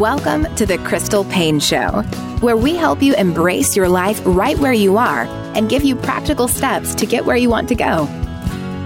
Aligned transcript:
Welcome 0.00 0.46
to 0.54 0.64
the 0.64 0.78
Crystal 0.78 1.24
Paine 1.24 1.60
Show, 1.60 2.00
where 2.40 2.56
we 2.56 2.74
help 2.74 3.02
you 3.02 3.14
embrace 3.16 3.76
your 3.76 3.90
life 3.90 4.18
right 4.24 4.58
where 4.58 4.72
you 4.72 4.96
are 4.96 5.24
and 5.54 5.68
give 5.68 5.82
you 5.82 5.94
practical 5.94 6.48
steps 6.48 6.94
to 6.94 7.04
get 7.04 7.26
where 7.26 7.36
you 7.36 7.50
want 7.50 7.68
to 7.68 7.74
go. 7.74 8.06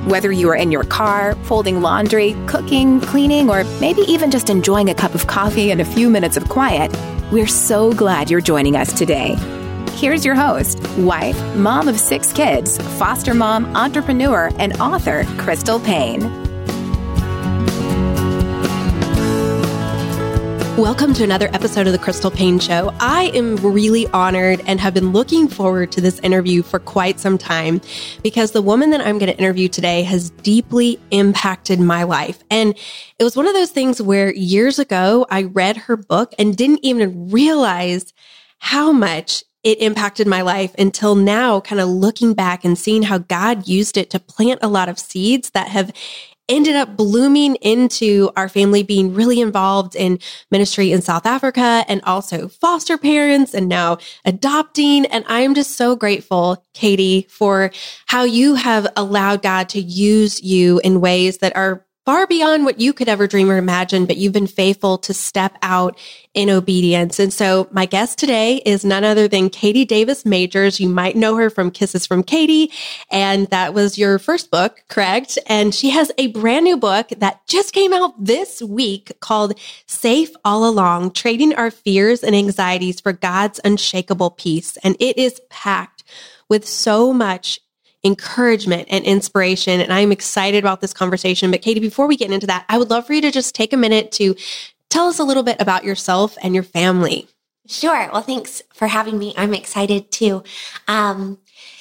Whether 0.08 0.32
you 0.32 0.48
are 0.50 0.56
in 0.56 0.72
your 0.72 0.82
car, 0.82 1.36
folding 1.44 1.80
laundry, 1.82 2.34
cooking, 2.48 3.00
cleaning, 3.00 3.48
or 3.48 3.62
maybe 3.80 4.00
even 4.08 4.32
just 4.32 4.50
enjoying 4.50 4.90
a 4.90 4.94
cup 4.94 5.14
of 5.14 5.28
coffee 5.28 5.70
and 5.70 5.80
a 5.80 5.84
few 5.84 6.10
minutes 6.10 6.36
of 6.36 6.48
quiet, 6.48 6.92
we're 7.30 7.46
so 7.46 7.92
glad 7.92 8.28
you're 8.28 8.40
joining 8.40 8.74
us 8.74 8.92
today. 8.92 9.36
Here's 9.92 10.24
your 10.24 10.34
host, 10.34 10.80
wife, 10.98 11.40
mom 11.54 11.86
of 11.86 12.00
six 12.00 12.32
kids, 12.32 12.78
foster 12.98 13.34
mom, 13.34 13.66
entrepreneur, 13.76 14.50
and 14.58 14.80
author, 14.80 15.22
Crystal 15.38 15.78
Paine. 15.78 16.43
Welcome 20.78 21.14
to 21.14 21.22
another 21.22 21.48
episode 21.52 21.86
of 21.86 21.92
the 21.92 22.00
Crystal 22.00 22.32
Paine 22.32 22.58
Show. 22.58 22.92
I 22.98 23.30
am 23.32 23.54
really 23.58 24.08
honored 24.08 24.60
and 24.66 24.80
have 24.80 24.92
been 24.92 25.12
looking 25.12 25.46
forward 25.46 25.92
to 25.92 26.00
this 26.00 26.18
interview 26.18 26.64
for 26.64 26.80
quite 26.80 27.20
some 27.20 27.38
time 27.38 27.80
because 28.24 28.50
the 28.50 28.60
woman 28.60 28.90
that 28.90 29.00
I'm 29.00 29.20
going 29.20 29.30
to 29.30 29.38
interview 29.38 29.68
today 29.68 30.02
has 30.02 30.30
deeply 30.30 30.98
impacted 31.12 31.78
my 31.78 32.02
life. 32.02 32.42
And 32.50 32.76
it 33.20 33.22
was 33.22 33.36
one 33.36 33.46
of 33.46 33.54
those 33.54 33.70
things 33.70 34.02
where 34.02 34.34
years 34.34 34.80
ago 34.80 35.26
I 35.30 35.44
read 35.44 35.76
her 35.76 35.96
book 35.96 36.34
and 36.40 36.56
didn't 36.56 36.80
even 36.82 37.30
realize 37.30 38.12
how 38.58 38.90
much 38.90 39.44
it 39.62 39.78
impacted 39.80 40.26
my 40.26 40.42
life 40.42 40.74
until 40.76 41.14
now, 41.14 41.60
kind 41.60 41.80
of 41.80 41.88
looking 41.88 42.34
back 42.34 42.64
and 42.64 42.76
seeing 42.76 43.04
how 43.04 43.18
God 43.18 43.68
used 43.68 43.96
it 43.96 44.10
to 44.10 44.18
plant 44.18 44.58
a 44.60 44.68
lot 44.68 44.88
of 44.88 44.98
seeds 44.98 45.50
that 45.50 45.68
have 45.68 45.92
ended 46.48 46.76
up 46.76 46.96
blooming 46.96 47.56
into 47.56 48.30
our 48.36 48.48
family 48.48 48.82
being 48.82 49.14
really 49.14 49.40
involved 49.40 49.96
in 49.96 50.18
ministry 50.50 50.92
in 50.92 51.00
South 51.00 51.26
Africa 51.26 51.84
and 51.88 52.02
also 52.04 52.48
foster 52.48 52.98
parents 52.98 53.54
and 53.54 53.68
now 53.68 53.98
adopting. 54.24 55.06
And 55.06 55.24
I'm 55.28 55.54
just 55.54 55.76
so 55.76 55.96
grateful, 55.96 56.64
Katie, 56.74 57.26
for 57.30 57.70
how 58.06 58.24
you 58.24 58.54
have 58.54 58.86
allowed 58.96 59.42
God 59.42 59.68
to 59.70 59.80
use 59.80 60.42
you 60.42 60.80
in 60.84 61.00
ways 61.00 61.38
that 61.38 61.56
are 61.56 61.84
far 62.04 62.26
beyond 62.26 62.64
what 62.64 62.80
you 62.80 62.92
could 62.92 63.08
ever 63.08 63.26
dream 63.26 63.50
or 63.50 63.56
imagine, 63.56 64.04
but 64.04 64.18
you've 64.18 64.32
been 64.32 64.46
faithful 64.46 64.98
to 64.98 65.14
step 65.14 65.56
out 65.62 65.98
in 66.34 66.50
obedience. 66.50 67.18
And 67.18 67.32
so 67.32 67.66
my 67.70 67.86
guest 67.86 68.18
today 68.18 68.56
is 68.66 68.84
none 68.84 69.04
other 69.04 69.26
than 69.26 69.48
Katie 69.48 69.86
Davis 69.86 70.26
Majors. 70.26 70.80
You 70.80 70.88
might 70.88 71.16
know 71.16 71.36
her 71.36 71.48
from 71.48 71.70
Kisses 71.70 72.06
from 72.06 72.22
Katie. 72.22 72.70
And 73.10 73.46
that 73.48 73.72
was 73.72 73.96
your 73.96 74.18
first 74.18 74.50
book, 74.50 74.84
correct? 74.88 75.38
And 75.46 75.74
she 75.74 75.90
has 75.90 76.12
a 76.18 76.26
brand 76.28 76.64
new 76.64 76.76
book 76.76 77.08
that 77.18 77.46
just 77.46 77.72
came 77.72 77.92
out 77.92 78.12
this 78.22 78.60
week 78.60 79.12
called 79.20 79.58
Safe 79.86 80.30
All 80.44 80.68
Along, 80.68 81.10
Trading 81.10 81.54
Our 81.54 81.70
Fears 81.70 82.22
and 82.22 82.34
Anxieties 82.34 83.00
for 83.00 83.12
God's 83.12 83.60
Unshakable 83.64 84.30
Peace. 84.30 84.76
And 84.78 84.96
it 85.00 85.16
is 85.16 85.40
packed 85.48 86.04
with 86.48 86.66
so 86.68 87.12
much 87.12 87.60
encouragement 88.04 88.86
and 88.90 89.04
inspiration. 89.04 89.80
And 89.80 89.92
I'm 89.92 90.12
excited 90.12 90.62
about 90.62 90.80
this 90.80 90.92
conversation. 90.92 91.50
But 91.50 91.62
Katie, 91.62 91.80
before 91.80 92.06
we 92.06 92.16
get 92.16 92.30
into 92.30 92.46
that, 92.46 92.64
I 92.68 92.78
would 92.78 92.90
love 92.90 93.06
for 93.06 93.14
you 93.14 93.22
to 93.22 93.30
just 93.30 93.54
take 93.54 93.72
a 93.72 93.76
minute 93.76 94.12
to 94.12 94.36
tell 94.90 95.08
us 95.08 95.18
a 95.18 95.24
little 95.24 95.42
bit 95.42 95.60
about 95.60 95.84
yourself 95.84 96.36
and 96.42 96.54
your 96.54 96.62
family. 96.62 97.26
Sure. 97.66 98.10
Well, 98.12 98.22
thanks 98.22 98.62
for 98.74 98.88
having 98.88 99.18
me. 99.18 99.32
I'm 99.36 99.54
excited 99.54 100.10
too. 100.10 100.44
Um, 100.86 101.38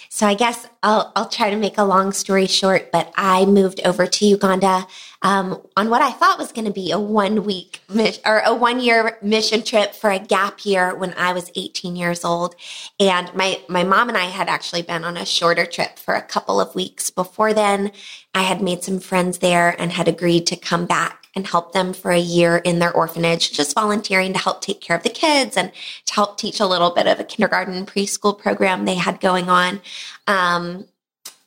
so 0.09 0.27
I 0.27 0.35
guess 0.35 0.67
I'll, 0.81 1.11
I'll 1.15 1.27
try 1.27 1.49
to 1.49 1.57
make 1.57 1.77
a 1.77 1.83
long 1.83 2.11
story 2.11 2.45
short, 2.45 2.91
but 2.91 3.11
I 3.17 3.45
moved 3.45 3.81
over 3.83 4.05
to 4.05 4.25
Uganda 4.25 4.87
um, 5.23 5.61
on 5.77 5.89
what 5.89 6.01
I 6.01 6.11
thought 6.11 6.37
was 6.37 6.51
going 6.51 6.65
to 6.65 6.71
be 6.71 6.91
a 6.91 6.99
one 6.99 7.45
week 7.45 7.81
mission, 7.89 8.21
or 8.25 8.39
a 8.39 8.53
one 8.53 8.81
year 8.81 9.17
mission 9.21 9.63
trip 9.63 9.95
for 9.95 10.11
a 10.11 10.19
gap 10.19 10.65
year 10.65 10.93
when 10.93 11.13
I 11.17 11.31
was 11.31 11.49
18 11.55 11.95
years 11.95 12.25
old. 12.25 12.55
And 12.99 13.33
my, 13.33 13.61
my 13.69 13.83
mom 13.83 14.09
and 14.09 14.17
I 14.17 14.25
had 14.25 14.49
actually 14.49 14.81
been 14.81 15.05
on 15.05 15.15
a 15.15 15.25
shorter 15.25 15.65
trip 15.65 15.97
for 15.97 16.13
a 16.13 16.21
couple 16.21 16.59
of 16.59 16.75
weeks 16.75 17.09
before 17.09 17.53
then. 17.53 17.91
I 18.35 18.41
had 18.43 18.61
made 18.61 18.83
some 18.83 18.99
friends 18.99 19.37
there 19.39 19.79
and 19.79 19.93
had 19.93 20.09
agreed 20.09 20.45
to 20.47 20.57
come 20.57 20.85
back 20.85 21.23
and 21.35 21.47
help 21.47 21.71
them 21.71 21.93
for 21.93 22.11
a 22.11 22.19
year 22.19 22.57
in 22.57 22.79
their 22.79 22.91
orphanage, 22.91 23.53
just 23.53 23.73
volunteering 23.73 24.33
to 24.33 24.39
help 24.39 24.61
take 24.61 24.81
care 24.81 24.95
of 24.95 25.03
the 25.03 25.09
kids 25.09 25.57
and 25.57 25.71
to 26.05 26.13
help 26.13 26.37
teach 26.37 26.59
a 26.59 26.65
little 26.65 26.91
bit 26.91 27.07
of 27.07 27.19
a 27.19 27.23
kindergarten 27.23 27.85
preschool 27.85 28.37
program 28.37 28.85
they 28.85 28.95
had 28.95 29.19
going 29.19 29.49
on. 29.49 29.81
Um, 30.27 30.85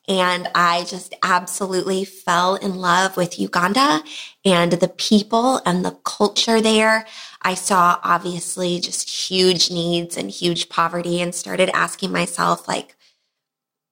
and 0.09 0.49
I 0.55 0.85
just 0.85 1.15
absolutely 1.23 2.05
fell 2.05 2.55
in 2.57 2.77
love 2.77 3.17
with 3.17 3.39
Uganda 3.39 4.03
and 4.45 4.73
the 4.73 4.89
people 4.89 5.61
and 5.67 5.85
the 5.85 5.99
culture 6.05 6.61
there. 6.61 7.07
I 7.43 7.55
saw 7.55 7.99
obviously 8.03 8.81
just 8.81 9.09
huge 9.09 9.71
needs 9.71 10.17
and 10.17 10.31
huge 10.31 10.69
poverty 10.69 11.21
and 11.21 11.35
started 11.35 11.71
asking 11.75 12.13
myself, 12.13 12.67
like, 12.69 12.97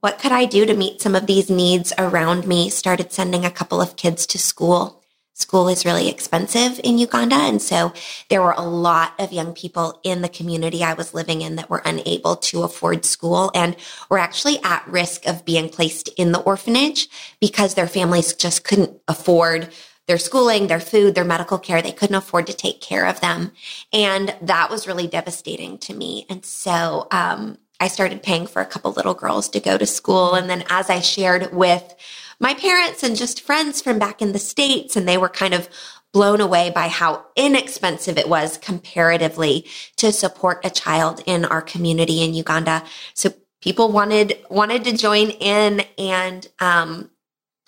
what 0.01 0.19
could 0.19 0.33
I 0.33 0.45
do 0.45 0.67
to 0.67 0.75
meet 0.75 1.01
some 1.01 1.15
of 1.15 1.27
these 1.27 1.49
needs 1.51 1.93
around 1.99 2.47
me? 2.47 2.69
Started 2.69 3.13
sending 3.13 3.45
a 3.45 3.51
couple 3.51 3.81
of 3.81 3.97
kids 3.97 4.27
to 4.27 4.39
school 4.39 5.03
school 5.34 5.69
is 5.69 5.84
really 5.84 6.09
expensive 6.09 6.81
in 6.84 6.97
Uganda. 6.97 7.34
And 7.34 7.61
so 7.61 7.93
there 8.31 8.41
were 8.41 8.55
a 8.56 8.67
lot 8.67 9.15
of 9.19 9.33
young 9.33 9.53
people 9.53 10.00
in 10.05 10.22
the 10.22 10.28
community 10.28 10.83
I 10.83 10.95
was 10.95 11.12
living 11.12 11.43
in 11.43 11.56
that 11.56 11.69
were 11.69 11.83
unable 11.84 12.37
to 12.37 12.62
afford 12.62 13.05
school 13.05 13.50
and 13.55 13.77
were 14.09 14.19
actually 14.19 14.62
at 14.62 14.87
risk 14.87 15.27
of 15.27 15.45
being 15.45 15.69
placed 15.69 16.09
in 16.17 16.33
the 16.33 16.41
orphanage 16.41 17.09
because 17.41 17.75
their 17.75 17.89
families 17.89 18.33
just 18.33 18.65
couldn't 18.65 18.99
afford 19.09 19.71
their 20.06 20.19
schooling, 20.19 20.67
their 20.67 20.81
food, 20.81 21.15
their 21.15 21.25
medical 21.25 21.59
care. 21.59 21.83
They 21.83 21.91
couldn't 21.91 22.16
afford 22.16 22.47
to 22.47 22.53
take 22.53 22.81
care 22.81 23.06
of 23.06 23.21
them. 23.21 23.53
And 23.93 24.37
that 24.43 24.71
was 24.71 24.87
really 24.87 25.06
devastating 25.06 25.78
to 25.78 25.95
me. 25.95 26.27
And 26.28 26.45
so, 26.45 27.09
um, 27.11 27.59
I 27.81 27.89
started 27.89 28.22
paying 28.22 28.47
for 28.47 28.62
a 28.62 28.66
couple 28.66 28.93
little 28.93 29.15
girls 29.15 29.49
to 29.51 29.61
go 29.61 29.77
to 29.77 29.84
school. 29.84 30.34
And 30.34 30.49
then 30.49 30.65
as 30.71 30.89
I 30.89 31.01
shared 31.01 31.53
with 31.53 31.95
my 32.41 32.55
parents 32.55 33.03
and 33.03 33.17
just 33.17 33.41
friends 33.41 33.81
from 33.81 33.99
back 33.99 34.22
in 34.22 34.33
the 34.33 34.39
States, 34.39 34.97
and 34.97 35.09
they 35.09 35.19
were 35.19 35.28
kind 35.28 35.55
of 35.55 35.69
blown 36.12 36.41
away 36.41 36.71
by 36.71 36.89
how 36.89 37.25
inexpensive 37.37 38.17
it 38.17 38.28
was 38.28 38.56
comparatively 38.59 39.67
to 39.97 40.12
support 40.12 40.65
a 40.65 40.71
child 40.71 41.22
in 41.27 41.45
our 41.45 41.61
community 41.61 42.22
in 42.22 42.34
Uganda. 42.34 42.84
So 43.15 43.34
people 43.61 43.91
wanted 43.91 44.39
wanted 44.49 44.84
to 44.84 44.97
join 44.97 45.31
in 45.31 45.83
and 45.99 46.47
um, 46.61 47.11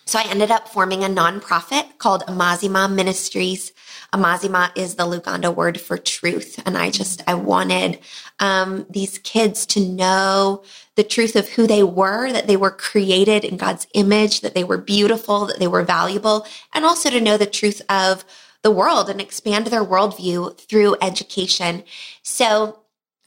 so 0.09 0.21
I 0.21 0.31
ended 0.31 0.53
up 0.53 0.69
forming 0.69 1.03
a 1.03 1.09
nonprofit 1.09 1.98
called 1.98 2.22
Amazima 2.27 2.93
Ministries. 2.93 3.72
Amazima 4.12 4.71
is 4.77 4.94
the 4.94 5.03
Luganda 5.03 5.53
word 5.53 5.81
for 5.81 5.98
truth. 5.98 6.62
And 6.65 6.78
I 6.78 6.91
just, 6.91 7.22
I 7.27 7.34
wanted 7.34 7.98
um, 8.38 8.87
these 8.88 9.19
kids 9.19 9.66
to 9.66 9.81
know 9.81 10.62
the 10.97 11.05
truth 11.05 11.37
of 11.37 11.51
who 11.51 11.67
they 11.67 11.83
were, 11.83 12.33
that 12.33 12.47
they 12.47 12.57
were 12.57 12.71
created 12.71 13.45
in 13.45 13.57
God's 13.57 13.87
image, 13.95 14.41
that 14.41 14.55
they 14.55 14.65
were 14.65 14.79
beautiful, 14.79 15.47
that 15.47 15.59
they 15.59 15.69
were 15.69 15.83
valuable, 15.83 16.47
and 16.75 16.84
also 16.84 17.11
to 17.11 17.21
know 17.21 17.37
the 17.37 17.47
truth 17.47 17.83
of 17.89 18.25
the 18.62 18.71
world 18.71 19.09
and 19.09 19.21
expand 19.21 19.67
their 19.69 19.84
worldview 19.84 20.59
through 20.59 20.97
education. 21.01 21.84
So 22.23 22.81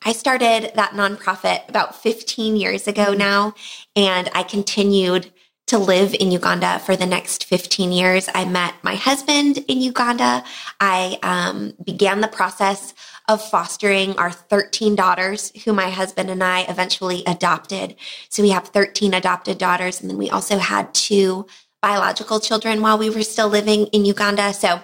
I 0.04 0.14
started 0.14 0.72
that 0.76 0.92
nonprofit 0.92 1.68
about 1.70 1.96
15 1.96 2.56
years 2.56 2.88
ago 2.88 3.14
now, 3.14 3.54
and 3.96 4.30
I 4.34 4.44
continued 4.44 5.32
to 5.68 5.78
live 5.78 6.16
in 6.16 6.32
Uganda 6.32 6.80
for 6.80 6.96
the 6.96 7.06
next 7.06 7.46
15 7.46 7.92
years. 7.92 8.28
I 8.34 8.46
met 8.46 8.74
my 8.82 8.96
husband 8.96 9.60
in 9.68 9.82
Uganda. 9.82 10.44
I 10.80 11.20
um, 11.22 11.74
began 11.86 12.22
the 12.22 12.28
process 12.28 12.96
of 13.30 13.42
fostering 13.42 14.18
our 14.18 14.32
13 14.32 14.96
daughters, 14.96 15.54
who 15.64 15.72
my 15.72 15.92
husband 15.92 16.32
and 16.32 16.44
I 16.44 16.62
eventually 16.62 17.24
adopted. 17.28 17.96
So 18.30 18.42
we 18.42 18.50
have 18.50 18.70
13 18.70 19.14
adopted 19.14 19.60
daughters. 19.60 20.02
And 20.02 20.10
then 20.10 20.18
we 20.18 20.32
also 20.32 20.58
had 20.58 20.92
two 20.96 21.46
biological 21.80 22.40
children 22.40 22.82
while 22.82 22.98
we 22.98 23.12
were 23.12 23.22
still 23.22 23.48
living 23.48 23.86
in 23.88 24.04
Uganda. 24.04 24.52
So 24.52 24.82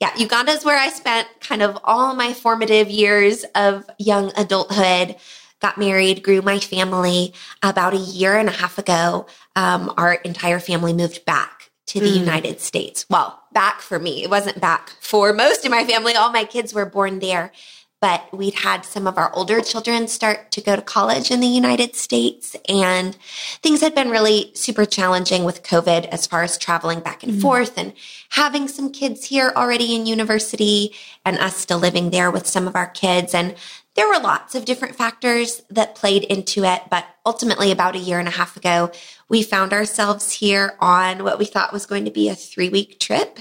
yeah, 0.00 0.16
Uganda 0.16 0.52
is 0.52 0.64
where 0.64 0.78
I 0.78 0.88
spent 0.88 1.28
kind 1.40 1.62
of 1.62 1.78
all 1.84 2.14
my 2.14 2.32
formative 2.32 2.88
years 2.88 3.44
of 3.54 3.88
young 3.98 4.32
adulthood 4.36 5.16
got 5.60 5.78
married, 5.78 6.22
grew 6.22 6.42
my 6.42 6.58
family. 6.58 7.34
About 7.62 7.94
a 7.94 7.98
year 7.98 8.36
and 8.36 8.48
a 8.48 8.52
half 8.52 8.78
ago, 8.78 9.26
um, 9.56 9.92
our 9.96 10.14
entire 10.14 10.58
family 10.58 10.94
moved 10.94 11.24
back 11.26 11.70
to 11.86 12.00
the 12.00 12.06
mm. 12.06 12.18
United 12.18 12.60
States. 12.60 13.06
Well, 13.08 13.40
back 13.52 13.80
for 13.80 13.98
me. 13.98 14.22
It 14.22 14.30
wasn't 14.30 14.60
back 14.60 14.90
for 15.00 15.32
most 15.32 15.64
of 15.64 15.70
my 15.70 15.84
family. 15.84 16.14
All 16.14 16.32
my 16.32 16.44
kids 16.44 16.74
were 16.74 16.86
born 16.86 17.18
there. 17.18 17.52
But 18.04 18.28
we'd 18.34 18.56
had 18.56 18.84
some 18.84 19.06
of 19.06 19.16
our 19.16 19.34
older 19.34 19.62
children 19.62 20.08
start 20.08 20.50
to 20.50 20.60
go 20.60 20.76
to 20.76 20.82
college 20.82 21.30
in 21.30 21.40
the 21.40 21.46
United 21.46 21.96
States, 21.96 22.54
and 22.68 23.16
things 23.62 23.80
had 23.80 23.94
been 23.94 24.10
really 24.10 24.50
super 24.52 24.84
challenging 24.84 25.42
with 25.42 25.62
COVID 25.62 26.08
as 26.08 26.26
far 26.26 26.42
as 26.42 26.58
traveling 26.58 27.00
back 27.00 27.22
and 27.22 27.32
mm. 27.32 27.40
forth 27.40 27.78
and 27.78 27.94
having 28.28 28.68
some 28.68 28.92
kids 28.92 29.24
here 29.24 29.54
already 29.56 29.96
in 29.96 30.04
university 30.04 30.92
and 31.24 31.38
us 31.38 31.56
still 31.56 31.78
living 31.78 32.10
there 32.10 32.30
with 32.30 32.46
some 32.46 32.68
of 32.68 32.76
our 32.76 32.88
kids. 32.88 33.32
And 33.32 33.54
there 33.94 34.06
were 34.06 34.20
lots 34.20 34.54
of 34.54 34.66
different 34.66 34.96
factors 34.96 35.62
that 35.70 35.94
played 35.94 36.24
into 36.24 36.62
it, 36.64 36.82
but 36.90 37.06
ultimately, 37.24 37.72
about 37.72 37.96
a 37.96 37.98
year 37.98 38.18
and 38.18 38.28
a 38.28 38.32
half 38.32 38.54
ago, 38.54 38.92
we 39.30 39.42
found 39.42 39.72
ourselves 39.72 40.30
here 40.30 40.76
on 40.78 41.24
what 41.24 41.38
we 41.38 41.46
thought 41.46 41.72
was 41.72 41.86
going 41.86 42.04
to 42.04 42.10
be 42.10 42.28
a 42.28 42.34
three 42.34 42.68
week 42.68 43.00
trip. 43.00 43.38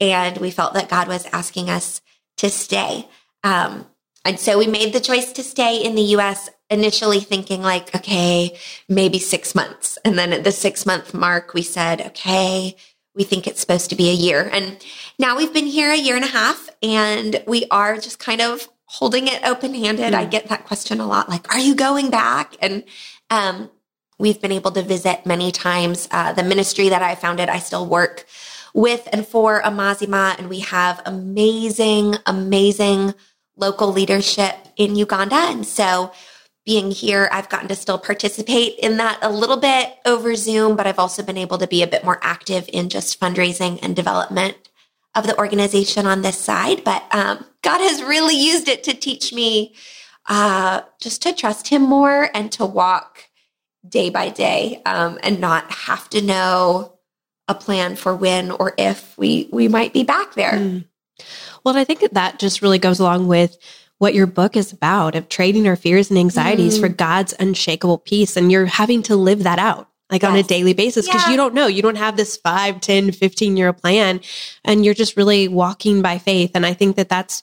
And 0.00 0.38
we 0.38 0.52
felt 0.52 0.74
that 0.74 0.88
God 0.88 1.08
was 1.08 1.26
asking 1.32 1.68
us 1.68 2.00
to 2.36 2.48
stay. 2.48 3.08
Um, 3.42 3.86
and 4.24 4.40
so 4.40 4.58
we 4.58 4.66
made 4.66 4.92
the 4.92 5.00
choice 5.00 5.32
to 5.32 5.42
stay 5.42 5.82
in 5.84 5.94
the 5.94 6.16
US, 6.16 6.48
initially 6.70 7.20
thinking, 7.20 7.62
like, 7.62 7.94
okay, 7.94 8.56
maybe 8.88 9.18
six 9.18 9.54
months. 9.54 9.98
And 10.04 10.18
then 10.18 10.32
at 10.32 10.44
the 10.44 10.52
six 10.52 10.86
month 10.86 11.12
mark, 11.12 11.52
we 11.54 11.62
said, 11.62 12.00
okay, 12.00 12.76
we 13.14 13.24
think 13.24 13.46
it's 13.46 13.60
supposed 13.60 13.90
to 13.90 13.96
be 13.96 14.10
a 14.10 14.14
year. 14.14 14.50
And 14.52 14.84
now 15.18 15.36
we've 15.36 15.52
been 15.52 15.66
here 15.66 15.92
a 15.92 15.96
year 15.96 16.16
and 16.16 16.24
a 16.24 16.28
half, 16.28 16.68
and 16.82 17.42
we 17.46 17.66
are 17.70 17.96
just 17.96 18.18
kind 18.18 18.40
of 18.40 18.68
holding 18.86 19.28
it 19.28 19.44
open 19.44 19.74
handed. 19.74 20.12
Mm. 20.12 20.16
I 20.16 20.24
get 20.24 20.48
that 20.48 20.64
question 20.64 21.00
a 21.00 21.06
lot 21.06 21.28
like, 21.28 21.52
are 21.52 21.60
you 21.60 21.74
going 21.74 22.10
back? 22.10 22.56
And 22.60 22.84
um, 23.30 23.70
we've 24.18 24.40
been 24.40 24.52
able 24.52 24.70
to 24.72 24.82
visit 24.82 25.26
many 25.26 25.52
times. 25.52 26.08
Uh, 26.10 26.32
the 26.32 26.42
ministry 26.42 26.88
that 26.88 27.02
I 27.02 27.14
founded, 27.14 27.48
I 27.48 27.58
still 27.58 27.86
work 27.86 28.26
with 28.72 29.08
and 29.12 29.26
for 29.26 29.62
Amazima, 29.62 30.36
and 30.38 30.48
we 30.48 30.60
have 30.60 31.00
amazing, 31.06 32.16
amazing 32.26 33.14
local 33.56 33.92
leadership 33.92 34.54
in 34.76 34.96
Uganda. 34.96 35.36
And 35.36 35.66
so 35.66 36.12
being 36.64 36.90
here, 36.90 37.28
I've 37.30 37.48
gotten 37.48 37.68
to 37.68 37.74
still 37.74 37.98
participate 37.98 38.78
in 38.78 38.96
that 38.96 39.18
a 39.22 39.30
little 39.30 39.58
bit 39.58 39.96
over 40.06 40.34
Zoom, 40.34 40.76
but 40.76 40.86
I've 40.86 40.98
also 40.98 41.22
been 41.22 41.36
able 41.36 41.58
to 41.58 41.66
be 41.66 41.82
a 41.82 41.86
bit 41.86 42.04
more 42.04 42.18
active 42.22 42.68
in 42.72 42.88
just 42.88 43.20
fundraising 43.20 43.78
and 43.82 43.94
development 43.94 44.56
of 45.14 45.26
the 45.26 45.38
organization 45.38 46.06
on 46.06 46.22
this 46.22 46.38
side. 46.38 46.82
But 46.82 47.04
um, 47.14 47.44
God 47.62 47.78
has 47.78 48.02
really 48.02 48.36
used 48.36 48.68
it 48.68 48.82
to 48.84 48.94
teach 48.94 49.32
me 49.32 49.74
uh, 50.26 50.82
just 51.00 51.22
to 51.22 51.32
trust 51.32 51.68
Him 51.68 51.82
more 51.82 52.30
and 52.34 52.50
to 52.52 52.64
walk 52.64 53.24
day 53.86 54.08
by 54.08 54.30
day 54.30 54.80
um, 54.86 55.18
and 55.22 55.40
not 55.40 55.70
have 55.70 56.08
to 56.10 56.22
know 56.22 56.98
a 57.46 57.54
plan 57.54 57.94
for 57.94 58.16
when 58.16 58.50
or 58.50 58.72
if 58.78 59.16
we 59.18 59.48
we 59.52 59.68
might 59.68 59.92
be 59.92 60.02
back 60.02 60.34
there. 60.34 60.52
Mm. 60.52 60.84
Well, 61.64 61.76
I 61.76 61.84
think 61.84 62.00
that 62.00 62.14
that 62.14 62.38
just 62.38 62.62
really 62.62 62.78
goes 62.78 63.00
along 63.00 63.26
with 63.26 63.56
what 63.98 64.14
your 64.14 64.26
book 64.26 64.56
is 64.56 64.72
about 64.72 65.14
of 65.14 65.28
trading 65.28 65.66
our 65.66 65.76
fears 65.76 66.10
and 66.10 66.18
anxieties 66.18 66.76
mm. 66.76 66.80
for 66.80 66.88
God's 66.88 67.34
unshakable 67.38 67.98
peace. 67.98 68.36
And 68.36 68.50
you're 68.50 68.66
having 68.66 69.02
to 69.04 69.16
live 69.16 69.44
that 69.44 69.58
out 69.58 69.88
like 70.10 70.22
yes. 70.22 70.30
on 70.30 70.36
a 70.36 70.42
daily 70.42 70.74
basis 70.74 71.06
because 71.06 71.24
yeah. 71.24 71.30
you 71.30 71.36
don't 71.36 71.54
know. 71.54 71.66
You 71.66 71.80
don't 71.80 71.96
have 71.96 72.16
this 72.16 72.36
5, 72.36 72.80
10, 72.80 73.12
15 73.12 73.56
year 73.56 73.72
plan 73.72 74.20
and 74.64 74.84
you're 74.84 74.94
just 74.94 75.16
really 75.16 75.48
walking 75.48 76.02
by 76.02 76.18
faith. 76.18 76.50
And 76.54 76.66
I 76.66 76.74
think 76.74 76.96
that 76.96 77.08
that's 77.08 77.42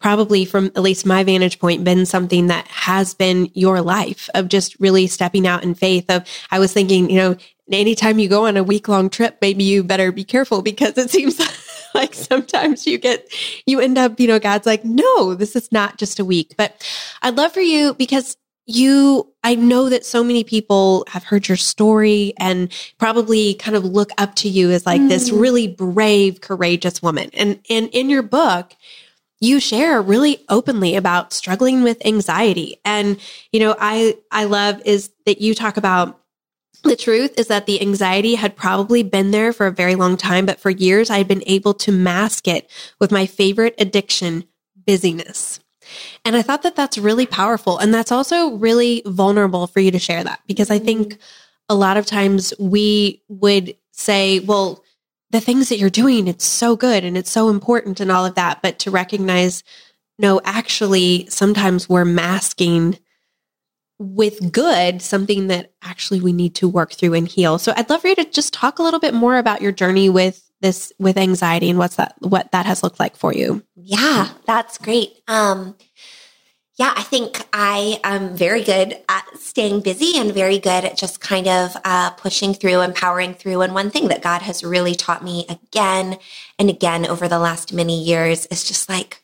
probably 0.00 0.44
from 0.44 0.66
at 0.66 0.82
least 0.82 1.06
my 1.06 1.24
vantage 1.24 1.58
point 1.58 1.82
been 1.82 2.06
something 2.06 2.48
that 2.48 2.68
has 2.68 3.14
been 3.14 3.50
your 3.54 3.80
life 3.80 4.28
of 4.34 4.48
just 4.48 4.78
really 4.78 5.06
stepping 5.06 5.46
out 5.46 5.64
in 5.64 5.74
faith 5.74 6.08
of 6.10 6.24
I 6.50 6.58
was 6.58 6.72
thinking, 6.72 7.10
you 7.10 7.16
know, 7.16 7.36
anytime 7.72 8.18
you 8.18 8.28
go 8.28 8.46
on 8.46 8.56
a 8.56 8.62
week 8.62 8.88
long 8.88 9.10
trip, 9.10 9.38
maybe 9.40 9.64
you 9.64 9.82
better 9.82 10.12
be 10.12 10.24
careful 10.24 10.62
because 10.62 10.96
it 10.98 11.10
seems 11.10 11.40
like 11.96 12.14
sometimes 12.14 12.86
you 12.86 12.98
get, 12.98 13.32
you 13.66 13.80
end 13.80 13.98
up, 13.98 14.20
you 14.20 14.28
know, 14.28 14.38
God's 14.38 14.66
like, 14.66 14.84
no, 14.84 15.34
this 15.34 15.56
is 15.56 15.70
not 15.72 15.98
just 15.98 16.18
a 16.18 16.24
week. 16.24 16.54
But 16.56 16.86
I'd 17.22 17.36
love 17.36 17.52
for 17.52 17.60
you 17.60 17.94
because 17.94 18.36
you, 18.66 19.32
I 19.44 19.54
know 19.54 19.88
that 19.88 20.04
so 20.04 20.24
many 20.24 20.42
people 20.42 21.04
have 21.08 21.24
heard 21.24 21.48
your 21.48 21.56
story 21.56 22.34
and 22.38 22.72
probably 22.98 23.54
kind 23.54 23.76
of 23.76 23.84
look 23.84 24.10
up 24.18 24.34
to 24.36 24.48
you 24.48 24.70
as 24.70 24.84
like 24.84 25.00
mm. 25.00 25.08
this 25.08 25.30
really 25.30 25.68
brave, 25.68 26.40
courageous 26.40 27.00
woman. 27.00 27.30
And, 27.32 27.60
and 27.70 27.88
in 27.92 28.10
your 28.10 28.22
book, 28.22 28.74
you 29.40 29.60
share 29.60 30.00
really 30.02 30.44
openly 30.48 30.96
about 30.96 31.32
struggling 31.32 31.82
with 31.82 32.04
anxiety. 32.04 32.78
And, 32.84 33.18
you 33.52 33.60
know, 33.60 33.76
I, 33.78 34.16
I 34.30 34.44
love 34.44 34.80
is 34.84 35.10
that 35.26 35.40
you 35.40 35.54
talk 35.54 35.76
about 35.76 36.20
the 36.86 36.96
truth 36.96 37.38
is 37.38 37.48
that 37.48 37.66
the 37.66 37.80
anxiety 37.80 38.34
had 38.34 38.56
probably 38.56 39.02
been 39.02 39.30
there 39.30 39.52
for 39.52 39.66
a 39.66 39.72
very 39.72 39.94
long 39.94 40.16
time, 40.16 40.46
but 40.46 40.60
for 40.60 40.70
years 40.70 41.10
I 41.10 41.18
had 41.18 41.28
been 41.28 41.42
able 41.46 41.74
to 41.74 41.92
mask 41.92 42.48
it 42.48 42.70
with 43.00 43.12
my 43.12 43.26
favorite 43.26 43.74
addiction, 43.78 44.44
busyness. 44.86 45.60
And 46.24 46.36
I 46.36 46.42
thought 46.42 46.62
that 46.62 46.76
that's 46.76 46.98
really 46.98 47.26
powerful. 47.26 47.78
And 47.78 47.94
that's 47.94 48.12
also 48.12 48.56
really 48.56 49.02
vulnerable 49.06 49.66
for 49.66 49.80
you 49.80 49.90
to 49.90 49.98
share 49.98 50.24
that 50.24 50.40
because 50.46 50.70
I 50.70 50.78
think 50.78 51.18
a 51.68 51.74
lot 51.74 51.96
of 51.96 52.06
times 52.06 52.52
we 52.58 53.22
would 53.28 53.76
say, 53.92 54.40
well, 54.40 54.82
the 55.30 55.40
things 55.40 55.68
that 55.68 55.78
you're 55.78 55.90
doing, 55.90 56.28
it's 56.28 56.44
so 56.44 56.76
good 56.76 57.04
and 57.04 57.16
it's 57.16 57.30
so 57.30 57.48
important 57.48 58.00
and 58.00 58.10
all 58.10 58.24
of 58.24 58.34
that. 58.36 58.62
But 58.62 58.78
to 58.80 58.90
recognize, 58.90 59.64
no, 60.18 60.40
actually, 60.44 61.26
sometimes 61.28 61.88
we're 61.88 62.04
masking 62.04 62.98
with 63.98 64.52
good 64.52 65.00
something 65.00 65.46
that 65.46 65.72
actually 65.82 66.20
we 66.20 66.32
need 66.32 66.54
to 66.56 66.68
work 66.68 66.92
through 66.92 67.14
and 67.14 67.28
heal. 67.28 67.58
So 67.58 67.72
I'd 67.76 67.88
love 67.88 68.02
for 68.02 68.08
you 68.08 68.14
to 68.16 68.24
just 68.24 68.52
talk 68.52 68.78
a 68.78 68.82
little 68.82 69.00
bit 69.00 69.14
more 69.14 69.38
about 69.38 69.62
your 69.62 69.72
journey 69.72 70.08
with 70.08 70.42
this 70.60 70.92
with 70.98 71.16
anxiety 71.18 71.68
and 71.70 71.78
what's 71.78 71.96
that 71.96 72.14
what 72.20 72.50
that 72.52 72.66
has 72.66 72.82
looked 72.82 73.00
like 73.00 73.16
for 73.16 73.32
you. 73.32 73.62
Yeah, 73.74 74.30
that's 74.46 74.78
great. 74.78 75.20
Um 75.28 75.76
yeah, 76.78 76.92
I 76.94 77.02
think 77.04 77.42
I 77.54 78.00
am 78.04 78.36
very 78.36 78.62
good 78.62 78.98
at 79.08 79.24
staying 79.38 79.80
busy 79.80 80.18
and 80.18 80.32
very 80.32 80.58
good 80.58 80.84
at 80.84 80.98
just 80.98 81.22
kind 81.22 81.48
of 81.48 81.74
uh, 81.86 82.10
pushing 82.10 82.52
through, 82.52 82.80
and 82.80 82.94
powering 82.94 83.32
through. 83.32 83.62
And 83.62 83.72
one 83.72 83.90
thing 83.90 84.08
that 84.08 84.20
God 84.20 84.42
has 84.42 84.62
really 84.62 84.94
taught 84.94 85.24
me 85.24 85.46
again 85.48 86.18
and 86.58 86.68
again 86.68 87.06
over 87.06 87.28
the 87.28 87.38
last 87.38 87.72
many 87.72 88.04
years 88.04 88.44
is 88.46 88.62
just 88.62 88.90
like 88.90 89.22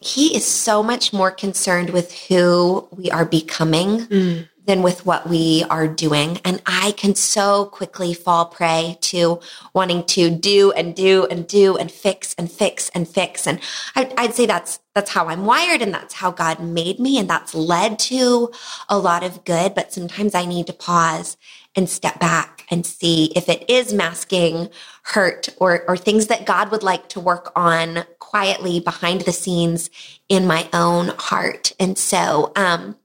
he 0.00 0.36
is 0.36 0.46
so 0.46 0.82
much 0.82 1.12
more 1.12 1.30
concerned 1.30 1.90
with 1.90 2.12
who 2.12 2.86
we 2.90 3.10
are 3.10 3.24
becoming 3.24 4.00
mm. 4.06 4.48
than 4.66 4.82
with 4.82 5.06
what 5.06 5.28
we 5.28 5.64
are 5.70 5.88
doing. 5.88 6.38
And 6.44 6.60
I 6.66 6.92
can 6.92 7.14
so 7.14 7.66
quickly 7.66 8.12
fall 8.12 8.46
prey 8.46 8.98
to 9.02 9.40
wanting 9.72 10.04
to 10.04 10.30
do 10.30 10.70
and 10.72 10.94
do 10.94 11.26
and 11.30 11.46
do 11.46 11.76
and 11.76 11.90
fix 11.90 12.34
and 12.36 12.50
fix 12.50 12.90
and 12.90 13.08
fix. 13.08 13.46
And 13.46 13.58
I, 13.94 14.26
would 14.26 14.34
say 14.34 14.44
that's, 14.44 14.80
that's 14.94 15.10
how 15.10 15.28
I'm 15.28 15.46
wired 15.46 15.80
and 15.80 15.94
that's 15.94 16.14
how 16.14 16.30
God 16.30 16.60
made 16.60 17.00
me. 17.00 17.18
And 17.18 17.28
that's 17.28 17.54
led 17.54 17.98
to 18.00 18.50
a 18.88 18.98
lot 18.98 19.22
of 19.22 19.44
good. 19.44 19.74
But 19.74 19.92
sometimes 19.92 20.34
I 20.34 20.44
need 20.44 20.66
to 20.66 20.72
pause 20.74 21.38
and 21.76 21.88
step 21.90 22.20
back 22.20 22.66
and 22.70 22.86
see 22.86 23.32
if 23.36 23.48
it 23.48 23.68
is 23.70 23.94
masking 23.94 24.70
hurt 25.04 25.48
or, 25.58 25.84
or 25.88 25.96
things 25.96 26.28
that 26.28 26.46
God 26.46 26.70
would 26.72 26.82
like 26.82 27.08
to 27.10 27.20
work 27.20 27.52
on 27.56 28.04
quietly 28.20 28.80
behind 28.80 29.22
the 29.22 29.32
scenes 29.32 29.90
in 30.28 30.46
my 30.46 30.68
own 30.72 31.08
heart. 31.18 31.72
And 31.80 31.98
so, 31.98 32.52
um, 32.56 32.96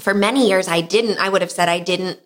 for 0.00 0.14
many 0.14 0.48
years, 0.48 0.68
I 0.68 0.80
didn't, 0.82 1.18
I 1.18 1.28
would 1.28 1.42
have 1.42 1.50
said 1.52 1.68
I 1.68 1.80
didn't 1.80 2.20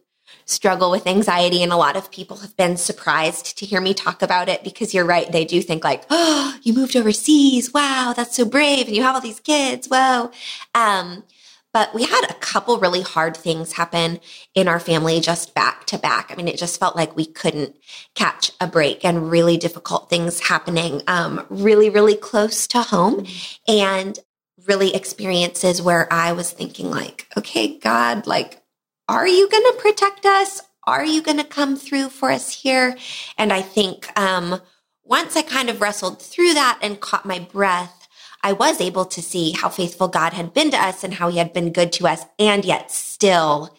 struggle 0.47 0.91
with 0.91 1.07
anxiety. 1.07 1.63
And 1.63 1.73
a 1.73 1.77
lot 1.77 1.97
of 1.97 2.11
people 2.11 2.39
have 2.39 2.57
been 2.57 2.77
surprised 2.77 3.59
to 3.59 3.67
hear 3.67 3.81
me 3.81 3.95
talk 3.95 4.23
about 4.23 4.49
it 4.49 4.65
because 4.65 4.95
you're 4.95 5.07
right. 5.07 5.31
They 5.31 5.45
do 5.45 5.63
think 5.63 5.85
like, 5.85 6.05
Oh, 6.11 6.57
you 6.63 6.75
moved 6.75 6.97
overseas. 6.97 7.73
Wow. 7.73 8.15
That's 8.17 8.37
so 8.37 8.45
brave. 8.45 8.87
And 8.89 8.97
you 8.97 9.03
have 9.03 9.15
all 9.15 9.21
these 9.21 9.41
kids. 9.41 9.89
Whoa. 9.89 10.31
Um, 10.75 11.25
but 11.75 11.93
we 11.93 12.05
had 12.05 12.25
a 12.31 12.35
couple 12.35 12.79
really 12.79 13.03
hard 13.03 13.37
things 13.37 13.73
happen 13.73 14.21
in 14.55 14.69
our 14.69 14.79
family 14.79 15.21
just 15.21 15.55
back 15.55 15.85
to 15.87 15.99
back. 15.99 16.31
I 16.31 16.37
mean, 16.37 16.47
it 16.47 16.57
just 16.57 16.79
felt 16.79 16.95
like 16.95 17.17
we 17.17 17.27
couldn't 17.27 17.77
catch 18.15 18.53
a 18.61 18.69
break 18.69 19.05
and 19.05 19.29
really 19.29 19.57
difficult 19.59 20.09
things 20.09 20.39
happening 20.39 21.03
um, 21.09 21.45
really, 21.51 21.91
really 21.91 22.17
close 22.17 22.69
to 22.69 22.81
home. 22.81 23.27
And 23.67 24.19
really 24.67 24.95
experiences 24.95 25.83
where 25.83 26.11
I 26.13 26.33
was 26.33 26.51
thinking, 26.51 26.91
like, 26.91 27.27
okay, 27.37 27.77
God, 27.79 28.27
like, 28.27 28.63
are 29.09 29.27
you 29.27 29.49
going 29.51 29.65
to 29.65 29.83
protect 29.83 30.25
us? 30.25 30.63
Are 30.87 31.05
you 31.05 31.23
going 31.23 31.39
to 31.39 31.45
come 31.45 31.77
through 31.77 32.11
for 32.11 32.31
us 32.31 32.51
here? 32.51 32.97
And 33.37 33.53
I 33.53 33.63
think 33.63 34.09
um, 34.19 34.61
once 35.03 35.37
I 35.37 35.43
kind 35.43 35.69
of 35.69 35.81
wrestled 35.81 36.23
through 36.23 36.55
that 36.55 36.79
and 36.83 37.01
caught 37.01 37.27
my 37.27 37.41
breath, 37.41 38.04
I 38.45 38.53
was 38.53 38.81
able 38.81 39.07
to 39.07 39.23
see 39.23 39.53
how 39.53 39.71
faithful 39.71 40.07
God 40.07 40.35
had 40.35 40.53
been 40.53 40.71
to 40.71 40.77
us 40.77 41.03
and 41.03 41.15
how 41.15 41.31
he 41.31 41.39
had 41.39 41.55
been 41.55 41.73
good 41.73 41.93
to 41.95 42.07
us. 42.07 42.25
And 42.39 42.65
yet 42.65 42.91
still 42.91 43.77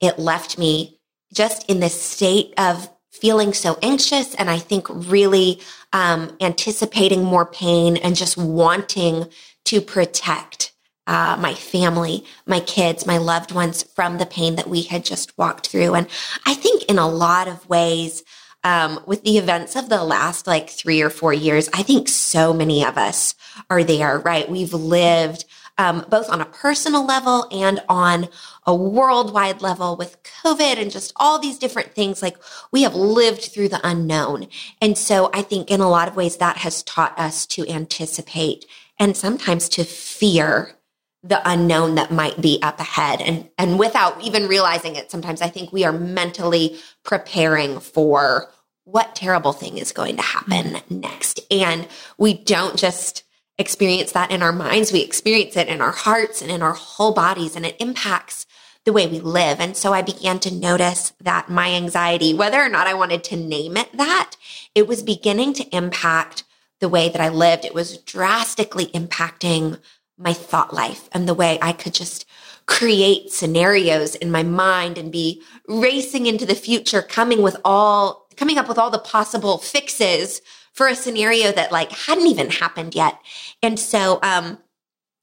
it 0.00 0.18
left 0.18 0.58
me 0.58 0.98
just 1.32 1.70
in 1.70 1.78
this 1.78 2.02
state 2.02 2.52
of 2.58 2.90
feeling 3.10 3.52
so 3.52 3.78
anxious. 3.80 4.34
And 4.34 4.50
I 4.50 4.58
think 4.58 4.86
really, 4.90 5.60
um, 5.92 6.36
anticipating 6.40 7.22
more 7.22 7.46
pain 7.46 7.96
and 7.96 8.16
just 8.16 8.36
wanting 8.36 9.28
to 9.66 9.80
protect 9.80 10.72
uh, 11.06 11.36
my 11.38 11.54
family, 11.54 12.24
my 12.46 12.60
kids, 12.60 13.06
my 13.06 13.18
loved 13.18 13.52
ones 13.52 13.84
from 13.94 14.18
the 14.18 14.26
pain 14.26 14.56
that 14.56 14.68
we 14.68 14.82
had 14.82 15.04
just 15.04 15.36
walked 15.38 15.68
through. 15.68 15.94
And 15.94 16.08
I 16.46 16.54
think 16.54 16.84
in 16.84 16.98
a 16.98 17.08
lot 17.08 17.48
of 17.48 17.68
ways, 17.68 18.24
um, 18.64 19.00
with 19.06 19.22
the 19.24 19.38
events 19.38 19.76
of 19.76 19.88
the 19.88 20.02
last 20.04 20.46
like 20.46 20.70
three 20.70 21.00
or 21.02 21.10
four 21.10 21.32
years, 21.32 21.68
I 21.72 21.82
think 21.82 22.08
so 22.08 22.52
many 22.52 22.84
of 22.84 22.96
us 22.96 23.34
are 23.68 23.82
there, 23.84 24.18
right? 24.18 24.48
We've 24.48 24.72
lived 24.72 25.44
um, 25.78 26.04
both 26.08 26.28
on 26.28 26.40
a 26.40 26.46
personal 26.46 27.04
level 27.04 27.46
and 27.50 27.82
on 27.88 28.28
a 28.66 28.74
worldwide 28.74 29.62
level 29.62 29.96
with 29.96 30.22
COVID 30.22 30.76
and 30.76 30.90
just 30.90 31.12
all 31.16 31.38
these 31.38 31.58
different 31.58 31.94
things. 31.94 32.22
Like 32.22 32.36
we 32.70 32.82
have 32.82 32.94
lived 32.94 33.42
through 33.42 33.68
the 33.68 33.80
unknown. 33.82 34.48
And 34.80 34.96
so 34.96 35.30
I 35.32 35.42
think 35.42 35.70
in 35.70 35.80
a 35.80 35.90
lot 35.90 36.08
of 36.08 36.16
ways 36.16 36.36
that 36.36 36.58
has 36.58 36.82
taught 36.82 37.18
us 37.18 37.46
to 37.46 37.66
anticipate 37.68 38.66
and 38.98 39.16
sometimes 39.16 39.68
to 39.70 39.84
fear 39.84 40.76
the 41.22 41.40
unknown 41.48 41.94
that 41.94 42.10
might 42.10 42.40
be 42.40 42.58
up 42.62 42.80
ahead 42.80 43.20
and 43.20 43.48
and 43.58 43.78
without 43.78 44.20
even 44.22 44.48
realizing 44.48 44.96
it 44.96 45.10
sometimes 45.10 45.40
i 45.40 45.48
think 45.48 45.72
we 45.72 45.84
are 45.84 45.92
mentally 45.92 46.76
preparing 47.04 47.78
for 47.80 48.50
what 48.84 49.14
terrible 49.14 49.52
thing 49.52 49.78
is 49.78 49.92
going 49.92 50.16
to 50.16 50.22
happen 50.22 50.78
next 50.90 51.40
and 51.50 51.86
we 52.18 52.34
don't 52.34 52.76
just 52.76 53.22
experience 53.58 54.12
that 54.12 54.30
in 54.30 54.42
our 54.42 54.52
minds. 54.52 54.92
We 54.92 55.00
experience 55.00 55.56
it 55.56 55.68
in 55.68 55.80
our 55.80 55.92
hearts 55.92 56.42
and 56.42 56.50
in 56.50 56.62
our 56.62 56.72
whole 56.72 57.12
bodies, 57.12 57.56
and 57.56 57.64
it 57.64 57.76
impacts 57.78 58.46
the 58.84 58.92
way 58.92 59.06
we 59.06 59.20
live. 59.20 59.60
And 59.60 59.76
so 59.76 59.92
I 59.92 60.02
began 60.02 60.40
to 60.40 60.52
notice 60.52 61.12
that 61.20 61.48
my 61.48 61.70
anxiety, 61.70 62.34
whether 62.34 62.60
or 62.60 62.68
not 62.68 62.88
I 62.88 62.94
wanted 62.94 63.22
to 63.24 63.36
name 63.36 63.76
it 63.76 63.96
that, 63.96 64.36
it 64.74 64.88
was 64.88 65.02
beginning 65.02 65.52
to 65.54 65.76
impact 65.76 66.44
the 66.80 66.88
way 66.88 67.08
that 67.08 67.20
I 67.20 67.28
lived. 67.28 67.64
It 67.64 67.74
was 67.74 67.98
drastically 67.98 68.86
impacting 68.86 69.78
my 70.22 70.32
thought 70.32 70.72
life 70.72 71.08
and 71.12 71.28
the 71.28 71.34
way 71.34 71.58
I 71.60 71.72
could 71.72 71.94
just 71.94 72.26
create 72.66 73.30
scenarios 73.30 74.14
in 74.14 74.30
my 74.30 74.42
mind 74.42 74.96
and 74.98 75.10
be 75.10 75.42
racing 75.68 76.26
into 76.26 76.46
the 76.46 76.54
future, 76.54 77.02
coming 77.02 77.42
with 77.42 77.56
all, 77.64 78.28
coming 78.36 78.58
up 78.58 78.68
with 78.68 78.78
all 78.78 78.90
the 78.90 78.98
possible 78.98 79.58
fixes 79.58 80.40
for 80.72 80.86
a 80.88 80.94
scenario 80.94 81.52
that 81.52 81.72
like 81.72 81.90
hadn't 81.92 82.28
even 82.28 82.50
happened 82.50 82.94
yet. 82.94 83.18
And 83.62 83.78
so, 83.78 84.20
um, 84.22 84.58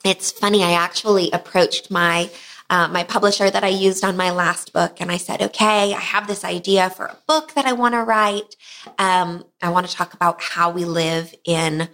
it's 0.05 0.31
funny. 0.31 0.63
I 0.63 0.71
actually 0.71 1.29
approached 1.31 1.91
my 1.91 2.29
uh, 2.69 2.87
my 2.87 3.03
publisher 3.03 3.49
that 3.49 3.63
I 3.63 3.69
used 3.69 4.03
on 4.03 4.15
my 4.15 4.29
last 4.29 4.73
book. 4.73 5.01
And 5.01 5.11
I 5.11 5.17
said, 5.17 5.41
okay, 5.41 5.93
I 5.93 5.99
have 5.99 6.27
this 6.27 6.45
idea 6.45 6.91
for 6.91 7.05
a 7.05 7.17
book 7.27 7.53
that 7.53 7.65
I 7.65 7.73
want 7.73 7.95
to 7.95 8.03
write. 8.03 8.55
Um, 8.99 9.43
I 9.61 9.69
want 9.69 9.87
to 9.87 9.95
talk 9.95 10.13
about 10.13 10.41
how 10.41 10.69
we 10.69 10.85
live 10.85 11.33
in 11.45 11.89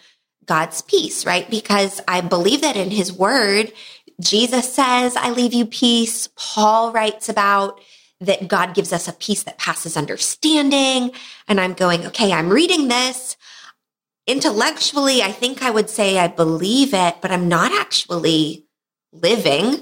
God's 0.46 0.82
peace, 0.82 1.26
right? 1.26 1.50
Because 1.50 2.02
I 2.08 2.22
believe 2.22 2.62
that 2.62 2.76
in 2.76 2.92
his 2.92 3.12
word, 3.12 3.72
Jesus 4.20 4.74
says, 4.74 5.16
I 5.16 5.32
leave 5.32 5.54
you 5.54 5.66
peace. 5.66 6.30
Paul 6.36 6.92
writes 6.92 7.30
about 7.30 7.80
that 8.22 8.48
God 8.48 8.74
gives 8.74 8.94
us 8.94 9.08
a 9.08 9.14
peace 9.14 9.44
that 9.44 9.58
passes 9.58 9.98
understanding. 9.98 11.12
And 11.48 11.60
I'm 11.60 11.74
going, 11.74 12.06
okay, 12.08 12.32
I'm 12.32 12.50
reading 12.50 12.88
this. 12.88 13.36
Intellectually, 14.28 15.22
I 15.22 15.32
think 15.32 15.62
I 15.62 15.70
would 15.70 15.90
say 15.90 16.18
I 16.18 16.28
believe 16.28 16.94
it, 16.94 17.18
but 17.22 17.32
I'm 17.32 17.48
not 17.50 17.72
actually 17.74 18.66
living 19.12 19.82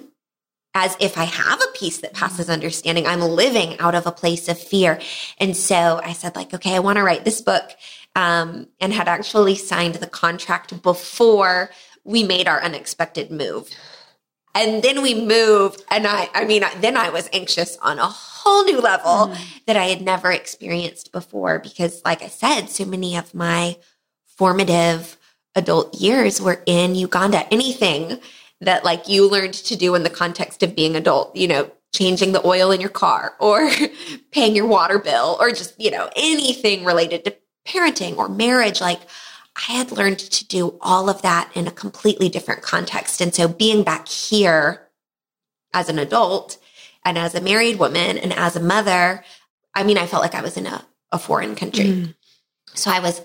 as 0.75 0.97
if 0.99 1.17
I 1.17 1.25
have 1.25 1.61
a 1.61 1.77
peace 1.77 1.99
that 1.99 2.13
passes 2.13 2.49
understanding. 2.49 3.05
I'm 3.05 3.21
living 3.21 3.79
out 3.79 3.93
of 3.93 4.07
a 4.07 4.11
place 4.11 4.49
of 4.49 4.57
fear. 4.57 4.99
And 5.37 5.55
so 5.55 6.01
I 6.03 6.13
said, 6.13 6.35
like, 6.35 6.53
okay, 6.53 6.75
I 6.75 6.79
want 6.79 6.97
to 6.97 7.03
write 7.03 7.23
this 7.23 7.41
book. 7.41 7.69
Um, 8.15 8.67
and 8.79 8.93
had 8.93 9.07
actually 9.07 9.55
signed 9.55 9.95
the 9.95 10.07
contract 10.07 10.83
before 10.83 11.71
we 12.03 12.21
made 12.23 12.47
our 12.47 12.61
unexpected 12.61 13.31
move. 13.31 13.69
And 14.55 14.83
then 14.83 15.01
we 15.01 15.15
moved. 15.15 15.83
And 15.89 16.05
I, 16.05 16.29
I 16.33 16.45
mean, 16.45 16.63
then 16.79 16.95
I 16.95 17.09
was 17.09 17.29
anxious 17.33 17.77
on 17.81 17.97
a 17.97 18.05
whole 18.05 18.63
new 18.65 18.79
level 18.79 19.33
mm. 19.33 19.65
that 19.65 19.77
I 19.77 19.85
had 19.85 20.01
never 20.01 20.31
experienced 20.31 21.11
before 21.11 21.59
because, 21.59 22.01
like 22.05 22.21
I 22.21 22.27
said, 22.27 22.67
so 22.67 22.85
many 22.85 23.17
of 23.17 23.33
my 23.33 23.77
formative 24.37 25.17
adult 25.55 25.95
years 25.95 26.41
were 26.41 26.61
in 26.65 26.95
Uganda. 26.95 27.51
Anything 27.51 28.19
that 28.61 28.83
like 28.83 29.07
you 29.07 29.29
learned 29.29 29.53
to 29.53 29.75
do 29.75 29.95
in 29.95 30.03
the 30.03 30.09
context 30.09 30.63
of 30.63 30.75
being 30.75 30.95
adult, 30.95 31.35
you 31.35 31.47
know, 31.47 31.71
changing 31.93 32.31
the 32.31 32.45
oil 32.45 32.71
in 32.71 32.81
your 32.81 32.89
car 32.89 33.35
or 33.39 33.69
paying 34.31 34.55
your 34.55 34.67
water 34.67 34.99
bill 34.99 35.37
or 35.39 35.49
just, 35.49 35.79
you 35.79 35.91
know, 35.91 36.09
anything 36.15 36.85
related 36.85 37.23
to 37.25 37.35
parenting 37.65 38.17
or 38.17 38.29
marriage. 38.29 38.81
Like 38.81 39.01
I 39.55 39.73
had 39.73 39.91
learned 39.91 40.19
to 40.19 40.45
do 40.45 40.77
all 40.81 41.09
of 41.09 41.21
that 41.21 41.51
in 41.53 41.67
a 41.67 41.71
completely 41.71 42.29
different 42.29 42.61
context. 42.61 43.21
And 43.21 43.33
so 43.33 43.47
being 43.47 43.83
back 43.83 44.07
here 44.07 44.87
as 45.73 45.89
an 45.89 45.99
adult 45.99 46.57
and 47.05 47.17
as 47.17 47.35
a 47.35 47.41
married 47.41 47.79
woman 47.79 48.17
and 48.17 48.33
as 48.33 48.55
a 48.55 48.61
mother, 48.61 49.23
I 49.75 49.83
mean, 49.83 49.97
I 49.97 50.07
felt 50.07 50.23
like 50.23 50.35
I 50.35 50.41
was 50.41 50.57
in 50.57 50.65
a, 50.65 50.85
a 51.11 51.19
foreign 51.19 51.55
country. 51.55 51.85
Mm. 51.85 52.15
So 52.73 52.91
I 52.91 52.99
was 52.99 53.21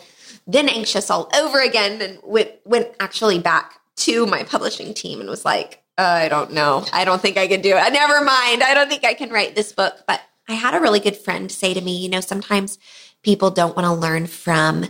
then 0.47 0.69
anxious 0.69 1.11
all 1.11 1.31
over 1.35 1.61
again 1.61 2.01
and 2.01 2.19
went, 2.23 2.53
went 2.65 2.89
actually 3.01 3.39
back 3.39 3.75
to 3.97 4.27
my 4.27 4.43
publishing 4.43 4.95
team 4.95 5.21
and 5.21 5.29
was 5.29 5.45
like, 5.45 5.83
uh, 5.99 6.03
I 6.03 6.29
don't 6.29 6.53
know. 6.53 6.85
I 6.93 7.05
don't 7.05 7.21
think 7.21 7.37
I 7.37 7.49
can 7.49 7.61
do 7.61 7.77
it. 7.77 7.93
Never 7.93 8.25
mind. 8.25 8.63
I 8.63 8.73
don't 8.73 8.89
think 8.89 9.05
I 9.05 9.15
can 9.15 9.31
write 9.31 9.57
this 9.57 9.73
book. 9.73 10.05
But 10.07 10.23
I 10.49 10.55
had 10.55 10.75
a 10.75 10.81
really 10.81 11.01
good 11.01 11.17
friend 11.17 11.51
say 11.51 11.75
to 11.75 11.81
me, 11.81 11.99
you 11.99 12.09
know, 12.09 12.21
sometimes 12.21 12.79
people 13.23 13.51
don't 13.51 13.77
want 13.77 13.87
to 13.87 13.93
learn 13.93 14.27
from 14.27 14.87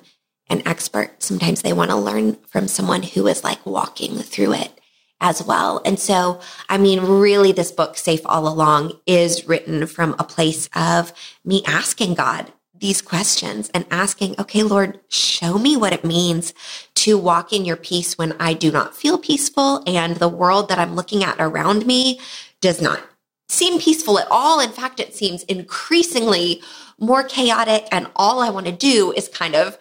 an 0.48 0.66
expert. 0.66 1.22
Sometimes 1.22 1.62
they 1.62 1.72
want 1.72 1.90
to 1.90 1.96
learn 1.96 2.34
from 2.46 2.68
someone 2.68 3.02
who 3.02 3.26
is 3.26 3.44
like 3.44 3.64
walking 3.66 4.16
through 4.18 4.54
it 4.54 4.72
as 5.20 5.42
well. 5.42 5.82
And 5.84 5.98
so, 5.98 6.40
I 6.68 6.78
mean, 6.78 7.00
really, 7.00 7.52
this 7.52 7.72
book, 7.72 7.96
Safe 7.96 8.20
All 8.24 8.46
Along, 8.48 8.92
is 9.06 9.48
written 9.48 9.86
from 9.86 10.14
a 10.18 10.24
place 10.24 10.68
of 10.74 11.12
me 11.44 11.62
asking 11.66 12.14
God 12.14 12.52
these 12.80 13.02
questions 13.02 13.70
and 13.74 13.84
asking, 13.90 14.36
okay, 14.38 14.62
Lord, 14.62 15.00
show 15.08 15.58
me 15.58 15.76
what 15.76 15.92
it 15.92 16.04
means 16.04 16.54
to 16.94 17.18
walk 17.18 17.52
in 17.52 17.64
your 17.64 17.76
peace 17.76 18.16
when 18.16 18.32
I 18.38 18.54
do 18.54 18.70
not 18.70 18.96
feel 18.96 19.18
peaceful 19.18 19.82
and 19.86 20.16
the 20.16 20.28
world 20.28 20.68
that 20.68 20.78
I'm 20.78 20.94
looking 20.94 21.24
at 21.24 21.36
around 21.40 21.86
me 21.86 22.20
does 22.60 22.80
not 22.80 23.02
seem 23.48 23.80
peaceful 23.80 24.18
at 24.18 24.28
all. 24.30 24.60
In 24.60 24.70
fact, 24.70 25.00
it 25.00 25.14
seems 25.14 25.42
increasingly 25.44 26.62
more 26.98 27.22
chaotic. 27.22 27.86
And 27.92 28.08
all 28.16 28.40
I 28.40 28.50
want 28.50 28.66
to 28.66 28.72
do 28.72 29.12
is 29.12 29.28
kind 29.28 29.54
of 29.54 29.78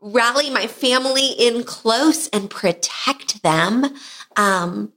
rally 0.00 0.50
my 0.50 0.66
family 0.66 1.28
in 1.28 1.64
close 1.64 2.28
and 2.28 2.50
protect 2.50 3.42
them. 3.42 3.94
Um, 4.36 4.92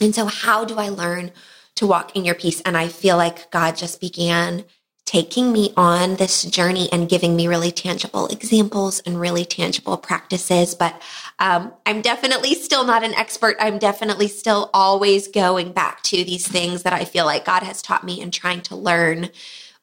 and 0.00 0.14
so, 0.14 0.26
how 0.26 0.64
do 0.64 0.78
I 0.78 0.88
learn 0.88 1.32
to 1.76 1.86
walk 1.86 2.16
in 2.16 2.24
your 2.24 2.34
peace? 2.34 2.60
And 2.62 2.76
I 2.76 2.88
feel 2.88 3.16
like 3.16 3.50
God 3.50 3.76
just 3.76 4.00
began 4.00 4.64
taking 5.08 5.52
me 5.52 5.72
on 5.74 6.16
this 6.16 6.44
journey 6.44 6.86
and 6.92 7.08
giving 7.08 7.34
me 7.34 7.48
really 7.48 7.72
tangible 7.72 8.26
examples 8.26 9.00
and 9.06 9.18
really 9.18 9.42
tangible 9.42 9.96
practices. 9.96 10.74
But 10.74 11.00
um, 11.38 11.72
I'm 11.86 12.02
definitely 12.02 12.54
still 12.54 12.84
not 12.84 13.02
an 13.02 13.14
expert. 13.14 13.56
I'm 13.58 13.78
definitely 13.78 14.28
still 14.28 14.68
always 14.74 15.26
going 15.26 15.72
back 15.72 16.02
to 16.02 16.22
these 16.24 16.46
things 16.46 16.82
that 16.82 16.92
I 16.92 17.06
feel 17.06 17.24
like 17.24 17.46
God 17.46 17.62
has 17.62 17.80
taught 17.80 18.04
me 18.04 18.20
and 18.20 18.30
trying 18.30 18.60
to 18.62 18.76
learn 18.76 19.30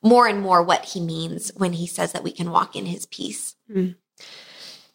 more 0.05 0.27
and 0.27 0.41
more 0.41 0.62
what 0.63 0.85
he 0.85 1.01
means 1.01 1.51
when 1.57 1.74
he 1.74 1.88
says 1.88 2.13
that 2.13 2.24
we 2.24 2.31
can 2.31 2.51
walk 2.51 2.75
in 2.75 2.85
his 2.85 3.05
peace. 3.07 3.55
Mm. 3.69 3.95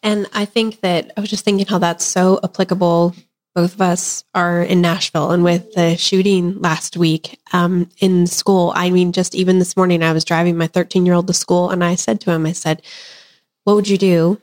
And 0.01 0.25
I 0.33 0.45
think 0.45 0.79
that 0.81 1.11
I 1.15 1.21
was 1.21 1.29
just 1.29 1.45
thinking 1.45 1.67
how 1.67 1.77
that's 1.77 2.03
so 2.03 2.39
applicable 2.43 3.13
both 3.53 3.73
of 3.73 3.81
us 3.81 4.23
are 4.33 4.61
in 4.61 4.81
Nashville 4.81 5.31
and 5.31 5.43
with 5.43 5.73
the 5.73 5.97
shooting 5.97 6.61
last 6.61 6.95
week 6.95 7.37
um, 7.51 7.89
in 7.99 8.25
school. 8.27 8.71
I 8.75 8.89
mean, 8.89 9.11
just 9.11 9.35
even 9.35 9.59
this 9.59 9.75
morning, 9.75 10.03
I 10.03 10.13
was 10.13 10.23
driving 10.23 10.57
my 10.57 10.67
13 10.67 11.05
year 11.05 11.15
old 11.15 11.27
to 11.27 11.33
school 11.33 11.69
and 11.69 11.83
I 11.83 11.95
said 11.95 12.21
to 12.21 12.31
him, 12.31 12.45
I 12.45 12.53
said, 12.53 12.81
What 13.65 13.75
would 13.75 13.89
you 13.89 13.97
do? 13.97 14.41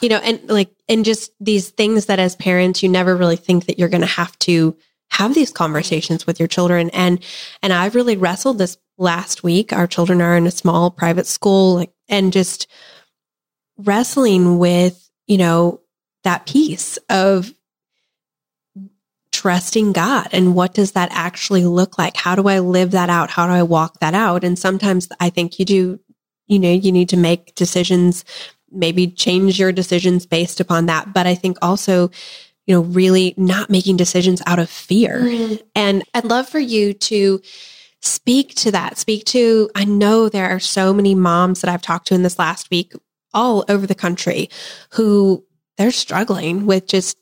You 0.00 0.10
know, 0.10 0.18
and 0.18 0.40
like, 0.48 0.70
and 0.88 1.04
just 1.04 1.32
these 1.40 1.70
things 1.70 2.06
that 2.06 2.18
as 2.18 2.36
parents, 2.36 2.82
you 2.82 2.88
never 2.88 3.16
really 3.16 3.36
think 3.36 3.66
that 3.66 3.78
you're 3.78 3.88
going 3.88 4.02
to 4.02 4.06
have 4.06 4.38
to 4.40 4.76
have 5.10 5.34
these 5.34 5.50
conversations 5.50 6.26
with 6.26 6.38
your 6.38 6.48
children. 6.48 6.90
And, 6.90 7.22
and 7.62 7.72
I've 7.72 7.94
really 7.94 8.16
wrestled 8.16 8.58
this 8.58 8.76
last 8.98 9.42
week. 9.42 9.72
Our 9.72 9.86
children 9.86 10.20
are 10.22 10.36
in 10.36 10.46
a 10.46 10.50
small 10.50 10.90
private 10.90 11.26
school 11.26 11.76
like, 11.76 11.92
and 12.08 12.32
just 12.32 12.66
wrestling 13.76 14.58
with, 14.58 15.10
you 15.26 15.38
know, 15.38 15.80
that 16.24 16.46
piece 16.46 16.98
of 17.08 17.52
trusting 19.32 19.92
God 19.92 20.28
and 20.32 20.54
what 20.54 20.72
does 20.72 20.92
that 20.92 21.10
actually 21.12 21.64
look 21.64 21.98
like? 21.98 22.16
How 22.16 22.34
do 22.34 22.48
I 22.48 22.60
live 22.60 22.92
that 22.92 23.10
out? 23.10 23.30
How 23.30 23.46
do 23.46 23.52
I 23.52 23.62
walk 23.62 24.00
that 24.00 24.14
out? 24.14 24.44
And 24.44 24.58
sometimes 24.58 25.08
I 25.20 25.28
think 25.28 25.58
you 25.58 25.64
do, 25.64 26.00
you 26.46 26.58
know, 26.58 26.72
you 26.72 26.90
need 26.90 27.10
to 27.10 27.18
make 27.18 27.54
decisions, 27.54 28.24
maybe 28.72 29.08
change 29.08 29.58
your 29.58 29.72
decisions 29.72 30.24
based 30.24 30.58
upon 30.58 30.86
that. 30.86 31.12
But 31.12 31.26
I 31.26 31.34
think 31.34 31.58
also, 31.60 32.10
you 32.66 32.74
know, 32.74 32.80
really 32.80 33.34
not 33.36 33.68
making 33.68 33.98
decisions 33.98 34.42
out 34.46 34.58
of 34.58 34.70
fear. 34.70 35.20
Mm-hmm. 35.20 35.54
And 35.74 36.02
I'd 36.14 36.24
love 36.24 36.48
for 36.48 36.58
you 36.58 36.94
to 36.94 37.40
speak 38.02 38.54
to 38.56 38.70
that. 38.72 38.98
Speak 38.98 39.24
to, 39.26 39.70
I 39.74 39.84
know 39.84 40.28
there 40.28 40.48
are 40.48 40.60
so 40.60 40.92
many 40.92 41.14
moms 41.14 41.60
that 41.60 41.70
I've 41.70 41.82
talked 41.82 42.08
to 42.08 42.14
in 42.14 42.22
this 42.22 42.38
last 42.38 42.70
week 42.70 42.92
all 43.34 43.64
over 43.68 43.86
the 43.86 43.94
country 43.94 44.48
who 44.92 45.44
they're 45.76 45.90
struggling 45.90 46.66
with 46.66 46.86
just 46.86 47.18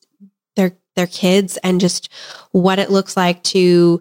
their 0.56 0.76
their 0.94 1.06
kids 1.08 1.58
and 1.64 1.80
just 1.80 2.08
what 2.52 2.78
it 2.78 2.90
looks 2.90 3.16
like 3.16 3.42
to 3.42 4.00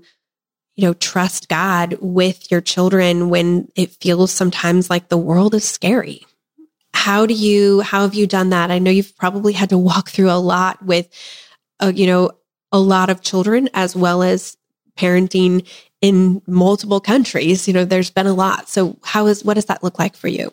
you 0.76 0.86
know 0.86 0.94
trust 0.94 1.50
God 1.50 1.98
with 2.02 2.52
your 2.52 2.62
children 2.62 3.30
when 3.30 3.68
it 3.76 3.92
feels 4.00 4.32
sometimes 4.32 4.90
like 4.90 5.10
the 5.10 5.18
world 5.18 5.56
is 5.56 5.68
scary. 5.68 6.26
How 6.94 7.26
do 7.26 7.34
you 7.34 7.82
how 7.82 8.02
have 8.02 8.14
you 8.14 8.28
done 8.28 8.50
that? 8.50 8.72
I 8.72 8.80
know 8.80 8.92
you've 8.92 9.18
probably 9.18 9.54
had 9.54 9.70
to 9.70 9.78
walk 9.78 10.10
through 10.10 10.30
a 10.30 10.38
lot 10.38 10.84
with 10.84 11.10
uh, 11.82 11.92
you 11.94 12.06
know 12.06 12.32
a 12.72 12.80
lot 12.80 13.10
of 13.10 13.22
children 13.22 13.70
as 13.74 13.96
well 13.96 14.22
as 14.22 14.58
parenting 14.98 15.68
in 16.04 16.42
multiple 16.46 17.00
countries. 17.00 17.68
You 17.68 17.74
know, 17.74 17.86
there's 17.86 18.12
been 18.12 18.28
a 18.28 18.34
lot. 18.34 18.68
So 18.68 18.98
how 19.02 19.26
is 19.26 19.44
what 19.44 19.56
does 19.56 19.66
that 19.66 19.82
look 19.84 19.98
like 19.98 20.16
for 20.16 20.28
you? 20.28 20.52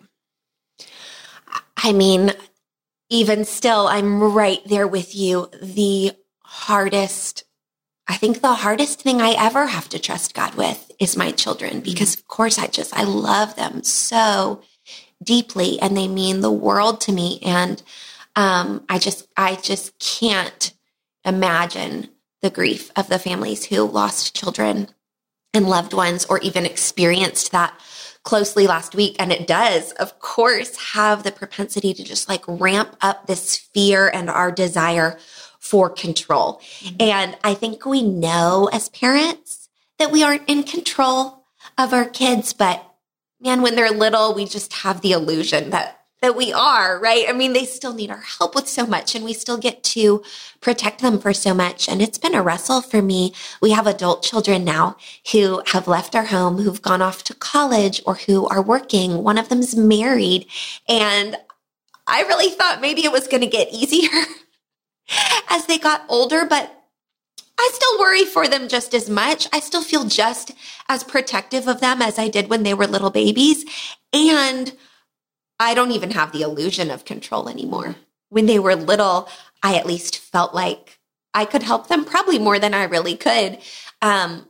I 1.76 1.92
mean, 1.92 2.32
even 3.10 3.44
still, 3.44 3.88
I'm 3.88 4.22
right 4.22 4.62
there 4.64 4.86
with 4.86 5.14
you. 5.14 5.50
The 5.60 6.12
hardest, 6.42 7.44
I 8.06 8.16
think 8.16 8.40
the 8.40 8.54
hardest 8.54 9.02
thing 9.02 9.20
I 9.20 9.34
ever 9.36 9.66
have 9.66 9.88
to 9.90 9.98
trust 9.98 10.34
God 10.34 10.54
with 10.54 10.90
is 10.98 11.16
my 11.16 11.32
children 11.32 11.72
mm-hmm. 11.72 11.90
because, 11.90 12.14
of 12.14 12.28
course, 12.28 12.58
I 12.58 12.66
just, 12.68 12.96
I 12.96 13.04
love 13.04 13.56
them 13.56 13.82
so 13.82 14.62
deeply 15.22 15.80
and 15.80 15.96
they 15.96 16.08
mean 16.08 16.40
the 16.40 16.50
world 16.50 17.00
to 17.02 17.12
me. 17.12 17.40
And 17.42 17.82
Um, 18.36 18.84
I 18.88 18.98
just, 19.00 19.26
I 19.36 19.56
just 19.56 19.98
can't 19.98 20.72
imagine 21.24 22.08
the 22.42 22.50
grief 22.50 22.92
of 22.94 23.08
the 23.08 23.18
families 23.18 23.66
who 23.66 23.82
lost 23.82 24.36
children 24.36 24.88
and 25.52 25.68
loved 25.68 25.92
ones 25.92 26.24
or 26.26 26.38
even 26.40 26.64
experienced 26.64 27.52
that 27.52 27.78
closely 28.22 28.66
last 28.66 28.94
week. 28.94 29.16
And 29.18 29.32
it 29.32 29.46
does, 29.46 29.92
of 29.92 30.18
course, 30.18 30.76
have 30.92 31.22
the 31.22 31.32
propensity 31.32 31.94
to 31.94 32.04
just 32.04 32.28
like 32.28 32.44
ramp 32.46 32.96
up 33.00 33.26
this 33.26 33.56
fear 33.56 34.08
and 34.08 34.28
our 34.28 34.52
desire 34.52 35.18
for 35.58 35.90
control. 35.90 36.60
Mm-hmm. 36.80 36.96
And 37.00 37.38
I 37.44 37.54
think 37.54 37.84
we 37.84 38.02
know 38.02 38.68
as 38.72 38.88
parents 38.88 39.68
that 39.98 40.10
we 40.10 40.22
aren't 40.22 40.48
in 40.48 40.62
control 40.62 41.44
of 41.76 41.92
our 41.92 42.08
kids, 42.08 42.52
but 42.52 42.84
man, 43.40 43.62
when 43.62 43.74
they're 43.76 43.90
little, 43.90 44.34
we 44.34 44.46
just 44.46 44.72
have 44.72 45.00
the 45.00 45.12
illusion 45.12 45.70
that 45.70 45.99
that 46.22 46.36
we 46.36 46.52
are, 46.52 46.98
right? 46.98 47.24
I 47.28 47.32
mean, 47.32 47.54
they 47.54 47.64
still 47.64 47.94
need 47.94 48.10
our 48.10 48.20
help 48.38 48.54
with 48.54 48.68
so 48.68 48.86
much 48.86 49.14
and 49.14 49.24
we 49.24 49.32
still 49.32 49.56
get 49.56 49.82
to 49.84 50.22
protect 50.60 51.00
them 51.00 51.18
for 51.18 51.32
so 51.32 51.54
much. 51.54 51.88
And 51.88 52.02
it's 52.02 52.18
been 52.18 52.34
a 52.34 52.42
wrestle 52.42 52.82
for 52.82 53.00
me. 53.00 53.32
We 53.62 53.70
have 53.70 53.86
adult 53.86 54.22
children 54.22 54.64
now 54.64 54.96
who 55.32 55.62
have 55.68 55.88
left 55.88 56.14
our 56.14 56.26
home, 56.26 56.58
who've 56.58 56.82
gone 56.82 57.00
off 57.00 57.24
to 57.24 57.34
college 57.34 58.02
or 58.04 58.16
who 58.16 58.46
are 58.48 58.62
working. 58.62 59.22
One 59.22 59.38
of 59.38 59.48
them's 59.48 59.74
married. 59.74 60.46
And 60.88 61.36
I 62.06 62.22
really 62.22 62.50
thought 62.50 62.82
maybe 62.82 63.04
it 63.04 63.12
was 63.12 63.26
going 63.26 63.42
to 63.42 63.46
get 63.46 63.72
easier 63.72 64.10
as 65.48 65.66
they 65.66 65.78
got 65.78 66.02
older, 66.08 66.44
but 66.44 66.76
I 67.58 67.70
still 67.72 67.98
worry 67.98 68.24
for 68.24 68.48
them 68.48 68.68
just 68.68 68.94
as 68.94 69.08
much. 69.08 69.46
I 69.52 69.60
still 69.60 69.82
feel 69.82 70.04
just 70.04 70.52
as 70.88 71.04
protective 71.04 71.66
of 71.68 71.80
them 71.80 72.02
as 72.02 72.18
I 72.18 72.28
did 72.28 72.48
when 72.48 72.62
they 72.62 72.74
were 72.74 72.86
little 72.86 73.10
babies. 73.10 73.64
And 74.12 74.74
I 75.60 75.74
don't 75.74 75.92
even 75.92 76.12
have 76.12 76.32
the 76.32 76.40
illusion 76.40 76.90
of 76.90 77.04
control 77.04 77.48
anymore. 77.48 77.94
When 78.30 78.46
they 78.46 78.58
were 78.58 78.74
little, 78.74 79.28
I 79.62 79.76
at 79.76 79.86
least 79.86 80.18
felt 80.18 80.54
like 80.54 80.98
I 81.34 81.44
could 81.44 81.62
help 81.62 81.88
them 81.88 82.06
probably 82.06 82.38
more 82.38 82.58
than 82.58 82.72
I 82.72 82.84
really 82.84 83.16
could. 83.16 83.58
Um, 84.00 84.48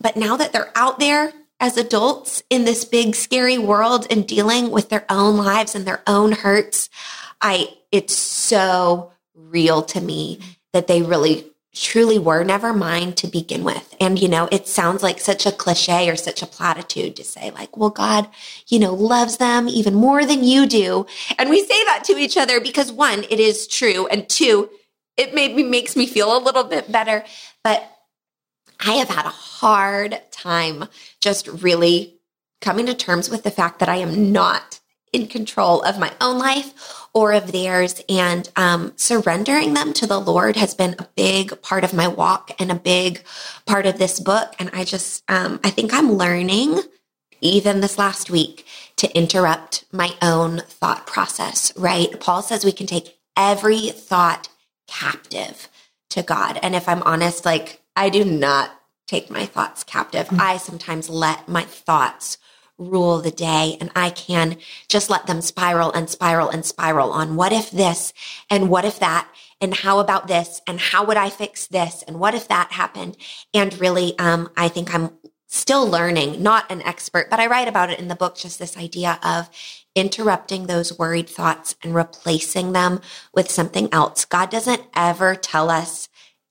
but 0.00 0.16
now 0.16 0.36
that 0.36 0.52
they're 0.52 0.70
out 0.76 0.98
there 0.98 1.32
as 1.58 1.78
adults 1.78 2.42
in 2.50 2.66
this 2.66 2.84
big, 2.84 3.14
scary 3.14 3.56
world 3.56 4.06
and 4.10 4.28
dealing 4.28 4.70
with 4.70 4.90
their 4.90 5.06
own 5.08 5.38
lives 5.38 5.74
and 5.74 5.86
their 5.86 6.02
own 6.06 6.32
hurts, 6.32 6.90
I, 7.40 7.68
it's 7.90 8.14
so 8.14 9.12
real 9.34 9.82
to 9.82 10.00
me 10.00 10.40
that 10.74 10.86
they 10.86 11.02
really 11.02 11.49
truly 11.74 12.18
were 12.18 12.42
never 12.42 12.72
mine 12.72 13.12
to 13.12 13.26
begin 13.26 13.62
with. 13.62 13.94
And, 14.00 14.18
you 14.18 14.28
know, 14.28 14.48
it 14.50 14.66
sounds 14.66 15.02
like 15.02 15.20
such 15.20 15.46
a 15.46 15.52
cliche 15.52 16.10
or 16.10 16.16
such 16.16 16.42
a 16.42 16.46
platitude 16.46 17.16
to 17.16 17.24
say, 17.24 17.50
like, 17.52 17.76
well, 17.76 17.90
God, 17.90 18.28
you 18.66 18.78
know, 18.78 18.92
loves 18.92 19.36
them 19.36 19.68
even 19.68 19.94
more 19.94 20.26
than 20.26 20.42
you 20.42 20.66
do. 20.66 21.06
And 21.38 21.48
we 21.48 21.60
say 21.64 21.84
that 21.84 22.02
to 22.04 22.16
each 22.16 22.36
other 22.36 22.60
because 22.60 22.90
one, 22.90 23.24
it 23.30 23.38
is 23.38 23.68
true. 23.68 24.08
And 24.08 24.28
two, 24.28 24.68
it 25.16 25.34
maybe 25.34 25.62
makes 25.62 25.94
me 25.94 26.06
feel 26.06 26.36
a 26.36 26.42
little 26.42 26.64
bit 26.64 26.90
better. 26.90 27.24
But 27.62 27.88
I 28.84 28.92
have 28.94 29.10
had 29.10 29.26
a 29.26 29.30
hard 29.30 30.20
time 30.32 30.86
just 31.20 31.46
really 31.46 32.16
coming 32.60 32.86
to 32.86 32.94
terms 32.94 33.30
with 33.30 33.42
the 33.42 33.50
fact 33.50 33.78
that 33.78 33.88
I 33.88 33.96
am 33.96 34.32
not 34.32 34.79
in 35.12 35.26
control 35.26 35.82
of 35.82 35.98
my 35.98 36.12
own 36.20 36.38
life 36.38 37.08
or 37.12 37.32
of 37.32 37.52
theirs. 37.52 38.02
And 38.08 38.48
um, 38.56 38.92
surrendering 38.96 39.74
them 39.74 39.92
to 39.94 40.06
the 40.06 40.20
Lord 40.20 40.56
has 40.56 40.74
been 40.74 40.94
a 40.98 41.08
big 41.16 41.60
part 41.62 41.84
of 41.84 41.94
my 41.94 42.08
walk 42.08 42.52
and 42.58 42.70
a 42.70 42.76
big 42.76 43.22
part 43.66 43.86
of 43.86 43.98
this 43.98 44.20
book. 44.20 44.54
And 44.58 44.70
I 44.72 44.84
just, 44.84 45.24
um, 45.28 45.60
I 45.64 45.70
think 45.70 45.92
I'm 45.92 46.12
learning 46.12 46.80
even 47.40 47.80
this 47.80 47.98
last 47.98 48.30
week 48.30 48.66
to 48.96 49.16
interrupt 49.16 49.84
my 49.92 50.14
own 50.22 50.58
thought 50.60 51.06
process, 51.06 51.72
right? 51.76 52.20
Paul 52.20 52.42
says 52.42 52.64
we 52.64 52.72
can 52.72 52.86
take 52.86 53.18
every 53.36 53.88
thought 53.90 54.48
captive 54.86 55.68
to 56.10 56.22
God. 56.22 56.58
And 56.62 56.74
if 56.74 56.88
I'm 56.88 57.02
honest, 57.02 57.44
like 57.44 57.80
I 57.96 58.10
do 58.10 58.24
not 58.24 58.70
take 59.06 59.30
my 59.30 59.46
thoughts 59.46 59.82
captive. 59.82 60.26
Mm-hmm. 60.26 60.40
I 60.40 60.56
sometimes 60.58 61.08
let 61.08 61.48
my 61.48 61.62
thoughts 61.62 62.38
rule 62.80 63.20
the 63.20 63.30
day 63.30 63.76
and 63.80 63.90
I 63.94 64.10
can 64.10 64.58
just 64.88 65.10
let 65.10 65.26
them 65.28 65.42
spiral 65.42 65.92
and 65.92 66.10
spiral 66.10 66.50
and 66.50 66.66
spiral 66.66 67.12
on 67.12 67.36
what 67.36 67.52
if 67.52 67.70
this 67.70 68.12
and 68.50 68.70
what 68.70 68.86
if 68.86 68.98
that 69.00 69.28
and 69.60 69.74
how 69.74 70.00
about 70.00 70.28
this 70.28 70.62
and 70.66 70.80
how 70.80 71.04
would 71.04 71.18
I 71.18 71.30
fix 71.30 71.68
this 71.68 72.02
and 72.08 72.20
what 72.20 72.34
if 72.34 72.48
that 72.48 72.72
happened? 72.72 73.16
And 73.54 73.78
really 73.80 74.18
um 74.18 74.50
I 74.56 74.68
think 74.68 74.94
I'm 74.94 75.12
still 75.48 75.86
learning 75.86 76.42
not 76.42 76.70
an 76.72 76.82
expert 76.82 77.30
but 77.30 77.40
I 77.40 77.46
write 77.48 77.68
about 77.68 77.90
it 77.90 78.00
in 78.00 78.08
the 78.08 78.16
book 78.16 78.36
just 78.36 78.58
this 78.58 78.76
idea 78.78 79.20
of 79.22 79.50
interrupting 79.96 80.66
those 80.66 80.98
worried 80.98 81.28
thoughts 81.28 81.76
and 81.84 81.94
replacing 81.94 82.72
them 82.72 83.00
with 83.34 83.50
something 83.50 83.88
else. 83.92 84.24
God 84.24 84.50
doesn't 84.50 84.84
ever 84.96 85.36
tell 85.36 85.70
us 85.70 86.08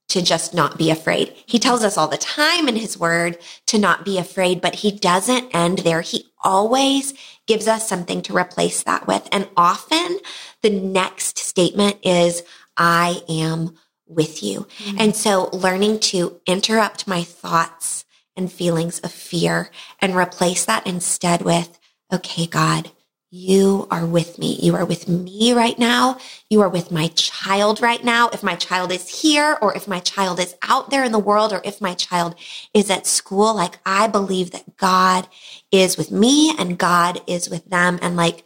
to 0.10 0.22
just 0.22 0.54
not 0.54 0.78
be 0.78 0.92
afraid. 0.92 1.34
He 1.46 1.60
tells 1.60 1.84
us 1.84 1.98
all 1.98 2.08
the 2.08 2.18
time 2.18 2.68
in 2.68 2.76
his 2.76 2.98
word 2.98 3.38
to 3.68 3.78
not 3.78 4.06
be 4.06 4.18
afraid, 4.18 4.60
but 4.60 4.76
he 4.76 4.92
doesn't 4.92 5.54
end 5.54 5.80
there. 5.80 6.02
He 6.02 6.26
always 6.44 7.14
gives 7.48 7.68
us 7.68 7.88
something 7.88 8.22
to 8.24 8.36
replace 8.36 8.84
that 8.84 9.08
with. 9.08 9.28
And 9.32 9.48
often 9.56 10.20
the 10.62 10.70
next 10.70 11.38
statement 11.38 11.98
is, 12.04 12.44
I 12.76 13.22
am 13.30 13.78
with 14.08 14.42
you. 14.44 14.68
Mm-hmm. 14.80 14.98
And 15.00 15.16
so 15.16 15.50
learning 15.54 16.00
to 16.00 16.42
interrupt 16.46 17.08
my 17.08 17.24
thoughts 17.24 18.06
and 18.36 18.52
feelings 18.52 19.00
of 19.00 19.12
fear 19.12 19.70
and 20.00 20.16
replace 20.16 20.66
that 20.66 20.88
instead 20.88 21.42
with, 21.42 21.80
okay, 22.12 22.48
God, 22.48 22.92
you 23.32 23.88
are 23.92 24.08
with 24.08 24.40
me. 24.40 24.58
You 24.60 24.76
are 24.76 24.86
with 24.86 25.08
me 25.08 25.54
right 25.54 25.78
now. 25.78 26.18
You 26.50 26.62
are 26.62 26.70
with 26.70 26.92
my 26.92 27.10
child 27.10 27.80
right 27.80 28.04
now. 28.04 28.30
If 28.30 28.42
my 28.42 28.56
child 28.56 28.92
is 28.92 29.22
here 29.22 29.58
or 29.62 29.76
if 29.76 29.88
my 29.88 30.00
child 30.00 30.40
is 30.40 30.56
out 30.64 30.90
there 30.90 31.04
in 31.04 31.12
the 31.12 31.20
world 31.20 31.54
or 31.54 31.62
if 31.64 31.80
my 31.80 31.94
child 31.94 32.34
is 32.74 32.90
at 32.90 33.06
school, 33.06 33.56
like 33.56 33.78
I 33.86 34.08
believe 34.08 34.50
that 34.52 34.78
God 34.78 35.28
is 35.72 35.96
with 35.96 36.12
me 36.12 36.56
and 36.58 36.80
God 36.80 37.22
is 37.28 37.50
with 37.50 37.70
them. 37.70 38.00
And 38.02 38.16
like, 38.16 38.46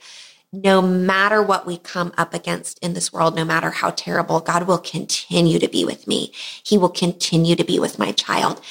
no 0.51 0.81
matter 0.81 1.41
what 1.41 1.65
we 1.65 1.77
come 1.77 2.11
up 2.17 2.33
against 2.33 2.77
in 2.79 2.93
this 2.93 3.11
world, 3.11 3.35
no 3.35 3.45
matter 3.45 3.71
how 3.71 3.91
terrible, 3.91 4.41
God 4.41 4.67
will 4.67 4.77
continue 4.77 5.59
to 5.59 5.67
be 5.69 5.85
with 5.85 6.07
me. 6.07 6.31
He 6.63 6.77
will 6.77 6.89
continue 6.89 7.55
to 7.55 7.63
be 7.63 7.79
with 7.79 7.97
my 7.97 8.11
child. 8.11 8.61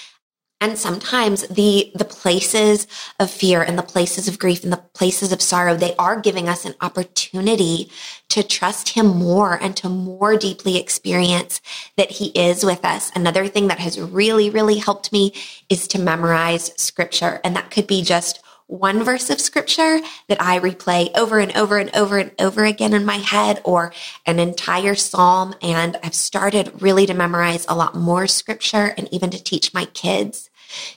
And 0.63 0.79
sometimes 0.79 1.43
the, 1.49 1.91
the 1.97 2.05
places 2.05 2.87
of 3.19 3.33
fear 3.33 3.63
and 3.63 3.77
the 3.77 3.83
places 3.83 4.29
of 4.29 4.39
grief 4.39 4.63
and 4.63 4.73
the 4.73 4.85
places 4.95 5.33
of 5.33 5.43
sorrow, 5.43 5.75
they 5.75 5.97
are 5.97 6.21
giving 6.21 6.49
us 6.49 6.65
an 6.65 6.77
opportunity 6.81 7.91
to 8.29 8.45
trust 8.45 8.91
him 8.91 9.07
more 9.07 9.61
and 9.61 9.77
to 9.79 9.89
more 9.89 10.37
deeply 10.37 10.77
experience 10.77 11.61
that 11.97 12.13
he 12.13 12.27
is 12.27 12.65
with 12.65 12.85
us. 12.85 13.11
Another 13.17 13.49
thing 13.49 13.67
that 13.67 13.81
has 13.81 14.01
really, 14.01 14.51
really 14.51 14.79
helped 14.79 15.11
me 15.11 15.35
is 15.69 15.89
to 15.89 15.99
memorize 15.99 16.73
scripture. 16.81 17.41
And 17.43 17.57
that 17.57 17.73
could 17.73 17.89
be 17.89 18.05
just 18.05 18.41
one 18.69 19.03
verse 19.03 19.31
of 19.31 19.41
scripture 19.41 19.99
that 20.29 20.41
I 20.41 20.61
replay 20.61 21.11
over 21.17 21.41
and 21.41 21.55
over 21.57 21.77
and 21.77 21.95
over 21.97 22.19
and 22.19 22.31
over 22.39 22.65
again 22.65 22.95
in 22.95 23.05
my 23.05 23.17
head 23.17 23.61
or 23.65 23.93
an 24.27 24.39
entire 24.39 24.95
psalm. 24.95 25.57
And 25.61 25.99
I've 26.05 26.15
started 26.15 26.81
really 26.81 27.05
to 27.07 27.15
memorize 27.15 27.67
a 27.69 27.75
lot 27.75 27.97
more 27.97 28.29
scripture 28.29 28.95
and 28.97 29.13
even 29.13 29.31
to 29.31 29.43
teach 29.43 29.75
my 29.75 29.87
kids 29.87 30.51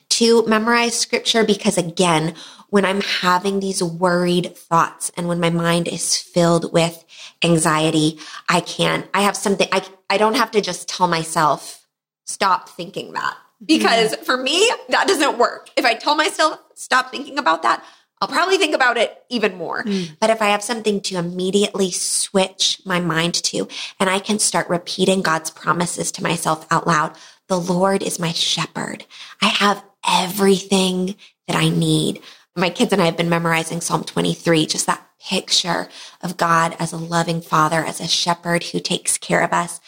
to 0.10 0.46
memorize 0.48 0.98
scripture 0.98 1.44
because 1.44 1.78
again, 1.78 2.36
when 2.70 2.86
I'm 2.86 3.02
having 3.02 3.60
these 3.60 3.82
worried 3.82 4.56
thoughts 4.56 5.12
and 5.16 5.28
when 5.28 5.40
my 5.40 5.50
mind 5.50 5.88
is 5.88 6.18
filled 6.18 6.74
with 6.74 7.04
anxiety, 7.44 8.20
I 8.50 8.62
can't. 8.62 9.08
I 9.14 9.22
have 9.22 9.38
something, 9.38 9.68
I, 9.72 9.86
I 10.10 10.18
don't 10.18 10.36
have 10.36 10.52
to 10.52 10.62
just 10.62 10.90
tell 10.90 11.08
myself, 11.08 11.86
stop 12.26 12.70
thinking 12.70 13.14
that. 13.14 13.38
Because 13.66 14.14
mm-hmm. 14.14 14.24
for 14.24 14.38
me, 14.38 14.70
that 14.90 15.08
doesn't 15.08 15.38
work. 15.38 15.70
If 15.78 15.86
I 15.86 15.94
tell 15.94 16.16
myself, 16.16 16.60
stop 16.74 17.12
thinking 17.12 17.38
about 17.38 17.64
that, 17.64 17.84
I'll 18.22 18.28
probably 18.28 18.58
think 18.58 18.74
about 18.74 18.98
it 18.98 19.24
even 19.30 19.56
more. 19.56 19.84
Mm. 19.84 20.18
But 20.20 20.30
if 20.30 20.42
I 20.42 20.48
have 20.48 20.64
something 20.64 21.02
to 21.02 21.18
immediately 21.18 21.92
switch 21.92 22.82
my 22.86 23.00
mind 23.00 23.36
to, 23.36 23.68
and 24.00 24.10
I 24.10 24.20
can 24.20 24.40
start 24.40 24.70
repeating 24.70 25.22
God's 25.22 25.52
promises 25.52 26.12
to 26.14 26.24
myself 26.24 26.66
out 26.72 26.88
loud, 26.88 27.16
the 27.48 27.60
Lord 27.60 28.02
is 28.04 28.20
my 28.20 28.32
shepherd. 28.32 29.06
I 29.42 29.48
have 29.48 29.84
everything 30.08 31.16
that 31.48 31.56
I 31.56 31.70
need. 31.70 32.22
My 32.56 32.70
kids 32.70 32.94
and 32.94 33.02
I 33.02 33.06
have 33.06 33.18
been 33.18 33.30
memorizing 33.30 33.82
Psalm 33.82 34.04
23, 34.04 34.66
just 34.66 34.86
that 34.88 35.08
picture 35.20 35.90
of 36.22 36.38
God 36.38 36.76
as 36.80 36.94
a 36.94 36.98
loving 36.98 37.42
father, 37.42 37.84
as 37.84 38.00
a 38.00 38.08
shepherd 38.08 38.64
who 38.64 38.80
takes 38.80 39.18
care 39.18 39.42
of 39.42 39.52
us. 39.54 39.80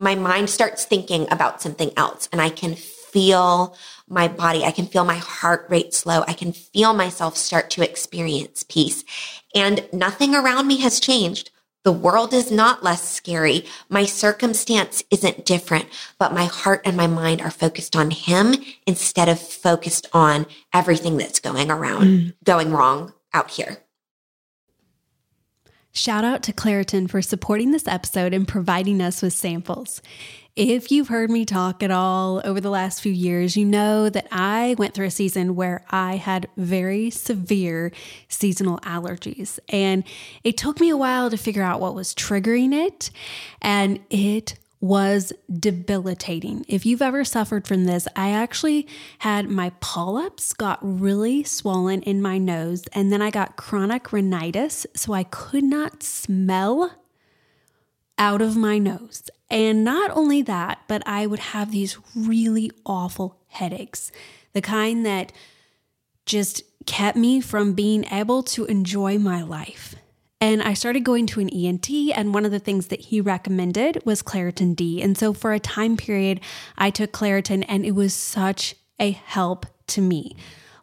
My 0.00 0.14
mind 0.14 0.48
starts 0.50 0.84
thinking 0.84 1.26
about 1.30 1.60
something 1.60 1.90
else 1.96 2.28
and 2.32 2.40
I 2.40 2.50
can 2.50 2.74
feel 2.74 3.76
my 4.08 4.28
body. 4.28 4.64
I 4.64 4.70
can 4.70 4.86
feel 4.86 5.04
my 5.04 5.16
heart 5.16 5.66
rate 5.68 5.94
slow. 5.94 6.22
I 6.26 6.34
can 6.34 6.52
feel 6.52 6.94
myself 6.94 7.36
start 7.36 7.70
to 7.70 7.82
experience 7.82 8.64
peace 8.68 9.04
and 9.54 9.88
nothing 9.92 10.34
around 10.34 10.66
me 10.66 10.78
has 10.78 11.00
changed. 11.00 11.50
The 11.88 11.92
world 11.92 12.34
is 12.34 12.50
not 12.50 12.84
less 12.84 13.02
scary. 13.02 13.64
My 13.88 14.04
circumstance 14.04 15.02
isn't 15.10 15.46
different, 15.46 15.86
but 16.18 16.34
my 16.34 16.44
heart 16.44 16.82
and 16.84 16.98
my 16.98 17.06
mind 17.06 17.40
are 17.40 17.50
focused 17.50 17.96
on 17.96 18.10
him 18.10 18.56
instead 18.86 19.26
of 19.26 19.40
focused 19.40 20.06
on 20.12 20.44
everything 20.74 21.16
that's 21.16 21.40
going 21.40 21.70
around, 21.70 22.02
mm. 22.04 22.34
going 22.44 22.72
wrong 22.72 23.14
out 23.32 23.52
here. 23.52 23.78
Shout 25.92 26.24
out 26.24 26.42
to 26.42 26.52
Claritin 26.52 27.08
for 27.08 27.22
supporting 27.22 27.70
this 27.70 27.88
episode 27.88 28.34
and 28.34 28.46
providing 28.46 29.00
us 29.00 29.22
with 29.22 29.32
samples. 29.32 30.02
If 30.58 30.90
you've 30.90 31.06
heard 31.06 31.30
me 31.30 31.44
talk 31.44 31.84
at 31.84 31.92
all 31.92 32.42
over 32.44 32.60
the 32.60 32.68
last 32.68 33.00
few 33.00 33.12
years, 33.12 33.56
you 33.56 33.64
know 33.64 34.10
that 34.10 34.26
I 34.32 34.74
went 34.76 34.92
through 34.92 35.06
a 35.06 35.10
season 35.12 35.54
where 35.54 35.84
I 35.88 36.16
had 36.16 36.48
very 36.56 37.10
severe 37.10 37.92
seasonal 38.28 38.78
allergies. 38.78 39.60
And 39.68 40.02
it 40.42 40.56
took 40.56 40.80
me 40.80 40.88
a 40.88 40.96
while 40.96 41.30
to 41.30 41.36
figure 41.36 41.62
out 41.62 41.80
what 41.80 41.94
was 41.94 42.12
triggering 42.12 42.74
it. 42.74 43.12
And 43.62 44.00
it 44.10 44.58
was 44.80 45.32
debilitating. 45.48 46.64
If 46.66 46.84
you've 46.84 47.02
ever 47.02 47.24
suffered 47.24 47.68
from 47.68 47.84
this, 47.84 48.08
I 48.16 48.30
actually 48.30 48.88
had 49.20 49.48
my 49.48 49.70
polyps 49.78 50.52
got 50.52 50.80
really 50.82 51.44
swollen 51.44 52.02
in 52.02 52.20
my 52.20 52.38
nose, 52.38 52.84
and 52.92 53.12
then 53.12 53.22
I 53.22 53.30
got 53.30 53.56
chronic 53.56 54.12
rhinitis, 54.12 54.88
so 54.96 55.12
I 55.12 55.22
could 55.22 55.64
not 55.64 56.02
smell 56.02 56.92
out 58.18 58.42
of 58.42 58.56
my 58.56 58.78
nose. 58.78 59.30
And 59.48 59.84
not 59.84 60.10
only 60.10 60.42
that, 60.42 60.82
but 60.88 61.02
I 61.06 61.26
would 61.26 61.38
have 61.38 61.70
these 61.70 61.96
really 62.14 62.70
awful 62.84 63.38
headaches, 63.48 64.12
the 64.52 64.60
kind 64.60 65.06
that 65.06 65.32
just 66.26 66.62
kept 66.84 67.16
me 67.16 67.40
from 67.40 67.72
being 67.72 68.04
able 68.12 68.42
to 68.42 68.66
enjoy 68.66 69.18
my 69.18 69.42
life. 69.42 69.94
And 70.40 70.62
I 70.62 70.74
started 70.74 71.00
going 71.00 71.26
to 71.28 71.40
an 71.40 71.48
ENT, 71.48 71.90
and 71.90 72.32
one 72.32 72.44
of 72.44 72.52
the 72.52 72.60
things 72.60 72.88
that 72.88 73.00
he 73.00 73.20
recommended 73.20 74.00
was 74.04 74.22
Claritin 74.22 74.76
D. 74.76 75.02
And 75.02 75.18
so 75.18 75.32
for 75.32 75.52
a 75.52 75.58
time 75.58 75.96
period, 75.96 76.40
I 76.76 76.90
took 76.90 77.10
Claritin, 77.10 77.64
and 77.66 77.84
it 77.84 77.92
was 77.92 78.14
such 78.14 78.76
a 79.00 79.10
help 79.10 79.66
to 79.88 80.00
me. 80.00 80.36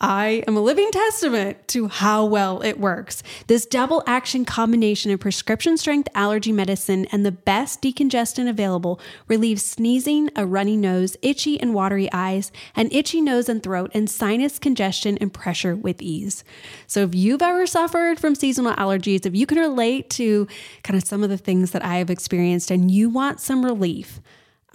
I 0.00 0.44
am 0.46 0.56
a 0.56 0.60
living 0.60 0.92
testament 0.92 1.66
to 1.68 1.88
how 1.88 2.24
well 2.24 2.62
it 2.62 2.78
works. 2.78 3.24
This 3.48 3.66
double 3.66 4.04
action 4.06 4.44
combination 4.44 5.10
of 5.10 5.18
prescription 5.18 5.76
strength 5.76 6.08
allergy 6.14 6.52
medicine 6.52 7.06
and 7.06 7.26
the 7.26 7.32
best 7.32 7.82
decongestant 7.82 8.48
available 8.48 9.00
relieves 9.26 9.64
sneezing, 9.64 10.30
a 10.36 10.46
runny 10.46 10.76
nose, 10.76 11.16
itchy 11.20 11.60
and 11.60 11.74
watery 11.74 12.08
eyes, 12.12 12.52
an 12.76 12.88
itchy 12.92 13.20
nose 13.20 13.48
and 13.48 13.60
throat, 13.60 13.90
and 13.92 14.08
sinus 14.08 14.60
congestion 14.60 15.18
and 15.20 15.34
pressure 15.34 15.74
with 15.74 16.00
ease. 16.00 16.44
So, 16.86 17.02
if 17.02 17.12
you've 17.12 17.42
ever 17.42 17.66
suffered 17.66 18.20
from 18.20 18.36
seasonal 18.36 18.74
allergies, 18.74 19.26
if 19.26 19.34
you 19.34 19.46
can 19.46 19.58
relate 19.58 20.10
to 20.10 20.46
kind 20.84 20.96
of 20.96 21.08
some 21.08 21.24
of 21.24 21.30
the 21.30 21.36
things 21.36 21.72
that 21.72 21.84
I 21.84 21.96
have 21.96 22.08
experienced 22.08 22.70
and 22.70 22.88
you 22.88 23.08
want 23.10 23.40
some 23.40 23.64
relief, 23.64 24.20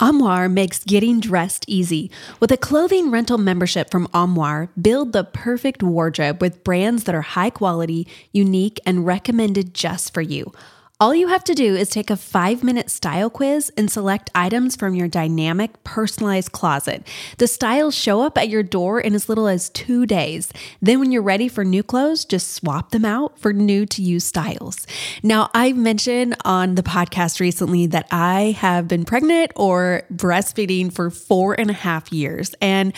Armoire 0.00 0.48
makes 0.48 0.84
getting 0.84 1.18
dressed 1.18 1.64
easy. 1.66 2.08
With 2.38 2.52
a 2.52 2.56
clothing 2.56 3.10
rental 3.10 3.36
membership 3.36 3.90
from 3.90 4.06
Armoire, 4.14 4.70
build 4.80 5.12
the 5.12 5.24
perfect 5.24 5.82
wardrobe 5.82 6.40
with 6.40 6.62
brands 6.62 7.02
that 7.04 7.16
are 7.16 7.22
high 7.22 7.50
quality, 7.50 8.06
unique, 8.30 8.78
and 8.86 9.04
recommended 9.04 9.74
just 9.74 10.14
for 10.14 10.20
you. 10.20 10.52
All 11.00 11.14
you 11.14 11.28
have 11.28 11.44
to 11.44 11.54
do 11.54 11.76
is 11.76 11.90
take 11.90 12.10
a 12.10 12.16
five 12.16 12.64
minute 12.64 12.90
style 12.90 13.30
quiz 13.30 13.70
and 13.76 13.88
select 13.88 14.30
items 14.34 14.74
from 14.74 14.96
your 14.96 15.06
dynamic, 15.06 15.84
personalized 15.84 16.50
closet. 16.50 17.06
The 17.36 17.46
styles 17.46 17.94
show 17.94 18.22
up 18.22 18.36
at 18.36 18.48
your 18.48 18.64
door 18.64 18.98
in 18.98 19.14
as 19.14 19.28
little 19.28 19.46
as 19.46 19.70
two 19.70 20.06
days. 20.06 20.52
Then, 20.82 20.98
when 20.98 21.12
you're 21.12 21.22
ready 21.22 21.46
for 21.46 21.64
new 21.64 21.84
clothes, 21.84 22.24
just 22.24 22.50
swap 22.50 22.90
them 22.90 23.04
out 23.04 23.38
for 23.38 23.52
new 23.52 23.86
to 23.86 24.02
use 24.02 24.24
styles. 24.24 24.88
Now, 25.22 25.50
I 25.54 25.72
mentioned 25.72 26.34
on 26.44 26.74
the 26.74 26.82
podcast 26.82 27.38
recently 27.38 27.86
that 27.86 28.08
I 28.10 28.56
have 28.58 28.88
been 28.88 29.04
pregnant 29.04 29.52
or 29.54 30.02
breastfeeding 30.12 30.92
for 30.92 31.10
four 31.10 31.54
and 31.60 31.70
a 31.70 31.74
half 31.74 32.12
years. 32.12 32.56
And 32.60 32.92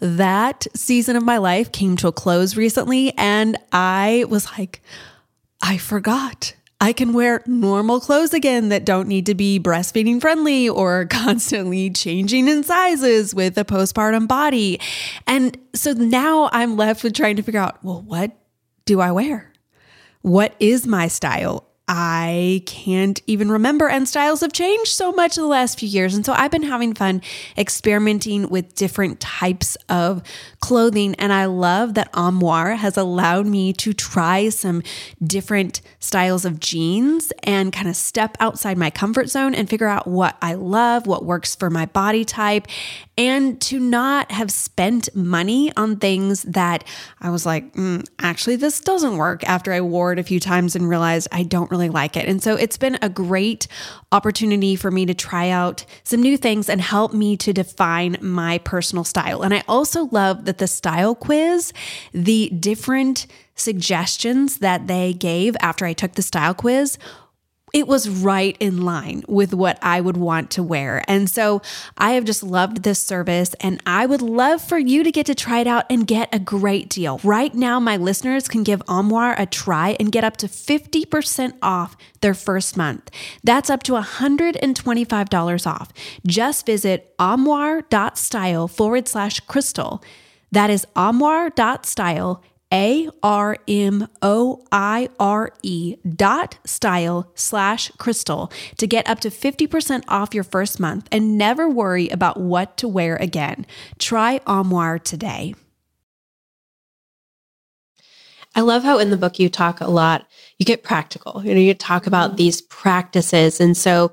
that 0.00 0.66
season 0.74 1.16
of 1.16 1.22
my 1.22 1.38
life 1.38 1.72
came 1.72 1.96
to 1.96 2.08
a 2.08 2.12
close 2.12 2.54
recently. 2.54 3.14
And 3.16 3.56
I 3.72 4.26
was 4.28 4.46
like, 4.58 4.82
I 5.62 5.78
forgot 5.78 6.52
I 6.80 6.92
can 6.92 7.12
wear 7.14 7.42
normal 7.46 8.00
clothes 8.00 8.34
again 8.34 8.68
that 8.68 8.84
don't 8.84 9.08
need 9.08 9.26
to 9.26 9.34
be 9.34 9.58
breastfeeding 9.58 10.20
friendly 10.20 10.68
or 10.68 11.06
constantly 11.10 11.90
changing 11.90 12.48
in 12.48 12.62
sizes 12.62 13.34
with 13.34 13.56
a 13.56 13.64
postpartum 13.64 14.28
body. 14.28 14.80
And 15.26 15.58
so 15.74 15.92
now 15.92 16.50
I'm 16.52 16.76
left 16.76 17.02
with 17.02 17.14
trying 17.14 17.36
to 17.36 17.42
figure 17.42 17.60
out 17.60 17.82
well, 17.82 18.02
what 18.02 18.36
do 18.84 19.00
I 19.00 19.10
wear? 19.12 19.52
What 20.22 20.54
is 20.60 20.86
my 20.86 21.08
style? 21.08 21.66
I 21.88 22.64
can't 22.66 23.20
even 23.28 23.48
remember, 23.48 23.88
and 23.88 24.08
styles 24.08 24.40
have 24.40 24.52
changed 24.52 24.90
so 24.90 25.12
much 25.12 25.36
in 25.36 25.44
the 25.44 25.48
last 25.48 25.78
few 25.78 25.88
years. 25.88 26.16
And 26.16 26.26
so 26.26 26.32
I've 26.32 26.50
been 26.50 26.64
having 26.64 26.94
fun 26.94 27.22
experimenting 27.56 28.48
with 28.48 28.74
different 28.74 29.20
types 29.20 29.76
of 29.88 30.22
clothing. 30.58 31.14
And 31.14 31.32
I 31.32 31.44
love 31.44 31.94
that 31.94 32.10
Armoire 32.12 32.74
has 32.74 32.96
allowed 32.96 33.46
me 33.46 33.72
to 33.74 33.92
try 33.92 34.48
some 34.48 34.82
different 35.22 35.80
styles 36.00 36.44
of 36.44 36.58
jeans 36.58 37.32
and 37.44 37.72
kind 37.72 37.88
of 37.88 37.94
step 37.94 38.36
outside 38.40 38.76
my 38.76 38.90
comfort 38.90 39.28
zone 39.28 39.54
and 39.54 39.70
figure 39.70 39.86
out 39.86 40.08
what 40.08 40.36
I 40.42 40.54
love, 40.54 41.06
what 41.06 41.24
works 41.24 41.54
for 41.54 41.70
my 41.70 41.86
body 41.86 42.24
type, 42.24 42.66
and 43.16 43.60
to 43.60 43.78
not 43.78 44.32
have 44.32 44.50
spent 44.50 45.14
money 45.14 45.72
on 45.76 45.98
things 45.98 46.42
that 46.42 46.82
I 47.20 47.30
was 47.30 47.46
like, 47.46 47.74
mm, 47.74 48.04
actually, 48.18 48.56
this 48.56 48.80
doesn't 48.80 49.16
work 49.16 49.44
after 49.48 49.72
I 49.72 49.80
wore 49.82 50.12
it 50.12 50.18
a 50.18 50.24
few 50.24 50.40
times 50.40 50.74
and 50.74 50.88
realized 50.88 51.28
I 51.30 51.44
don't 51.44 51.70
really 51.70 51.75
like 51.76 52.16
it. 52.16 52.28
And 52.28 52.42
so 52.42 52.54
it's 52.54 52.76
been 52.76 52.98
a 53.02 53.08
great 53.08 53.68
opportunity 54.12 54.76
for 54.76 54.90
me 54.90 55.06
to 55.06 55.14
try 55.14 55.50
out 55.50 55.84
some 56.02 56.20
new 56.20 56.36
things 56.36 56.68
and 56.68 56.80
help 56.80 57.12
me 57.12 57.36
to 57.38 57.52
define 57.52 58.16
my 58.20 58.58
personal 58.58 59.04
style. 59.04 59.42
And 59.42 59.54
I 59.54 59.62
also 59.68 60.06
love 60.06 60.44
that 60.46 60.58
the 60.58 60.66
style 60.66 61.14
quiz, 61.14 61.72
the 62.12 62.48
different 62.50 63.26
suggestions 63.54 64.58
that 64.58 64.86
they 64.86 65.12
gave 65.12 65.56
after 65.60 65.84
I 65.86 65.92
took 65.92 66.12
the 66.12 66.22
style 66.22 66.54
quiz 66.54 66.98
it 67.76 67.86
was 67.86 68.08
right 68.08 68.56
in 68.58 68.80
line 68.80 69.22
with 69.28 69.52
what 69.52 69.78
I 69.82 70.00
would 70.00 70.16
want 70.16 70.50
to 70.52 70.62
wear. 70.62 71.04
And 71.06 71.28
so 71.28 71.60
I 71.98 72.12
have 72.12 72.24
just 72.24 72.42
loved 72.42 72.84
this 72.84 72.98
service 72.98 73.52
and 73.60 73.82
I 73.84 74.06
would 74.06 74.22
love 74.22 74.62
for 74.62 74.78
you 74.78 75.04
to 75.04 75.12
get 75.12 75.26
to 75.26 75.34
try 75.34 75.58
it 75.58 75.66
out 75.66 75.84
and 75.90 76.06
get 76.06 76.34
a 76.34 76.38
great 76.38 76.88
deal. 76.88 77.20
Right 77.22 77.54
now, 77.54 77.78
my 77.78 77.98
listeners 77.98 78.48
can 78.48 78.62
give 78.62 78.82
Armoire 78.88 79.34
a 79.36 79.44
try 79.44 79.94
and 80.00 80.10
get 80.10 80.24
up 80.24 80.38
to 80.38 80.46
50% 80.46 81.52
off 81.60 81.98
their 82.22 82.32
first 82.32 82.78
month. 82.78 83.10
That's 83.44 83.68
up 83.68 83.82
to 83.82 83.92
$125 83.92 85.66
off. 85.66 85.92
Just 86.26 86.64
visit 86.64 87.14
armoire.style 87.18 88.68
forward 88.68 89.06
slash 89.06 89.40
crystal. 89.40 90.02
That 90.50 90.70
is 90.70 90.86
armoire.style 90.96 92.42
a 92.72 93.08
R 93.22 93.58
M 93.68 94.08
O 94.22 94.64
I 94.72 95.08
R 95.20 95.52
E 95.62 95.96
dot 96.08 96.58
style 96.64 97.30
slash 97.34 97.90
crystal 97.98 98.50
to 98.78 98.86
get 98.86 99.08
up 99.08 99.20
to 99.20 99.30
50% 99.30 100.04
off 100.08 100.34
your 100.34 100.44
first 100.44 100.80
month 100.80 101.08
and 101.12 101.38
never 101.38 101.68
worry 101.68 102.08
about 102.08 102.38
what 102.40 102.76
to 102.78 102.88
wear 102.88 103.16
again. 103.16 103.66
Try 103.98 104.40
Armoire 104.46 104.98
today. 104.98 105.54
I 108.54 108.60
love 108.62 108.84
how 108.84 108.98
in 108.98 109.10
the 109.10 109.18
book 109.18 109.38
you 109.38 109.50
talk 109.50 109.80
a 109.82 109.90
lot, 109.90 110.26
you 110.58 110.64
get 110.64 110.82
practical. 110.82 111.42
You 111.44 111.54
know, 111.54 111.60
you 111.60 111.74
talk 111.74 112.06
about 112.06 112.30
mm-hmm. 112.30 112.36
these 112.36 112.62
practices. 112.62 113.60
And 113.60 113.76
so 113.76 114.12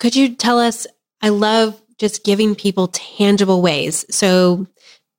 could 0.00 0.16
you 0.16 0.34
tell 0.34 0.58
us, 0.58 0.86
I 1.22 1.28
love 1.28 1.80
just 1.96 2.24
giving 2.24 2.56
people 2.56 2.88
tangible 2.88 3.62
ways. 3.62 4.04
So 4.10 4.66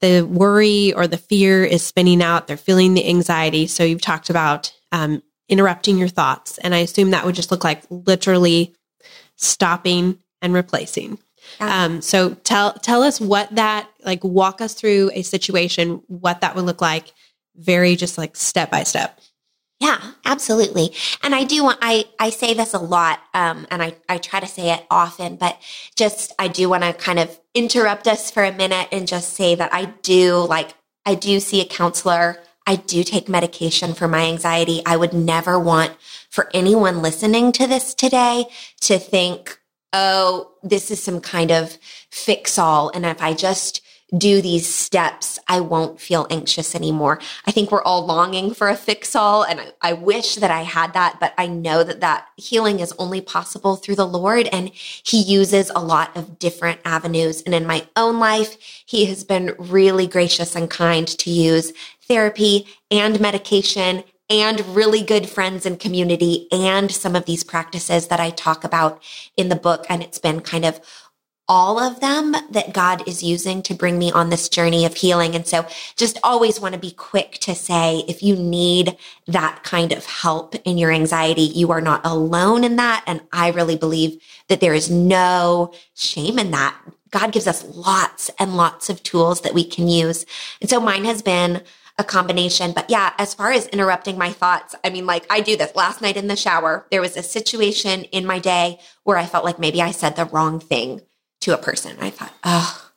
the 0.02 0.22
worry 0.22 0.94
or 0.94 1.08
the 1.08 1.18
fear 1.18 1.64
is 1.64 1.84
spinning 1.84 2.22
out. 2.22 2.48
They're 2.48 2.58
feeling 2.58 2.94
the 2.94 3.08
anxiety. 3.08 3.68
So 3.68 3.84
you've 3.84 4.02
talked 4.02 4.30
about 4.30 4.74
um, 4.92 5.22
interrupting 5.48 5.98
your 5.98 6.08
thoughts. 6.08 6.58
And 6.60 6.74
I 6.74 6.80
assume 6.80 7.12
that 7.12 7.26
would 7.26 7.36
just 7.36 7.52
look 7.52 7.64
like 7.64 7.84
literally 7.90 8.76
stopping 9.36 10.20
and 10.42 10.54
replacing. 10.54 11.20
Yeah. 11.60 11.86
Um, 11.86 12.02
so 12.02 12.34
tell 12.34 12.74
tell 12.74 13.02
us 13.02 13.20
what 13.20 13.54
that 13.56 13.90
like 14.06 14.24
walk 14.24 14.62
us 14.62 14.74
through 14.74 15.12
a 15.14 15.24
situation, 15.24 16.02
what 16.08 16.42
that 16.42 16.56
would 16.56 16.66
look 16.66 16.82
like, 16.82 17.14
very 17.56 17.96
just 17.96 18.18
like 18.18 18.36
step 18.36 18.70
by 18.70 18.84
step. 18.84 19.20
Yeah, 19.80 20.00
absolutely. 20.26 20.94
And 21.24 21.34
I 21.34 21.46
do 21.46 21.63
want, 21.63 21.80
I, 21.82 22.06
I 22.20 22.32
say 22.32 22.54
this 22.54 22.74
a 22.74 22.80
lot, 22.80 23.20
um, 23.34 23.65
and 23.72 23.82
I, 23.82 23.96
I 24.10 24.18
try 24.18 24.42
to 24.42 24.48
say 24.48 24.74
it 24.74 24.86
often, 24.92 25.38
but 25.38 25.58
just, 25.96 26.34
I 26.38 26.50
do 26.50 26.68
want 26.70 26.84
to 26.84 26.94
kind 26.94 27.20
of 27.20 27.39
interrupt 27.56 28.08
us 28.08 28.30
for 28.30 28.44
a 28.44 28.52
minute 28.52 28.89
and 28.92 29.08
just 29.08 29.36
say 29.36 29.56
that 29.56 29.74
I 29.74 29.86
do 30.04 30.46
like, 30.48 30.74
I 31.06 31.15
do 31.15 31.39
see 31.39 31.62
a 31.62 31.65
counselor. 31.65 32.39
I 32.68 32.76
do 32.76 33.04
take 33.04 33.30
medication 33.30 33.94
for 33.94 34.08
my 34.08 34.26
anxiety. 34.26 34.82
I 34.86 34.98
would 34.98 35.13
never 35.13 35.58
want 35.58 35.94
for 36.30 36.50
anyone 36.54 37.02
listening 37.02 37.52
to 37.54 37.65
this 37.65 37.94
today 37.94 38.46
to 38.82 39.00
think, 39.00 39.60
oh, 39.94 40.52
this 40.62 40.92
is 40.92 41.02
some 41.02 41.22
kind 41.22 41.52
of 41.52 41.78
fix 42.12 42.60
all. 42.60 42.92
And 42.94 43.06
if 43.06 43.22
I 43.22 43.34
just, 43.34 43.82
do 44.17 44.41
these 44.41 44.67
steps, 44.74 45.38
I 45.48 45.60
won't 45.60 46.00
feel 46.00 46.26
anxious 46.30 46.74
anymore. 46.76 47.19
I 47.45 47.52
think 47.52 47.72
we're 47.72 47.84
all 47.84 48.06
longing 48.06 48.54
for 48.54 48.67
a 48.67 48.76
fix 48.76 49.15
all. 49.15 49.43
And 49.43 49.60
I, 49.60 49.72
I, 49.82 49.93
wish 49.93 50.36
that 50.36 50.50
I 50.50 50.62
had 50.62 50.93
that, 50.93 51.17
but 51.19 51.34
I 51.38 51.48
know 51.48 51.84
that 51.84 52.02
that 52.02 52.28
healing 52.38 52.80
is 52.80 52.93
only 52.98 53.22
possible 53.22 53.76
through 53.76 53.95
the 53.95 54.08
Lord. 54.08 54.48
And 54.48 54.72
he 54.74 55.22
uses 55.22 55.69
a 55.76 55.84
lot 55.84 56.15
of 56.17 56.39
different 56.39 56.80
avenues. 56.86 57.41
And 57.43 57.54
in 57.54 57.67
my 57.67 57.88
own 57.95 58.19
life, 58.19 58.58
he 58.86 59.06
has 59.06 59.24
been 59.24 59.56
really 59.60 60.08
gracious 60.08 60.56
and 60.56 60.69
kind 60.69 61.08
to 61.08 61.30
use 61.30 61.72
therapy 62.08 62.67
and 62.89 63.19
medication 63.19 64.04
and 64.30 64.76
really 64.76 65.02
good 65.02 65.28
friends 65.28 65.65
and 65.65 65.80
community 65.80 66.48
and 66.52 66.91
some 66.91 67.15
of 67.15 67.26
these 67.26 67.43
practices 67.43 68.08
that 68.08 68.19
I 68.19 68.30
talk 68.30 68.63
about 68.63 69.02
in 69.36 69.50
the 69.50 69.56
book. 69.56 69.86
And 69.89 70.04
it's 70.04 70.19
been 70.19 70.41
kind 70.41 70.65
of 70.65 70.80
all 71.50 71.80
of 71.80 72.00
them 72.00 72.36
that 72.52 72.74
God 72.74 73.06
is 73.08 73.24
using 73.24 73.64
to 73.64 73.74
bring 73.74 73.98
me 73.98 74.12
on 74.12 74.30
this 74.30 74.48
journey 74.48 74.86
of 74.86 74.96
healing. 74.96 75.34
And 75.34 75.48
so 75.48 75.66
just 75.98 76.20
always 76.24 76.60
want 76.60 76.76
to 76.76 76.80
be 76.80 76.92
quick 76.92 77.40
to 77.40 77.56
say, 77.56 78.06
if 78.08 78.22
you 78.22 78.36
need 78.36 78.96
that 79.26 79.64
kind 79.64 79.92
of 79.92 80.06
help 80.06 80.54
in 80.64 80.78
your 80.78 80.92
anxiety, 80.92 81.42
you 81.42 81.72
are 81.72 81.82
not 81.82 82.06
alone 82.06 82.64
in 82.64 82.76
that. 82.76 83.04
And 83.08 83.22
I 83.34 83.50
really 83.50 83.76
believe 83.76 84.22
that 84.48 84.62
there 84.62 84.76
is 84.76 84.92
no 84.92 85.74
shame 85.96 86.38
in 86.38 86.52
that. 86.52 86.78
God 87.10 87.32
gives 87.32 87.48
us 87.48 87.66
lots 87.66 88.30
and 88.38 88.56
lots 88.56 88.92
of 88.92 89.02
tools 89.02 89.42
that 89.42 89.56
we 89.56 89.64
can 89.64 89.88
use. 89.88 90.28
And 90.62 90.70
so 90.70 90.80
mine 90.80 91.06
has 91.06 91.24
been 91.24 91.64
a 91.98 92.04
combination. 92.04 92.72
But 92.72 92.92
yeah, 92.92 93.14
as 93.18 93.34
far 93.34 93.52
as 93.52 93.66
interrupting 93.68 94.20
my 94.20 94.32
thoughts, 94.32 94.76
I 94.84 94.92
mean, 94.92 95.08
like 95.08 95.26
I 95.32 95.42
do 95.42 95.58
this 95.58 95.76
last 95.76 96.00
night 96.00 96.16
in 96.16 96.28
the 96.28 96.36
shower. 96.36 96.86
There 96.92 97.02
was 97.02 97.18
a 97.18 97.24
situation 97.24 98.04
in 98.06 98.28
my 98.28 98.38
day 98.38 98.80
where 99.04 99.18
I 99.18 99.26
felt 99.26 99.44
like 99.44 99.58
maybe 99.58 99.82
I 99.82 99.90
said 99.90 100.16
the 100.16 100.26
wrong 100.26 100.60
thing 100.60 101.02
to 101.41 101.54
a 101.54 101.58
person. 101.58 101.97
I 101.99 102.10
thought, 102.10 102.34
oh, 102.43 102.89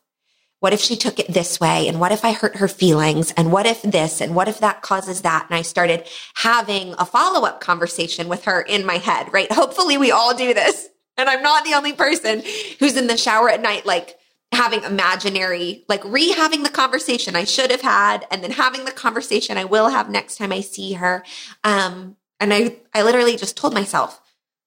what 0.60 0.72
if 0.72 0.80
she 0.80 0.96
took 0.96 1.18
it 1.18 1.32
this 1.32 1.58
way? 1.58 1.88
And 1.88 1.98
what 1.98 2.12
if 2.12 2.24
I 2.24 2.32
hurt 2.32 2.56
her 2.56 2.68
feelings? 2.68 3.32
And 3.32 3.50
what 3.50 3.66
if 3.66 3.82
this? 3.82 4.20
And 4.20 4.34
what 4.34 4.46
if 4.46 4.60
that 4.60 4.80
causes 4.80 5.22
that? 5.22 5.46
And 5.48 5.56
I 5.56 5.62
started 5.62 6.06
having 6.34 6.94
a 6.98 7.04
follow 7.04 7.44
up 7.44 7.60
conversation 7.60 8.28
with 8.28 8.44
her 8.44 8.62
in 8.62 8.86
my 8.86 8.98
head, 8.98 9.32
right? 9.32 9.50
Hopefully 9.50 9.98
we 9.98 10.12
all 10.12 10.36
do 10.36 10.54
this. 10.54 10.88
And 11.16 11.28
I'm 11.28 11.42
not 11.42 11.64
the 11.64 11.74
only 11.74 11.92
person 11.92 12.42
who's 12.78 12.96
in 12.96 13.08
the 13.08 13.16
shower 13.16 13.50
at 13.50 13.60
night, 13.60 13.86
like 13.86 14.16
having 14.52 14.84
imaginary, 14.84 15.84
like 15.88 16.04
re 16.04 16.30
having 16.30 16.62
the 16.62 16.70
conversation 16.70 17.34
I 17.34 17.44
should 17.44 17.70
have 17.70 17.80
had, 17.80 18.24
and 18.30 18.44
then 18.44 18.52
having 18.52 18.84
the 18.84 18.92
conversation 18.92 19.58
I 19.58 19.64
will 19.64 19.88
have 19.88 20.10
next 20.10 20.36
time 20.36 20.52
I 20.52 20.60
see 20.60 20.92
her. 20.92 21.24
Um, 21.64 22.16
and 22.38 22.54
I, 22.54 22.76
I 22.94 23.02
literally 23.02 23.36
just 23.36 23.56
told 23.56 23.74
myself, 23.74 24.20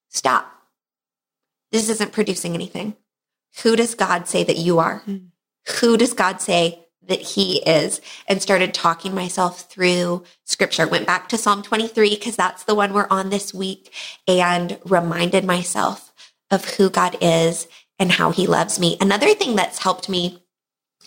stop. 0.09 0.51
This 1.71 1.89
isn't 1.89 2.11
producing 2.11 2.53
anything. 2.53 2.95
Who 3.63 3.75
does 3.75 3.95
God 3.95 4.27
say 4.27 4.43
that 4.43 4.57
you 4.57 4.79
are? 4.79 5.01
Mm. 5.07 5.27
Who 5.79 5.97
does 5.97 6.13
God 6.13 6.41
say 6.41 6.85
that 7.07 7.21
he 7.21 7.61
is? 7.63 8.01
And 8.27 8.41
started 8.41 8.73
talking 8.73 9.13
myself 9.13 9.69
through 9.69 10.23
scripture. 10.43 10.87
Went 10.87 11.07
back 11.07 11.29
to 11.29 11.37
Psalm 11.37 11.63
23 11.63 12.15
because 12.15 12.35
that's 12.35 12.63
the 12.63 12.75
one 12.75 12.93
we're 12.93 13.07
on 13.09 13.29
this 13.29 13.53
week 13.53 13.93
and 14.27 14.79
reminded 14.85 15.45
myself 15.45 16.13
of 16.51 16.65
who 16.75 16.89
God 16.89 17.17
is 17.21 17.67
and 17.97 18.11
how 18.11 18.31
he 18.31 18.47
loves 18.47 18.79
me. 18.79 18.97
Another 18.99 19.33
thing 19.33 19.55
that's 19.55 19.79
helped 19.79 20.09
me 20.09 20.43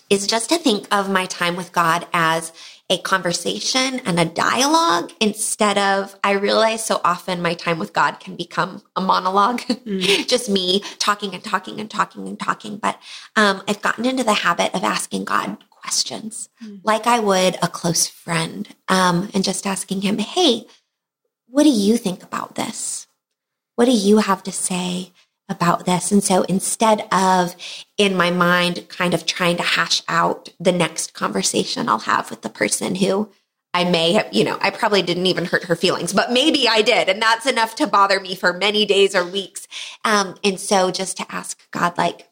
is 0.09 0.27
just 0.27 0.49
to 0.49 0.57
think 0.57 0.87
of 0.91 1.09
my 1.09 1.25
time 1.27 1.55
with 1.55 1.71
God 1.71 2.07
as 2.13 2.51
a 2.89 2.97
conversation 2.99 3.99
and 4.05 4.19
a 4.19 4.25
dialogue 4.25 5.11
instead 5.21 5.77
of, 5.77 6.15
I 6.23 6.31
realize 6.31 6.83
so 6.83 6.99
often 7.03 7.41
my 7.41 7.53
time 7.53 7.77
with 7.77 7.93
God 7.93 8.19
can 8.19 8.35
become 8.35 8.81
a 8.95 9.01
monologue, 9.01 9.61
mm. 9.61 10.27
just 10.27 10.49
me 10.49 10.81
talking 10.97 11.33
and 11.35 11.43
talking 11.43 11.79
and 11.79 11.89
talking 11.89 12.27
and 12.27 12.39
talking. 12.39 12.77
But 12.77 12.99
um, 13.35 13.61
I've 13.67 13.81
gotten 13.81 14.05
into 14.05 14.23
the 14.23 14.33
habit 14.33 14.73
of 14.73 14.83
asking 14.83 15.25
God 15.25 15.57
questions 15.69 16.49
mm. 16.63 16.81
like 16.83 17.05
I 17.07 17.19
would 17.19 17.57
a 17.61 17.67
close 17.67 18.07
friend 18.07 18.67
um, 18.87 19.29
and 19.33 19.43
just 19.43 19.67
asking 19.67 20.01
him, 20.01 20.17
hey, 20.17 20.65
what 21.47 21.63
do 21.63 21.69
you 21.69 21.97
think 21.97 22.23
about 22.23 22.55
this? 22.55 23.07
What 23.75 23.85
do 23.85 23.91
you 23.91 24.17
have 24.17 24.43
to 24.43 24.51
say? 24.51 25.11
About 25.49 25.85
this. 25.85 26.11
And 26.11 26.23
so 26.23 26.43
instead 26.43 27.07
of 27.11 27.55
in 27.97 28.15
my 28.15 28.31
mind 28.31 28.87
kind 28.87 29.13
of 29.13 29.25
trying 29.25 29.57
to 29.57 29.63
hash 29.63 30.01
out 30.07 30.49
the 30.59 30.71
next 30.71 31.13
conversation 31.13 31.89
I'll 31.89 31.99
have 31.99 32.29
with 32.29 32.43
the 32.43 32.49
person 32.49 32.95
who 32.95 33.29
I 33.73 33.83
may 33.83 34.13
have, 34.13 34.29
you 34.31 34.43
know, 34.43 34.57
I 34.61 34.69
probably 34.71 35.01
didn't 35.01 35.27
even 35.27 35.45
hurt 35.45 35.65
her 35.65 35.75
feelings, 35.75 36.13
but 36.13 36.31
maybe 36.31 36.67
I 36.67 36.81
did. 36.81 37.07
And 37.07 37.21
that's 37.21 37.45
enough 37.45 37.75
to 37.75 37.87
bother 37.87 38.19
me 38.19 38.35
for 38.35 38.53
many 38.53 38.85
days 38.85 39.15
or 39.15 39.23
weeks. 39.23 39.67
Um, 40.03 40.35
and 40.43 40.59
so 40.59 40.91
just 40.91 41.17
to 41.17 41.25
ask 41.29 41.59
God, 41.71 41.97
like, 41.97 42.29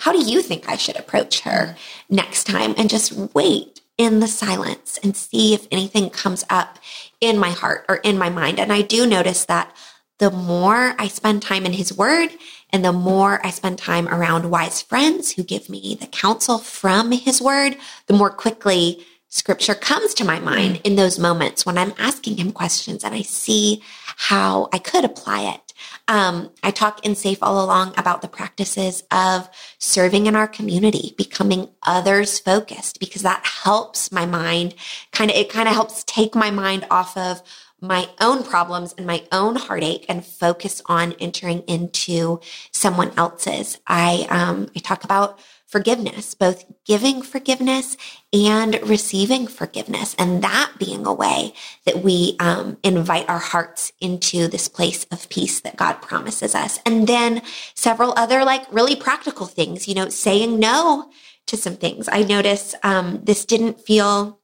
how 0.00 0.12
do 0.12 0.22
you 0.22 0.42
think 0.42 0.68
I 0.68 0.76
should 0.76 0.96
approach 0.96 1.40
her 1.40 1.76
next 2.08 2.44
time? 2.44 2.74
And 2.78 2.88
just 2.88 3.12
wait 3.34 3.80
in 3.98 4.20
the 4.20 4.28
silence 4.28 4.98
and 5.02 5.16
see 5.16 5.52
if 5.52 5.66
anything 5.70 6.08
comes 6.08 6.44
up 6.48 6.78
in 7.20 7.36
my 7.36 7.50
heart 7.50 7.84
or 7.88 7.96
in 7.96 8.16
my 8.16 8.30
mind. 8.30 8.58
And 8.58 8.72
I 8.72 8.80
do 8.80 9.06
notice 9.06 9.44
that 9.44 9.76
the 10.20 10.30
more 10.30 10.94
I 10.98 11.08
spend 11.08 11.42
time 11.42 11.64
in 11.64 11.72
his 11.72 11.96
word 11.96 12.28
and 12.68 12.84
the 12.84 12.92
more 12.92 13.44
I 13.44 13.50
spend 13.50 13.78
time 13.78 14.06
around 14.06 14.50
wise 14.50 14.82
friends 14.82 15.32
who 15.32 15.42
give 15.42 15.70
me 15.70 15.96
the 15.98 16.06
counsel 16.06 16.58
from 16.58 17.10
his 17.10 17.40
word, 17.40 17.76
the 18.06 18.14
more 18.14 18.30
quickly 18.30 19.04
scripture 19.28 19.74
comes 19.74 20.12
to 20.12 20.24
my 20.24 20.38
mind 20.38 20.82
in 20.84 20.96
those 20.96 21.18
moments 21.18 21.64
when 21.64 21.78
I'm 21.78 21.94
asking 21.98 22.36
him 22.36 22.52
questions 22.52 23.02
and 23.02 23.14
I 23.14 23.22
see 23.22 23.82
how 24.16 24.68
I 24.74 24.78
could 24.78 25.06
apply 25.06 25.54
it. 25.54 25.72
Um, 26.06 26.50
I 26.62 26.70
talk 26.70 27.06
in 27.06 27.14
Safe 27.14 27.38
all 27.40 27.64
along 27.64 27.94
about 27.96 28.20
the 28.20 28.28
practices 28.28 29.02
of 29.10 29.48
serving 29.78 30.26
in 30.26 30.36
our 30.36 30.48
community, 30.48 31.14
becoming 31.16 31.70
others 31.84 32.38
focused, 32.38 33.00
because 33.00 33.22
that 33.22 33.46
helps 33.46 34.12
my 34.12 34.26
mind 34.26 34.74
kind 35.12 35.30
of, 35.30 35.36
it 35.36 35.48
kind 35.48 35.68
of 35.68 35.74
helps 35.74 36.04
take 36.04 36.34
my 36.34 36.50
mind 36.50 36.86
off 36.90 37.16
of 37.16 37.42
my 37.80 38.08
own 38.20 38.42
problems 38.42 38.94
and 38.96 39.06
my 39.06 39.24
own 39.32 39.56
heartache 39.56 40.06
and 40.08 40.24
focus 40.24 40.82
on 40.86 41.12
entering 41.20 41.60
into 41.60 42.40
someone 42.72 43.12
else's. 43.16 43.78
I, 43.86 44.26
um, 44.30 44.68
I 44.76 44.80
talk 44.80 45.04
about 45.04 45.40
forgiveness, 45.70 46.34
both 46.34 46.64
giving 46.84 47.22
forgiveness 47.22 47.96
and 48.32 48.80
receiving 48.82 49.46
forgiveness. 49.46 50.16
And 50.18 50.42
that 50.42 50.72
being 50.78 51.06
a 51.06 51.12
way 51.12 51.54
that 51.86 52.02
we 52.02 52.36
um, 52.40 52.76
invite 52.82 53.28
our 53.28 53.38
hearts 53.38 53.92
into 54.00 54.48
this 54.48 54.66
place 54.66 55.04
of 55.12 55.28
peace 55.28 55.60
that 55.60 55.76
God 55.76 56.02
promises 56.02 56.56
us. 56.56 56.80
And 56.84 57.06
then 57.06 57.42
several 57.74 58.12
other 58.16 58.44
like 58.44 58.66
really 58.72 58.96
practical 58.96 59.46
things, 59.46 59.86
you 59.86 59.94
know, 59.94 60.08
saying 60.08 60.58
no 60.58 61.08
to 61.46 61.56
some 61.56 61.76
things. 61.76 62.08
I 62.08 62.24
notice 62.24 62.74
um, 62.82 63.20
this 63.22 63.44
didn't 63.44 63.80
feel 63.80 64.39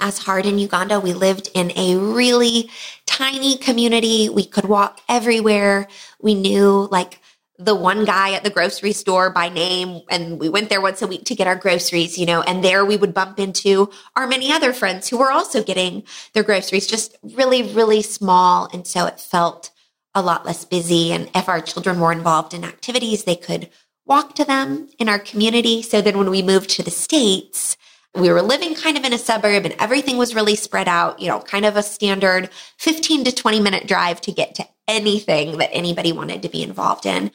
as 0.00 0.18
hard 0.18 0.46
in 0.46 0.58
Uganda. 0.58 1.00
We 1.00 1.12
lived 1.12 1.50
in 1.54 1.72
a 1.76 1.96
really 1.96 2.70
tiny 3.06 3.56
community. 3.58 4.28
We 4.28 4.44
could 4.44 4.66
walk 4.66 5.00
everywhere. 5.08 5.88
We 6.20 6.34
knew 6.34 6.88
like 6.90 7.20
the 7.58 7.74
one 7.74 8.04
guy 8.04 8.34
at 8.34 8.44
the 8.44 8.50
grocery 8.50 8.92
store 8.92 9.30
by 9.30 9.48
name 9.48 10.02
and 10.10 10.38
we 10.38 10.48
went 10.48 10.68
there 10.68 10.80
once 10.80 11.00
a 11.00 11.06
week 11.06 11.24
to 11.24 11.34
get 11.34 11.46
our 11.46 11.56
groceries, 11.56 12.18
you 12.18 12.26
know, 12.26 12.42
and 12.42 12.62
there 12.62 12.84
we 12.84 12.96
would 12.96 13.14
bump 13.14 13.38
into 13.38 13.90
our 14.14 14.26
many 14.26 14.52
other 14.52 14.72
friends 14.72 15.08
who 15.08 15.16
were 15.16 15.32
also 15.32 15.62
getting 15.62 16.02
their 16.34 16.42
groceries, 16.42 16.86
just 16.86 17.16
really, 17.22 17.62
really 17.62 18.02
small. 18.02 18.68
And 18.72 18.86
so 18.86 19.06
it 19.06 19.18
felt 19.18 19.70
a 20.14 20.22
lot 20.22 20.44
less 20.44 20.64
busy. 20.64 21.12
And 21.12 21.30
if 21.34 21.48
our 21.48 21.60
children 21.60 22.00
were 22.00 22.12
involved 22.12 22.52
in 22.52 22.64
activities, 22.64 23.24
they 23.24 23.36
could 23.36 23.70
walk 24.04 24.34
to 24.34 24.44
them 24.44 24.88
in 24.98 25.08
our 25.08 25.18
community. 25.18 25.82
So 25.82 26.00
then 26.00 26.18
when 26.18 26.30
we 26.30 26.42
moved 26.42 26.70
to 26.70 26.82
the 26.82 26.90
States, 26.90 27.76
we 28.16 28.30
were 28.30 28.42
living 28.42 28.74
kind 28.74 28.96
of 28.96 29.04
in 29.04 29.12
a 29.12 29.18
suburb 29.18 29.64
and 29.64 29.74
everything 29.78 30.16
was 30.16 30.34
really 30.34 30.56
spread 30.56 30.88
out, 30.88 31.20
you 31.20 31.28
know, 31.28 31.40
kind 31.40 31.64
of 31.64 31.76
a 31.76 31.82
standard 31.82 32.50
15 32.78 33.24
to 33.24 33.32
20 33.32 33.60
minute 33.60 33.86
drive 33.86 34.20
to 34.22 34.32
get 34.32 34.54
to 34.56 34.66
anything 34.88 35.58
that 35.58 35.70
anybody 35.72 36.12
wanted 36.12 36.42
to 36.42 36.48
be 36.48 36.62
involved 36.62 37.06
in. 37.06 37.30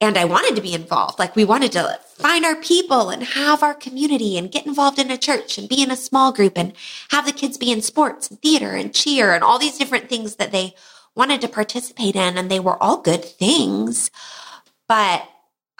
And 0.00 0.18
I 0.18 0.24
wanted 0.24 0.56
to 0.56 0.62
be 0.62 0.74
involved. 0.74 1.18
Like 1.18 1.36
we 1.36 1.44
wanted 1.44 1.72
to 1.72 1.98
find 2.16 2.44
our 2.44 2.56
people 2.56 3.10
and 3.10 3.22
have 3.22 3.62
our 3.62 3.74
community 3.74 4.36
and 4.36 4.50
get 4.50 4.66
involved 4.66 4.98
in 4.98 5.10
a 5.10 5.18
church 5.18 5.58
and 5.58 5.68
be 5.68 5.82
in 5.82 5.90
a 5.90 5.96
small 5.96 6.32
group 6.32 6.58
and 6.58 6.72
have 7.10 7.24
the 7.24 7.32
kids 7.32 7.56
be 7.56 7.70
in 7.70 7.82
sports 7.82 8.28
and 8.28 8.40
theater 8.42 8.70
and 8.70 8.94
cheer 8.94 9.32
and 9.32 9.44
all 9.44 9.58
these 9.58 9.78
different 9.78 10.08
things 10.08 10.36
that 10.36 10.50
they 10.50 10.74
wanted 11.14 11.40
to 11.40 11.48
participate 11.48 12.16
in. 12.16 12.36
And 12.36 12.50
they 12.50 12.60
were 12.60 12.82
all 12.82 13.00
good 13.00 13.24
things. 13.24 14.10
But 14.88 15.28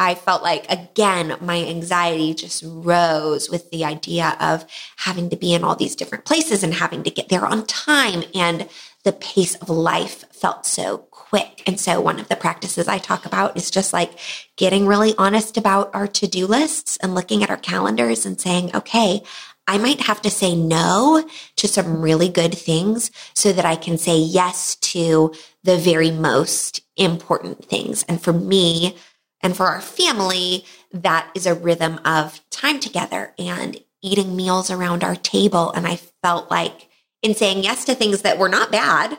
I 0.02 0.16
felt 0.16 0.42
like, 0.42 0.68
again, 0.68 1.36
my 1.40 1.64
anxiety 1.64 2.34
just 2.34 2.64
rose 2.66 3.48
with 3.48 3.70
the 3.70 3.84
idea 3.84 4.36
of 4.40 4.66
having 4.96 5.30
to 5.30 5.36
be 5.36 5.54
in 5.54 5.62
all 5.62 5.76
these 5.76 5.94
different 5.94 6.24
places 6.24 6.64
and 6.64 6.74
having 6.74 7.04
to 7.04 7.10
get 7.10 7.28
there 7.28 7.46
on 7.46 7.64
time. 7.66 8.24
And 8.34 8.68
the 9.04 9.12
pace 9.12 9.54
of 9.54 9.68
life 9.68 10.24
felt 10.32 10.66
so 10.66 10.98
quick. 11.12 11.62
And 11.66 11.78
so 11.78 12.00
one 12.00 12.18
of 12.18 12.28
the 12.28 12.34
practices 12.34 12.88
I 12.88 12.98
talk 12.98 13.26
about 13.26 13.56
is 13.56 13.70
just 13.70 13.92
like 13.92 14.18
getting 14.56 14.88
really 14.88 15.14
honest 15.18 15.56
about 15.56 15.94
our 15.94 16.08
to 16.08 16.26
do 16.26 16.48
lists 16.48 16.96
and 16.96 17.14
looking 17.14 17.44
at 17.44 17.50
our 17.50 17.56
calendars 17.56 18.26
and 18.26 18.40
saying, 18.40 18.74
okay, 18.74 19.22
I 19.68 19.78
might 19.78 20.00
have 20.00 20.20
to 20.22 20.30
say 20.30 20.56
no 20.56 21.24
to 21.56 21.68
some 21.68 22.02
really 22.02 22.28
good 22.28 22.58
things 22.58 23.12
so 23.34 23.52
that 23.52 23.64
I 23.64 23.76
can 23.76 23.98
say 23.98 24.18
yes 24.18 24.74
to 24.76 25.32
the 25.62 25.78
very 25.78 26.10
most 26.10 26.80
important 26.96 27.64
things. 27.64 28.02
And 28.08 28.20
for 28.20 28.32
me, 28.32 28.96
and 29.42 29.56
for 29.56 29.66
our 29.66 29.80
family, 29.80 30.64
that 30.92 31.30
is 31.34 31.46
a 31.46 31.54
rhythm 31.54 32.00
of 32.04 32.40
time 32.50 32.80
together 32.80 33.34
and 33.38 33.78
eating 34.02 34.36
meals 34.36 34.70
around 34.70 35.02
our 35.04 35.16
table. 35.16 35.72
And 35.72 35.86
I 35.86 35.96
felt 36.22 36.50
like 36.50 36.88
in 37.22 37.34
saying 37.34 37.64
yes 37.64 37.84
to 37.86 37.94
things 37.94 38.22
that 38.22 38.38
were 38.38 38.48
not 38.48 38.72
bad, 38.72 39.18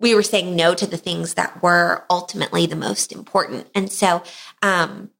we 0.00 0.14
were 0.14 0.22
saying 0.22 0.56
no 0.56 0.74
to 0.74 0.86
the 0.86 0.96
things 0.96 1.34
that 1.34 1.62
were 1.62 2.04
ultimately 2.10 2.66
the 2.66 2.76
most 2.76 3.12
important. 3.12 3.68
And 3.74 3.90
so, 3.90 4.22
um, 4.62 5.10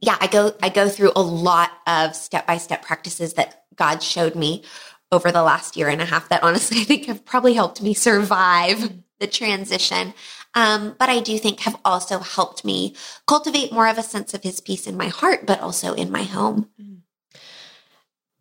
yeah, 0.00 0.16
I 0.20 0.26
go, 0.26 0.54
I 0.62 0.68
go 0.68 0.88
through 0.88 1.12
a 1.16 1.22
lot 1.22 1.70
of 1.86 2.14
step 2.14 2.46
by 2.46 2.58
step 2.58 2.82
practices 2.82 3.34
that 3.34 3.64
God 3.74 4.02
showed 4.02 4.34
me 4.34 4.64
over 5.12 5.30
the 5.30 5.42
last 5.42 5.76
year 5.76 5.88
and 5.88 6.02
a 6.02 6.04
half 6.04 6.28
that 6.28 6.42
honestly 6.42 6.80
I 6.80 6.84
think 6.84 7.06
have 7.06 7.24
probably 7.24 7.54
helped 7.54 7.80
me 7.80 7.94
survive 7.94 8.92
the 9.20 9.26
transition 9.26 10.14
um, 10.54 10.96
but 10.98 11.08
I 11.08 11.20
do 11.20 11.38
think 11.38 11.60
have 11.60 11.78
also 11.84 12.18
helped 12.18 12.64
me 12.64 12.94
cultivate 13.26 13.72
more 13.72 13.88
of 13.88 13.98
a 13.98 14.02
sense 14.02 14.34
of 14.34 14.42
his 14.42 14.60
peace 14.60 14.86
in 14.86 14.96
my 14.96 15.08
heart, 15.08 15.46
but 15.46 15.60
also 15.60 15.94
in 15.94 16.10
my 16.10 16.22
home. 16.22 16.70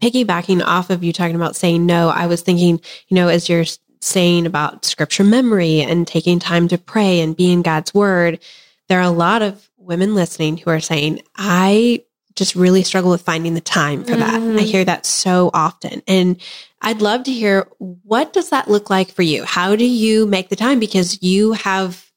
Piggybacking 0.02 0.64
off 0.64 0.90
of 0.90 1.04
you 1.04 1.14
talking 1.14 1.36
about 1.36 1.56
saying 1.56 1.86
no, 1.86 2.10
I 2.10 2.28
was 2.28 2.42
thinking, 2.42 2.82
you 3.08 3.16
know, 3.16 3.28
as 3.28 3.50
you're 3.50 3.66
saying 4.02 4.46
about 4.46 4.86
scripture 4.86 5.24
memory 5.24 5.82
and 5.82 6.08
taking 6.08 6.40
time 6.40 6.68
to 6.68 6.78
pray 6.78 7.22
and 7.22 7.36
be 7.36 7.52
in 7.52 7.62
God's 7.62 7.94
word, 7.94 8.40
there 8.88 9.00
are 9.00 9.04
a 9.04 9.10
lot 9.10 9.42
of 9.42 9.70
women 9.78 10.16
listening 10.16 10.58
who 10.58 10.70
are 10.70 10.80
saying, 10.80 11.22
I 11.36 12.04
just 12.36 12.56
really 12.56 12.84
struggle 12.84 13.12
with 13.12 13.22
finding 13.22 13.54
the 13.54 13.62
time 13.62 14.04
for 14.04 14.16
that. 14.16 14.42
Mm-hmm. 14.42 14.58
I 14.58 14.62
hear 14.62 14.84
that 14.84 15.06
so 15.06 15.50
often. 15.54 16.02
And 16.08 16.42
I'd 16.86 17.02
love 17.02 17.24
to 17.24 17.34
hear 17.34 17.68
what 17.80 18.32
does 18.32 18.52
that 18.52 18.70
look 18.70 18.92
like 18.92 19.12
for 19.12 19.24
you? 19.24 19.44
How 19.44 19.76
do 19.76 19.86
you 19.86 20.28
make 20.28 20.50
the 20.50 20.56
time? 20.56 20.80
Because 20.80 21.22
you 21.24 21.54
have 21.54 22.12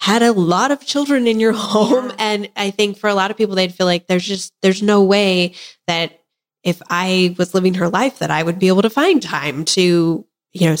had 0.00 0.22
a 0.22 0.32
lot 0.32 0.70
of 0.70 0.84
children 0.84 1.26
in 1.26 1.38
your 1.38 1.52
home. 1.54 2.10
And 2.18 2.48
I 2.56 2.70
think 2.70 2.96
for 2.96 3.08
a 3.08 3.14
lot 3.14 3.30
of 3.30 3.36
people, 3.36 3.54
they'd 3.54 3.74
feel 3.74 3.86
like 3.86 4.06
there's 4.06 4.26
just, 4.26 4.54
there's 4.62 4.82
no 4.82 5.04
way 5.04 5.54
that 5.86 6.22
if 6.64 6.80
I 6.88 7.34
was 7.38 7.54
living 7.54 7.74
her 7.74 7.90
life 7.90 8.18
that 8.18 8.30
I 8.30 8.42
would 8.42 8.58
be 8.58 8.68
able 8.68 8.82
to 8.82 8.90
find 8.90 9.22
time 9.22 9.64
to, 9.66 10.26
you 10.52 10.66
know, 10.66 10.76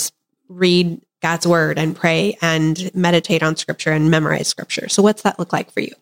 read 0.48 1.00
God's 1.20 1.46
word 1.46 1.78
and 1.78 1.94
pray 1.94 2.38
and 2.40 2.90
meditate 2.94 3.42
on 3.42 3.56
scripture 3.56 3.92
and 3.92 4.10
memorize 4.10 4.48
scripture. 4.48 4.88
So 4.88 5.02
what's 5.02 5.22
that 5.22 5.38
look 5.38 5.52
like 5.52 5.70
for 5.70 5.80
you? 5.80 5.92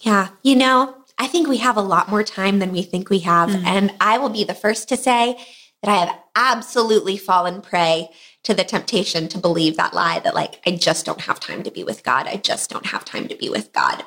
Yeah. 0.00 0.28
You 0.42 0.56
know, 0.56 0.96
I 1.18 1.26
think 1.26 1.48
we 1.48 1.58
have 1.58 1.76
a 1.76 1.82
lot 1.82 2.08
more 2.08 2.22
time 2.22 2.60
than 2.60 2.72
we 2.72 2.82
think 2.82 3.10
we 3.10 3.18
have. 3.20 3.50
Mm-hmm. 3.50 3.66
And 3.66 3.94
I 4.00 4.18
will 4.18 4.28
be 4.30 4.44
the 4.44 4.54
first 4.54 4.88
to 4.88 4.96
say 4.96 5.36
that 5.82 5.90
I 5.90 6.06
have 6.06 6.18
absolutely 6.34 7.16
fallen 7.16 7.60
prey 7.60 8.10
to 8.44 8.54
the 8.54 8.64
temptation 8.64 9.28
to 9.28 9.38
believe 9.38 9.76
that 9.76 9.94
lie 9.94 10.20
that 10.20 10.34
like 10.34 10.60
I 10.66 10.72
just 10.72 11.06
don't 11.06 11.20
have 11.22 11.40
time 11.40 11.62
to 11.62 11.70
be 11.70 11.84
with 11.84 12.02
God. 12.02 12.26
I 12.26 12.36
just 12.36 12.70
don't 12.70 12.86
have 12.86 13.04
time 13.04 13.28
to 13.28 13.36
be 13.36 13.48
with 13.48 13.72
God. 13.72 14.04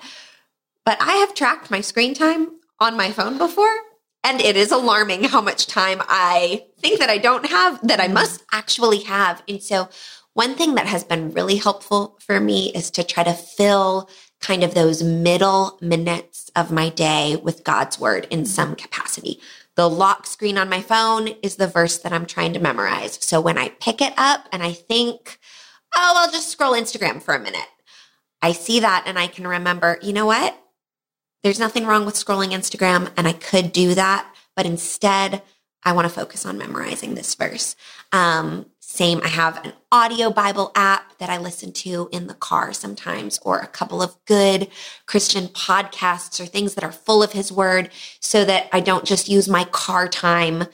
But 0.85 0.97
I 1.01 1.13
have 1.15 1.35
tracked 1.35 1.71
my 1.71 1.81
screen 1.81 2.13
time 2.13 2.59
on 2.79 2.97
my 2.97 3.11
phone 3.11 3.37
before 3.37 3.75
and 4.23 4.39
it 4.41 4.55
is 4.55 4.71
alarming 4.71 5.23
how 5.25 5.41
much 5.41 5.67
time 5.67 6.01
I 6.07 6.65
think 6.79 6.99
that 6.99 7.09
I 7.09 7.17
don't 7.17 7.45
have 7.47 7.85
that 7.87 7.99
I 7.99 8.07
must 8.07 8.43
actually 8.51 9.01
have. 9.03 9.41
And 9.47 9.61
so 9.61 9.89
one 10.33 10.55
thing 10.55 10.75
that 10.75 10.87
has 10.87 11.03
been 11.03 11.31
really 11.31 11.57
helpful 11.57 12.17
for 12.19 12.39
me 12.39 12.71
is 12.73 12.89
to 12.91 13.03
try 13.03 13.23
to 13.23 13.33
fill 13.33 14.09
kind 14.39 14.63
of 14.63 14.73
those 14.73 15.03
middle 15.03 15.77
minutes 15.81 16.49
of 16.55 16.71
my 16.71 16.89
day 16.89 17.35
with 17.43 17.63
God's 17.63 17.99
word 17.99 18.27
in 18.29 18.45
some 18.45 18.75
capacity. 18.75 19.39
The 19.75 19.89
lock 19.89 20.27
screen 20.27 20.57
on 20.57 20.69
my 20.69 20.81
phone 20.81 21.29
is 21.41 21.55
the 21.55 21.67
verse 21.67 21.97
that 21.99 22.11
I'm 22.11 22.25
trying 22.25 22.53
to 22.53 22.59
memorize. 22.59 23.17
So 23.21 23.39
when 23.39 23.57
I 23.57 23.69
pick 23.69 24.01
it 24.01 24.13
up 24.17 24.47
and 24.51 24.61
I 24.61 24.73
think, 24.73 25.39
oh, 25.95 26.13
I'll 26.17 26.31
just 26.31 26.49
scroll 26.49 26.73
Instagram 26.73 27.21
for 27.21 27.33
a 27.33 27.39
minute, 27.39 27.67
I 28.41 28.51
see 28.51 28.79
that 28.81 29.03
and 29.05 29.17
I 29.17 29.27
can 29.27 29.47
remember, 29.47 29.97
you 30.01 30.13
know 30.13 30.25
what? 30.25 30.57
There's 31.43 31.59
nothing 31.59 31.85
wrong 31.85 32.05
with 32.05 32.15
scrolling 32.15 32.51
Instagram 32.51 33.11
and 33.17 33.27
I 33.27 33.33
could 33.33 33.71
do 33.71 33.95
that. 33.95 34.27
But 34.55 34.65
instead, 34.65 35.41
I 35.83 35.93
want 35.93 36.05
to 36.05 36.13
focus 36.13 36.45
on 36.45 36.57
memorizing 36.57 37.15
this 37.15 37.33
verse. 37.35 37.75
Um, 38.11 38.65
same, 38.91 39.21
I 39.23 39.29
have 39.29 39.65
an 39.65 39.71
audio 39.89 40.31
Bible 40.31 40.73
app 40.75 41.17
that 41.19 41.29
I 41.29 41.37
listen 41.37 41.71
to 41.71 42.09
in 42.11 42.27
the 42.27 42.33
car 42.33 42.73
sometimes, 42.73 43.39
or 43.43 43.59
a 43.59 43.67
couple 43.67 44.01
of 44.01 44.17
good 44.25 44.67
Christian 45.05 45.47
podcasts 45.47 46.41
or 46.41 46.45
things 46.45 46.75
that 46.75 46.83
are 46.83 46.91
full 46.91 47.23
of 47.23 47.31
His 47.31 47.53
Word 47.53 47.89
so 48.19 48.43
that 48.43 48.67
I 48.73 48.81
don't 48.81 49.05
just 49.05 49.29
use 49.29 49.47
my 49.47 49.63
car 49.63 50.09
time. 50.09 50.65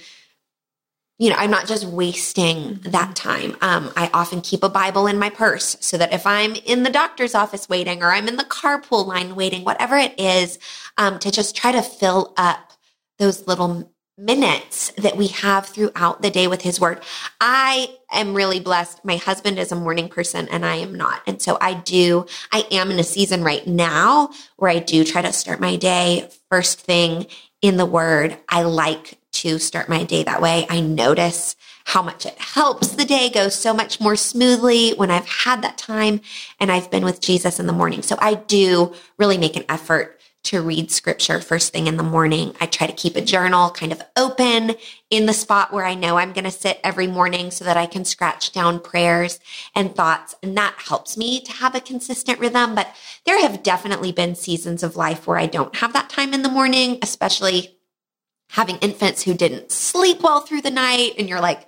You 1.20 1.30
know, 1.30 1.36
I'm 1.38 1.52
not 1.52 1.68
just 1.68 1.86
wasting 1.86 2.80
that 2.86 3.16
time. 3.16 3.56
Um, 3.62 3.92
I 3.96 4.10
often 4.16 4.42
keep 4.42 4.64
a 4.64 4.70
Bible 4.70 5.06
in 5.06 5.20
my 5.20 5.30
purse 5.30 5.78
so 5.80 5.96
that 6.00 6.12
if 6.12 6.26
I'm 6.26 6.56
in 6.56 6.82
the 6.82 6.90
doctor's 6.90 7.36
office 7.36 7.70
waiting 7.70 8.02
or 8.02 8.12
I'm 8.12 8.28
in 8.28 8.38
the 8.38 8.44
carpool 8.46 9.06
line 9.06 9.36
waiting, 9.36 9.64
whatever 9.64 9.96
it 9.96 10.20
is, 10.20 10.58
um, 10.98 11.20
to 11.20 11.30
just 11.30 11.56
try 11.56 11.72
to 11.72 11.84
fill 11.84 12.34
up 12.36 12.74
those 13.20 13.46
little 13.46 13.92
minutes 14.18 14.92
that 14.98 15.16
we 15.16 15.28
have 15.28 15.68
throughout 15.68 16.24
the 16.24 16.32
day 16.32 16.48
with 16.48 16.64
his 16.64 16.80
word. 16.80 17.04
I 17.40 17.96
am 18.12 18.34
really 18.34 18.60
blessed. 18.60 19.06
My 19.06 19.18
husband 19.18 19.60
is 19.60 19.72
a 19.72 19.76
morning 19.76 20.10
person 20.10 20.48
and 20.50 20.66
I 20.66 20.78
am 20.78 20.96
not. 20.96 21.22
And 21.28 21.40
so 21.40 21.58
I 21.62 21.76
do, 21.76 22.26
I 22.52 22.66
am 22.72 22.90
in 22.90 22.98
a 22.98 23.04
season 23.04 23.44
right 23.44 23.66
now 23.68 24.32
where 24.56 24.72
I 24.72 24.80
do 24.80 25.04
try 25.04 25.22
to 25.22 25.32
start 25.32 25.60
my 25.60 25.76
day 25.76 26.30
first 26.50 26.82
thing 26.82 27.28
in 27.62 27.78
the 27.78 27.86
word. 27.86 28.38
I 28.50 28.64
like 28.64 29.20
to 29.34 29.60
start 29.60 29.88
my 29.88 30.04
day 30.04 30.24
that 30.24 30.42
way. 30.42 30.66
I 30.68 30.80
notice 30.80 31.56
how 31.86 32.02
much 32.02 32.26
it 32.26 32.38
helps 32.40 32.90
the 32.90 33.06
day 33.06 33.30
go 33.30 33.50
so 33.50 33.74
much 33.74 34.02
more 34.02 34.16
smoothly 34.16 34.92
when 34.96 35.12
I've 35.12 35.28
had 35.28 35.62
that 35.62 35.78
time 35.78 36.22
and 36.60 36.72
I've 36.72 36.90
been 36.90 37.06
with 37.06 37.22
Jesus 37.22 37.60
in 37.60 37.68
the 37.68 37.74
morning. 37.74 38.02
So 38.02 38.18
I 38.20 38.34
do 38.34 38.94
really 39.18 39.38
make 39.38 39.56
an 39.56 39.64
effort 39.70 40.17
to 40.48 40.62
read 40.62 40.92
scripture 40.92 41.42
first 41.42 41.74
thing 41.74 41.88
in 41.88 41.98
the 41.98 42.04
morning. 42.04 42.56
I 42.62 42.68
try 42.68 42.88
to 42.88 42.94
keep 42.94 43.18
a 43.18 43.22
journal 43.22 43.70
kind 43.70 43.92
of 43.92 44.02
open 44.16 44.76
in 45.10 45.26
the 45.26 45.34
spot 45.34 45.74
where 45.74 45.86
I 45.86 45.94
know 45.94 46.18
I'm 46.18 46.32
going 46.32 46.46
to 46.46 46.52
sit 46.52 46.80
every 46.84 47.08
morning 47.08 47.52
so 47.52 47.66
that 47.66 47.76
I 47.76 47.86
can 47.86 48.06
scratch 48.06 48.54
down 48.54 48.80
prayers 48.80 49.40
and 49.76 49.94
thoughts. 49.94 50.36
And 50.42 50.58
that 50.58 50.76
helps 50.78 51.18
me 51.18 51.42
to 51.42 51.52
have 51.52 51.76
a 51.76 51.82
consistent 51.82 52.40
rhythm. 52.40 52.76
But 52.76 52.96
there 53.26 53.42
have 53.42 53.62
definitely 53.62 54.14
been 54.14 54.36
seasons 54.36 54.84
of 54.84 54.96
life 54.96 55.28
where 55.28 55.38
I 55.38 55.48
don't 55.48 55.76
have 55.76 55.92
that 55.94 56.10
time 56.10 56.34
in 56.34 56.44
the 56.44 56.50
morning, 56.50 57.00
especially 57.02 57.78
having 58.52 58.78
infants 58.78 59.24
who 59.24 59.34
didn't 59.34 59.74
sleep 59.74 60.22
well 60.22 60.40
through 60.40 60.62
the 60.62 60.72
night. 60.72 61.16
And 61.18 61.28
you're 61.28 61.42
like, 61.42 61.68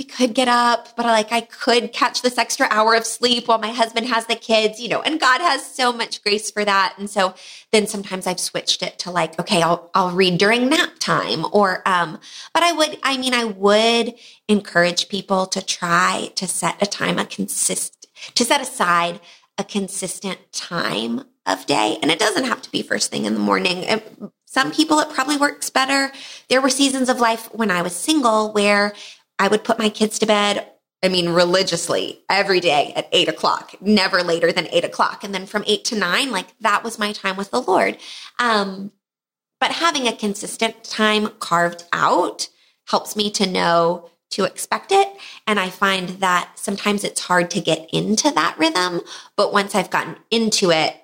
I 0.00 0.02
could 0.04 0.34
get 0.34 0.48
up, 0.48 0.96
but 0.96 1.04
like 1.04 1.30
I 1.30 1.42
could 1.42 1.92
catch 1.92 2.22
this 2.22 2.38
extra 2.38 2.66
hour 2.70 2.94
of 2.94 3.04
sleep 3.04 3.48
while 3.48 3.58
my 3.58 3.68
husband 3.70 4.06
has 4.06 4.24
the 4.24 4.34
kids, 4.34 4.80
you 4.80 4.88
know, 4.88 5.02
and 5.02 5.20
God 5.20 5.42
has 5.42 5.64
so 5.64 5.92
much 5.92 6.22
grace 6.22 6.50
for 6.50 6.64
that. 6.64 6.94
And 6.96 7.10
so 7.10 7.34
then 7.70 7.86
sometimes 7.86 8.26
I've 8.26 8.40
switched 8.40 8.82
it 8.82 8.98
to 9.00 9.10
like, 9.10 9.38
okay, 9.38 9.60
I'll 9.60 9.90
I'll 9.92 10.12
read 10.12 10.38
during 10.38 10.70
nap 10.70 10.98
time 11.00 11.44
or 11.52 11.86
um 11.86 12.18
but 12.54 12.62
I 12.62 12.72
would 12.72 12.98
I 13.02 13.18
mean 13.18 13.34
I 13.34 13.44
would 13.44 14.14
encourage 14.48 15.10
people 15.10 15.44
to 15.48 15.62
try 15.62 16.32
to 16.36 16.46
set 16.48 16.82
a 16.82 16.86
time 16.86 17.18
a 17.18 17.26
consist 17.26 18.06
to 18.34 18.44
set 18.44 18.62
aside 18.62 19.20
a 19.58 19.64
consistent 19.64 20.38
time 20.52 21.24
of 21.44 21.66
day. 21.66 21.98
And 22.00 22.10
it 22.10 22.18
doesn't 22.18 22.44
have 22.44 22.62
to 22.62 22.70
be 22.70 22.82
first 22.82 23.10
thing 23.10 23.26
in 23.26 23.34
the 23.34 23.40
morning. 23.40 24.00
Some 24.46 24.72
people 24.72 24.98
it 25.00 25.10
probably 25.10 25.36
works 25.36 25.68
better. 25.70 26.10
There 26.48 26.60
were 26.60 26.70
seasons 26.70 27.08
of 27.10 27.20
life 27.20 27.52
when 27.52 27.70
I 27.70 27.82
was 27.82 27.94
single 27.94 28.52
where 28.52 28.94
I 29.40 29.48
would 29.48 29.64
put 29.64 29.78
my 29.78 29.88
kids 29.88 30.18
to 30.18 30.26
bed. 30.26 30.70
I 31.02 31.08
mean, 31.08 31.30
religiously 31.30 32.20
every 32.28 32.60
day 32.60 32.92
at 32.94 33.08
eight 33.10 33.28
o'clock, 33.28 33.74
never 33.80 34.22
later 34.22 34.52
than 34.52 34.68
eight 34.68 34.84
o'clock. 34.84 35.24
And 35.24 35.34
then 35.34 35.46
from 35.46 35.64
eight 35.66 35.86
to 35.86 35.96
nine, 35.96 36.30
like 36.30 36.48
that 36.60 36.84
was 36.84 36.98
my 36.98 37.12
time 37.12 37.38
with 37.38 37.50
the 37.50 37.62
Lord. 37.62 37.96
Um, 38.38 38.92
but 39.58 39.72
having 39.72 40.06
a 40.06 40.14
consistent 40.14 40.84
time 40.84 41.28
carved 41.38 41.84
out 41.90 42.48
helps 42.88 43.16
me 43.16 43.30
to 43.30 43.46
know 43.46 44.10
to 44.32 44.44
expect 44.44 44.92
it. 44.92 45.08
And 45.46 45.58
I 45.58 45.70
find 45.70 46.10
that 46.20 46.52
sometimes 46.56 47.02
it's 47.02 47.22
hard 47.22 47.50
to 47.52 47.60
get 47.60 47.88
into 47.92 48.30
that 48.32 48.58
rhythm. 48.58 49.00
But 49.36 49.54
once 49.54 49.74
I've 49.74 49.90
gotten 49.90 50.16
into 50.30 50.70
it, 50.70 50.96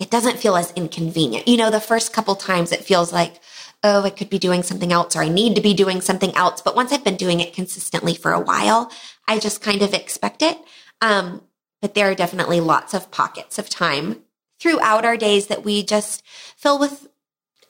it 0.00 0.10
doesn't 0.10 0.38
feel 0.38 0.56
as 0.56 0.72
inconvenient. 0.72 1.48
You 1.48 1.58
know, 1.58 1.70
the 1.70 1.80
first 1.80 2.12
couple 2.14 2.34
times 2.34 2.72
it 2.72 2.84
feels 2.84 3.12
like, 3.12 3.40
oh, 3.82 4.02
I 4.02 4.10
could 4.10 4.30
be 4.30 4.38
doing 4.38 4.62
something 4.62 4.92
else 4.92 5.14
or 5.14 5.22
I 5.22 5.28
need 5.28 5.54
to 5.54 5.60
be 5.60 5.74
doing 5.74 6.00
something 6.00 6.34
else. 6.34 6.60
But 6.60 6.76
once 6.76 6.92
I've 6.92 7.04
been 7.04 7.16
doing 7.16 7.40
it 7.40 7.54
consistently 7.54 8.14
for 8.14 8.32
a 8.32 8.40
while, 8.40 8.90
I 9.28 9.38
just 9.38 9.60
kind 9.60 9.82
of 9.82 9.94
expect 9.94 10.42
it. 10.42 10.58
Um, 11.00 11.42
but 11.80 11.94
there 11.94 12.10
are 12.10 12.14
definitely 12.14 12.60
lots 12.60 12.94
of 12.94 13.10
pockets 13.10 13.58
of 13.58 13.68
time 13.68 14.22
throughout 14.58 15.04
our 15.04 15.16
days 15.16 15.48
that 15.48 15.64
we 15.64 15.82
just 15.82 16.22
fill 16.26 16.78
with 16.78 17.08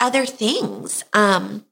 other 0.01 0.25
things. 0.25 1.05
Um, 1.13 1.65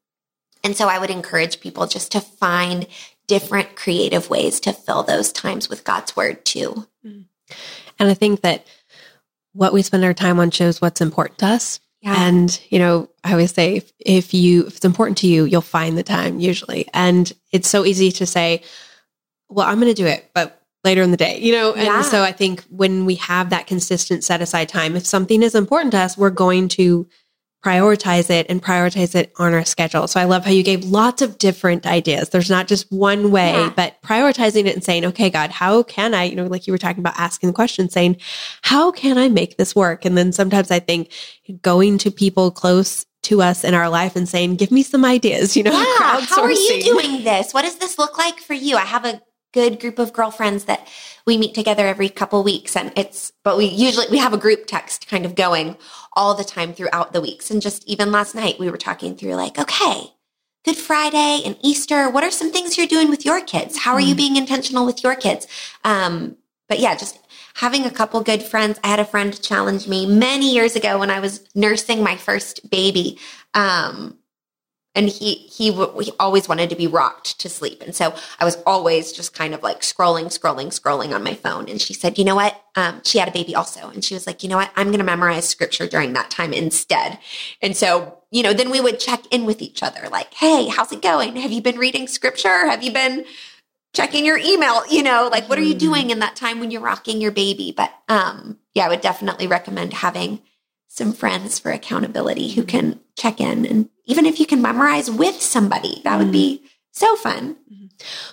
and 0.63 0.77
so 0.77 0.89
I 0.89 0.99
would 0.99 1.11
encourage 1.11 1.61
people 1.61 1.87
just 1.87 2.13
to 2.13 2.21
find 2.21 2.87
different 3.27 3.77
creative 3.77 4.29
ways 4.29 4.61
to 4.61 4.73
fill 4.73 5.03
those 5.03 5.33
times 5.33 5.69
with 5.69 5.85
God's 5.85 6.17
word 6.17 6.45
too. 6.45 6.87
Mm. 7.07 7.25
And 7.99 8.09
I 8.11 8.15
think 8.15 8.41
that 8.43 8.67
what 9.53 9.73
we 9.73 9.83
spend 9.83 10.05
our 10.05 10.15
time 10.15 10.41
on 10.41 10.51
shows 10.51 10.81
what's 10.81 11.01
important 11.01 11.39
to 11.39 11.47
us. 11.47 11.81
Yeah. 12.05 12.27
And, 12.27 12.61
you 12.69 12.79
know, 12.79 13.09
I 13.25 13.33
always 13.33 13.55
say 13.55 13.77
if, 13.77 13.91
if 13.99 14.35
you, 14.35 14.67
if 14.67 14.77
it's 14.77 14.85
important 14.85 15.17
to 15.19 15.27
you, 15.27 15.45
you'll 15.45 15.63
find 15.63 15.97
the 15.97 16.03
time 16.03 16.39
usually. 16.39 16.87
And 16.93 17.33
it's 17.51 17.69
so 17.69 17.87
easy 17.87 18.13
to 18.13 18.27
say, 18.27 18.63
well, 19.49 19.67
I'm 19.67 19.81
going 19.81 19.93
to 19.93 20.03
do 20.03 20.07
it, 20.07 20.31
but 20.35 20.61
later 20.85 21.01
in 21.01 21.13
the 21.13 21.17
day, 21.17 21.39
you 21.39 21.53
know? 21.53 21.73
And 21.73 21.87
yeah. 21.87 22.03
so 22.03 22.23
I 22.23 22.33
think 22.33 22.63
when 22.65 23.07
we 23.07 23.15
have 23.15 23.49
that 23.51 23.67
consistent 23.67 24.23
set 24.23 24.43
aside 24.43 24.69
time, 24.69 24.97
if 24.97 25.07
something 25.07 25.43
is 25.43 25.55
important 25.55 25.93
to 25.93 25.99
us, 25.99 26.19
we're 26.19 26.29
going 26.29 26.69
to 26.69 27.09
prioritize 27.65 28.29
it 28.29 28.47
and 28.51 28.63
prioritize 28.63 29.15
it 29.15 29.33
on 29.37 29.55
our 29.55 29.65
schedule. 29.65 30.07
So 30.07 30.21
I 30.21 30.25
love 30.25 30.45
how 30.45 30.51
you 30.51 30.63
gave 30.63 30.85
lots 30.85 31.23
of 31.23 31.39
different 31.39 31.87
ideas. 31.87 32.29
There's 32.29 32.51
not 32.51 32.67
just 32.67 32.91
one 32.93 33.31
way, 33.31 33.53
yeah. 33.53 33.73
but 33.75 34.01
prioritizing 34.03 34.67
it 34.67 34.75
and 34.75 34.85
saying, 34.85 35.05
okay, 35.07 35.31
God, 35.31 35.51
how 35.51 35.83
can 35.83 36.13
I, 36.13 36.25
you 36.25 36.37
know, 36.37 36.45
like 36.45 36.67
you 36.67 36.73
were 36.73 36.79
talking 36.79 37.01
about 37.01 37.15
asking 37.17 37.49
the 37.49 37.55
question, 37.55 37.89
saying, 37.89 38.19
how 38.63 38.91
can 38.91 39.17
I 39.17 39.29
make 39.29 39.57
this 39.57 39.75
work? 39.75 40.05
And 40.05 40.19
then 40.19 40.33
sometimes 40.33 40.71
I 40.71 40.79
think 40.79 41.11
going 41.63 41.97
to 41.99 42.11
people 42.11 42.51
close 42.51 43.07
to 43.23 43.41
us 43.41 43.65
in 43.65 43.73
our 43.73 43.89
life 43.89 44.15
and 44.15 44.29
saying, 44.29 44.57
give 44.57 44.71
me 44.71 44.83
some 44.83 45.05
ideas, 45.05 45.57
you 45.57 45.63
know, 45.63 45.73
yeah, 45.73 46.21
how 46.21 46.43
are 46.43 46.53
you 46.53 46.83
doing 46.83 47.25
this? 47.25 47.55
What 47.55 47.63
does 47.63 47.77
this 47.77 47.99
look 47.99 48.19
like 48.19 48.41
for 48.41 48.53
you? 48.53 48.77
I 48.77 48.83
have 48.83 49.07
a 49.07 49.23
good 49.55 49.81
group 49.81 49.99
of 49.99 50.13
girlfriends 50.13 50.65
that 50.65 50.87
we 51.25 51.39
meet 51.39 51.55
together 51.55 51.87
every 51.87 52.11
couple 52.11 52.43
weeks. 52.43 52.77
And 52.77 52.93
it's 52.97 53.33
but 53.45 53.57
we 53.57 53.67
usually 53.67 54.09
we 54.11 54.19
have 54.19 54.35
a 54.35 54.39
group 54.39 54.67
text 54.67 55.09
kind 55.09 55.25
of 55.25 55.35
going 55.35 55.77
all 56.13 56.35
the 56.35 56.45
time 56.45 56.75
throughout 56.75 57.13
the 57.13 57.21
weeks. 57.21 57.51
And 57.51 57.63
just 57.63 57.87
even 57.89 58.13
last 58.13 58.35
night 58.35 58.59
we 58.59 58.71
were 58.71 58.77
talking 58.77 59.17
through 59.17 59.37
like 59.37 59.59
okay 59.59 60.11
good 60.65 60.77
friday 60.79 61.43
and 61.45 61.59
easter 61.63 62.09
what 62.09 62.25
are 62.25 62.31
some 62.31 62.51
things 62.51 62.79
you're 62.79 62.87
doing 62.87 63.09
with 63.09 63.25
your 63.25 63.41
kids? 63.41 63.79
How 63.79 63.95
are 63.95 64.01
you 64.01 64.15
mm. 64.15 64.19
being 64.19 64.37
intentional 64.37 64.85
with 64.85 65.05
your 65.05 65.15
kids? 65.15 65.47
Um, 65.85 66.37
but 66.69 66.81
yeah 66.81 66.97
just 66.97 67.19
having 67.55 67.85
a 67.85 67.91
couple 67.91 68.21
good 68.21 68.43
friends. 68.43 68.81
I 68.83 68.89
had 68.89 68.99
a 68.99 69.05
friend 69.05 69.41
challenge 69.41 69.87
me 69.87 70.07
many 70.07 70.53
years 70.53 70.75
ago 70.75 70.99
when 70.99 71.11
i 71.11 71.21
was 71.21 71.49
nursing 71.55 72.03
my 72.03 72.17
first 72.17 72.69
baby. 72.69 73.19
Um, 73.55 74.19
and 74.95 75.09
he 75.09 75.35
he, 75.35 75.71
w- 75.71 75.99
he 76.01 76.13
always 76.19 76.49
wanted 76.49 76.71
to 76.71 76.77
be 76.77 76.87
rocked 76.87 77.39
to 77.41 77.49
sleep. 77.49 77.83
And 77.83 77.95
so 77.95 78.15
i 78.39 78.45
was 78.45 78.57
always 78.67 79.13
just 79.13 79.35
kind 79.35 79.55
of 79.55 79.63
like 79.63 79.81
scrolling 79.81 80.27
scrolling 80.27 80.69
scrolling 80.69 81.15
on 81.15 81.23
my 81.23 81.35
phone. 81.35 81.69
And 81.69 81.81
she 81.81 81.95
said 81.95 82.19
you 82.19 82.25
know 82.25 82.37
what? 82.37 82.61
Um, 82.77 83.01
she 83.05 83.19
had 83.19 83.29
a 83.29 83.33
baby 83.33 83.55
also. 83.55 83.89
And 83.89 84.05
she 84.05 84.15
was 84.15 84.27
like 84.27 84.43
you 84.43 84.49
know 84.49 84.57
what? 84.57 84.71
I'm 84.77 84.89
going 84.89 84.99
to 84.99 85.05
memorize 85.05 85.49
scripture 85.49 85.87
during 85.87 86.13
that 86.15 86.31
time 86.31 86.53
instead. 86.53 87.19
And 87.61 87.77
so 87.77 88.19
you 88.31 88.43
know 88.43 88.53
then 88.53 88.71
we 88.71 88.81
would 88.81 89.01
check 89.01 89.27
in 89.31 89.45
with 89.45 89.63
each 89.63 89.83
other 89.83 90.09
like 90.11 90.33
hey 90.35 90.69
how's 90.69 90.93
it 90.93 91.03
going? 91.03 91.37
Have 91.37 91.53
you 91.53 91.63
been 91.63 91.79
reading 91.79 92.07
scripture? 92.07 92.67
Have 92.67 92.83
you 92.83 92.93
been 92.93 93.25
checking 93.93 94.25
your 94.25 94.39
email? 94.39 94.87
You 94.89 95.03
know 95.03 95.29
like 95.31 95.49
what 95.49 95.59
are 95.59 95.63
you 95.63 95.75
mm-hmm. 95.75 95.79
doing 95.79 96.11
in 96.11 96.21
that 96.21 96.37
time 96.37 96.61
when 96.61 96.71
you're 96.71 96.81
rocking 96.81 97.21
your 97.21 97.33
baby? 97.33 97.73
But 97.77 97.93
um 98.09 98.59
yeah 98.75 98.87
i 98.87 98.89
would 98.89 99.01
definitely 99.01 99.47
recommend 99.47 99.93
having 99.93 100.41
some 100.89 101.13
friends 101.13 101.59
for 101.59 101.73
accountability 101.73 102.51
who 102.53 102.63
can 102.63 103.01
check 103.17 103.41
in. 103.41 103.67
And 103.67 103.89
even 104.07 104.27
if 104.27 104.41
you 104.41 104.47
can 104.47 104.63
memorize 104.63 105.11
with 105.11 105.41
somebody, 105.41 106.01
that 106.05 106.19
would 106.19 106.33
be 106.33 106.59
mm-hmm. 106.59 106.67
so 106.93 107.17
fun. 107.17 107.57
Mm-hmm. 107.73 107.87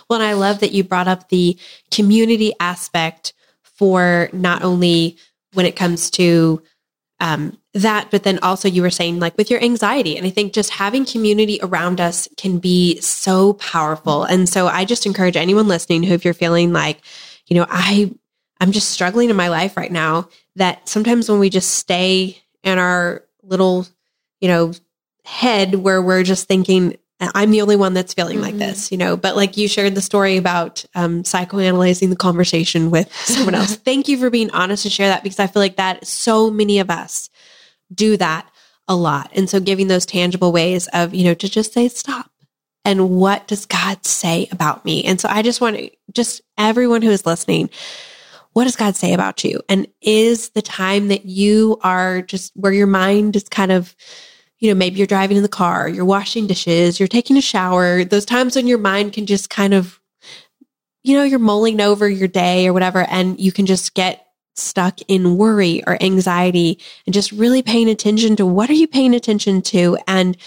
Well, 0.09 0.21
and 0.21 0.27
I 0.27 0.33
love 0.33 0.59
that 0.59 0.71
you 0.71 0.83
brought 0.83 1.07
up 1.07 1.29
the 1.29 1.57
community 1.91 2.53
aspect 2.59 3.33
for 3.63 4.29
not 4.33 4.63
only 4.63 5.17
when 5.53 5.65
it 5.65 5.75
comes 5.75 6.09
to 6.11 6.61
um, 7.19 7.57
that, 7.73 8.09
but 8.09 8.23
then 8.23 8.39
also 8.41 8.67
you 8.67 8.81
were 8.81 8.89
saying 8.89 9.19
like 9.19 9.37
with 9.37 9.51
your 9.51 9.63
anxiety. 9.63 10.17
And 10.17 10.25
I 10.25 10.29
think 10.29 10.53
just 10.53 10.71
having 10.71 11.05
community 11.05 11.59
around 11.61 12.01
us 12.01 12.27
can 12.35 12.57
be 12.57 12.99
so 12.99 13.53
powerful. 13.53 14.23
And 14.23 14.49
so 14.49 14.67
I 14.67 14.85
just 14.85 15.05
encourage 15.05 15.37
anyone 15.37 15.67
listening 15.67 16.03
who, 16.03 16.13
if 16.13 16.25
you're 16.25 16.33
feeling 16.33 16.73
like, 16.73 17.01
you 17.45 17.55
know, 17.55 17.65
I, 17.69 18.11
I'm 18.59 18.71
just 18.71 18.89
struggling 18.89 19.29
in 19.29 19.35
my 19.35 19.49
life 19.49 19.77
right 19.77 19.91
now, 19.91 20.29
that 20.55 20.89
sometimes 20.89 21.29
when 21.29 21.39
we 21.39 21.49
just 21.49 21.75
stay 21.75 22.41
in 22.63 22.77
our 22.77 23.23
little, 23.43 23.87
you 24.41 24.47
know, 24.47 24.73
head 25.23 25.75
where 25.75 26.01
we're 26.01 26.23
just 26.23 26.47
thinking, 26.47 26.97
I'm 27.21 27.51
the 27.51 27.61
only 27.61 27.75
one 27.75 27.93
that's 27.93 28.15
feeling 28.15 28.37
mm-hmm. 28.37 28.45
like 28.45 28.57
this, 28.57 28.91
you 28.91 28.97
know. 28.97 29.15
But 29.15 29.35
like 29.35 29.55
you 29.55 29.67
shared 29.67 29.93
the 29.93 30.01
story 30.01 30.37
about 30.37 30.83
um, 30.95 31.23
psychoanalyzing 31.23 32.09
the 32.09 32.15
conversation 32.15 32.89
with 32.89 33.13
someone 33.25 33.55
else. 33.55 33.75
Thank 33.85 34.07
you 34.07 34.17
for 34.17 34.29
being 34.29 34.49
honest 34.51 34.83
to 34.83 34.89
share 34.89 35.09
that 35.09 35.23
because 35.23 35.39
I 35.39 35.47
feel 35.47 35.61
like 35.61 35.75
that 35.75 36.07
so 36.07 36.49
many 36.49 36.79
of 36.79 36.89
us 36.89 37.29
do 37.93 38.17
that 38.17 38.49
a 38.87 38.95
lot. 38.95 39.31
And 39.35 39.49
so 39.49 39.59
giving 39.59 39.87
those 39.87 40.05
tangible 40.05 40.51
ways 40.51 40.87
of, 40.93 41.13
you 41.13 41.23
know, 41.23 41.35
to 41.35 41.49
just 41.49 41.73
say 41.73 41.87
stop. 41.87 42.31
And 42.83 43.11
what 43.11 43.47
does 43.47 43.67
God 43.67 44.03
say 44.05 44.47
about 44.51 44.83
me? 44.83 45.03
And 45.03 45.21
so 45.21 45.29
I 45.29 45.43
just 45.43 45.61
want 45.61 45.77
to 45.77 45.91
just 46.11 46.41
everyone 46.57 47.03
who 47.03 47.11
is 47.11 47.27
listening, 47.27 47.69
what 48.53 48.63
does 48.63 48.75
God 48.75 48.95
say 48.95 49.13
about 49.13 49.43
you? 49.43 49.61
And 49.69 49.87
is 50.01 50.49
the 50.49 50.63
time 50.63 51.09
that 51.09 51.25
you 51.25 51.79
are 51.83 52.23
just 52.23 52.51
where 52.55 52.73
your 52.73 52.87
mind 52.87 53.35
is 53.35 53.43
kind 53.43 53.71
of, 53.71 53.95
you 54.61 54.69
know, 54.69 54.77
maybe 54.77 54.97
you're 54.97 55.07
driving 55.07 55.37
in 55.37 55.43
the 55.43 55.49
car, 55.49 55.89
you're 55.89 56.05
washing 56.05 56.47
dishes, 56.47 56.99
you're 56.99 57.07
taking 57.07 57.35
a 57.35 57.41
shower, 57.41 58.05
those 58.05 58.25
times 58.25 58.55
when 58.55 58.67
your 58.67 58.77
mind 58.77 59.11
can 59.11 59.25
just 59.25 59.49
kind 59.49 59.73
of, 59.73 59.99
you 61.03 61.17
know, 61.17 61.23
you're 61.23 61.39
mulling 61.39 61.81
over 61.81 62.07
your 62.07 62.27
day 62.27 62.67
or 62.67 62.73
whatever, 62.73 63.01
and 63.09 63.39
you 63.39 63.51
can 63.51 63.65
just 63.65 63.95
get 63.95 64.27
stuck 64.55 64.99
in 65.07 65.37
worry 65.37 65.83
or 65.87 66.01
anxiety 66.01 66.79
and 67.05 67.13
just 67.13 67.31
really 67.31 67.63
paying 67.63 67.89
attention 67.89 68.35
to 68.35 68.45
what 68.45 68.69
are 68.69 68.73
you 68.73 68.87
paying 68.87 69.15
attention 69.15 69.61
to 69.61 69.97
and 70.07 70.37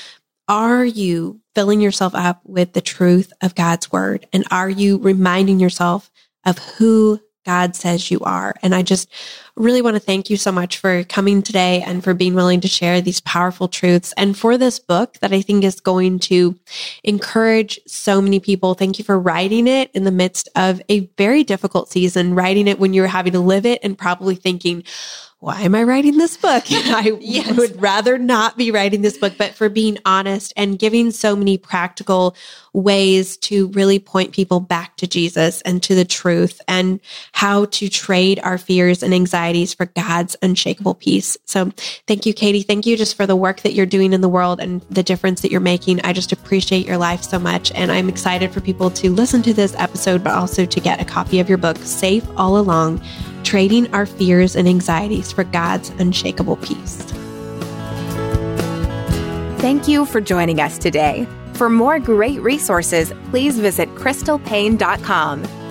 are 0.46 0.84
you 0.84 1.40
filling 1.54 1.80
yourself 1.80 2.14
up 2.14 2.40
with 2.44 2.74
the 2.74 2.80
truth 2.80 3.32
of 3.40 3.54
God's 3.54 3.90
word? 3.90 4.26
And 4.32 4.44
are 4.50 4.68
you 4.68 4.98
reminding 4.98 5.58
yourself 5.58 6.10
of 6.44 6.58
who 6.58 7.20
God 7.44 7.76
says 7.76 8.10
you 8.10 8.20
are. 8.20 8.54
And 8.62 8.74
I 8.74 8.82
just 8.82 9.08
really 9.56 9.82
want 9.82 9.94
to 9.94 10.00
thank 10.00 10.30
you 10.30 10.36
so 10.36 10.50
much 10.50 10.78
for 10.78 11.04
coming 11.04 11.42
today 11.42 11.82
and 11.82 12.02
for 12.02 12.14
being 12.14 12.34
willing 12.34 12.60
to 12.62 12.68
share 12.68 13.00
these 13.00 13.20
powerful 13.20 13.68
truths 13.68 14.12
and 14.16 14.36
for 14.36 14.58
this 14.58 14.78
book 14.78 15.18
that 15.20 15.32
I 15.32 15.42
think 15.42 15.62
is 15.64 15.80
going 15.80 16.18
to 16.20 16.58
encourage 17.04 17.78
so 17.86 18.20
many 18.20 18.40
people. 18.40 18.74
Thank 18.74 18.98
you 18.98 19.04
for 19.04 19.18
writing 19.18 19.66
it 19.66 19.90
in 19.94 20.04
the 20.04 20.10
midst 20.10 20.48
of 20.56 20.82
a 20.88 21.00
very 21.18 21.44
difficult 21.44 21.90
season, 21.90 22.34
writing 22.34 22.66
it 22.66 22.78
when 22.78 22.94
you're 22.94 23.06
having 23.06 23.32
to 23.32 23.40
live 23.40 23.66
it 23.66 23.80
and 23.82 23.96
probably 23.96 24.34
thinking, 24.34 24.82
why 25.44 25.60
am 25.60 25.74
I 25.74 25.82
writing 25.82 26.16
this 26.16 26.38
book? 26.38 26.64
I 26.70 27.18
yes. 27.20 27.54
would 27.54 27.78
rather 27.78 28.16
not 28.16 28.56
be 28.56 28.70
writing 28.70 29.02
this 29.02 29.18
book, 29.18 29.34
but 29.36 29.54
for 29.54 29.68
being 29.68 29.98
honest 30.06 30.54
and 30.56 30.78
giving 30.78 31.10
so 31.10 31.36
many 31.36 31.58
practical 31.58 32.34
ways 32.72 33.36
to 33.36 33.68
really 33.72 33.98
point 33.98 34.32
people 34.32 34.58
back 34.58 34.96
to 34.96 35.06
Jesus 35.06 35.60
and 35.60 35.82
to 35.82 35.94
the 35.94 36.06
truth 36.06 36.62
and 36.66 36.98
how 37.32 37.66
to 37.66 37.90
trade 37.90 38.40
our 38.42 38.56
fears 38.56 39.02
and 39.02 39.12
anxieties 39.12 39.74
for 39.74 39.84
God's 39.84 40.34
unshakable 40.40 40.94
peace. 40.94 41.36
So 41.44 41.70
thank 42.06 42.24
you, 42.24 42.32
Katie. 42.32 42.62
Thank 42.62 42.86
you 42.86 42.96
just 42.96 43.14
for 43.14 43.26
the 43.26 43.36
work 43.36 43.60
that 43.60 43.74
you're 43.74 43.84
doing 43.84 44.14
in 44.14 44.22
the 44.22 44.30
world 44.30 44.62
and 44.62 44.80
the 44.88 45.02
difference 45.02 45.42
that 45.42 45.50
you're 45.50 45.60
making. 45.60 46.00
I 46.04 46.14
just 46.14 46.32
appreciate 46.32 46.86
your 46.86 46.96
life 46.96 47.22
so 47.22 47.38
much. 47.38 47.70
And 47.72 47.92
I'm 47.92 48.08
excited 48.08 48.50
for 48.50 48.62
people 48.62 48.90
to 48.92 49.10
listen 49.10 49.42
to 49.42 49.52
this 49.52 49.74
episode, 49.76 50.24
but 50.24 50.32
also 50.32 50.64
to 50.64 50.80
get 50.80 51.02
a 51.02 51.04
copy 51.04 51.38
of 51.38 51.50
your 51.50 51.58
book, 51.58 51.76
Safe 51.76 52.26
All 52.38 52.56
Along 52.56 53.02
trading 53.44 53.92
our 53.94 54.06
fears 54.06 54.56
and 54.56 54.66
anxieties 54.66 55.30
for 55.30 55.44
God's 55.44 55.90
unshakable 55.90 56.56
peace. 56.56 56.96
Thank 59.60 59.88
you 59.88 60.04
for 60.04 60.20
joining 60.20 60.60
us 60.60 60.76
today. 60.78 61.26
For 61.54 61.70
more 61.70 61.98
great 61.98 62.40
resources, 62.40 63.12
please 63.30 63.58
visit 63.58 63.88
crystalpaine.com. 63.94 65.63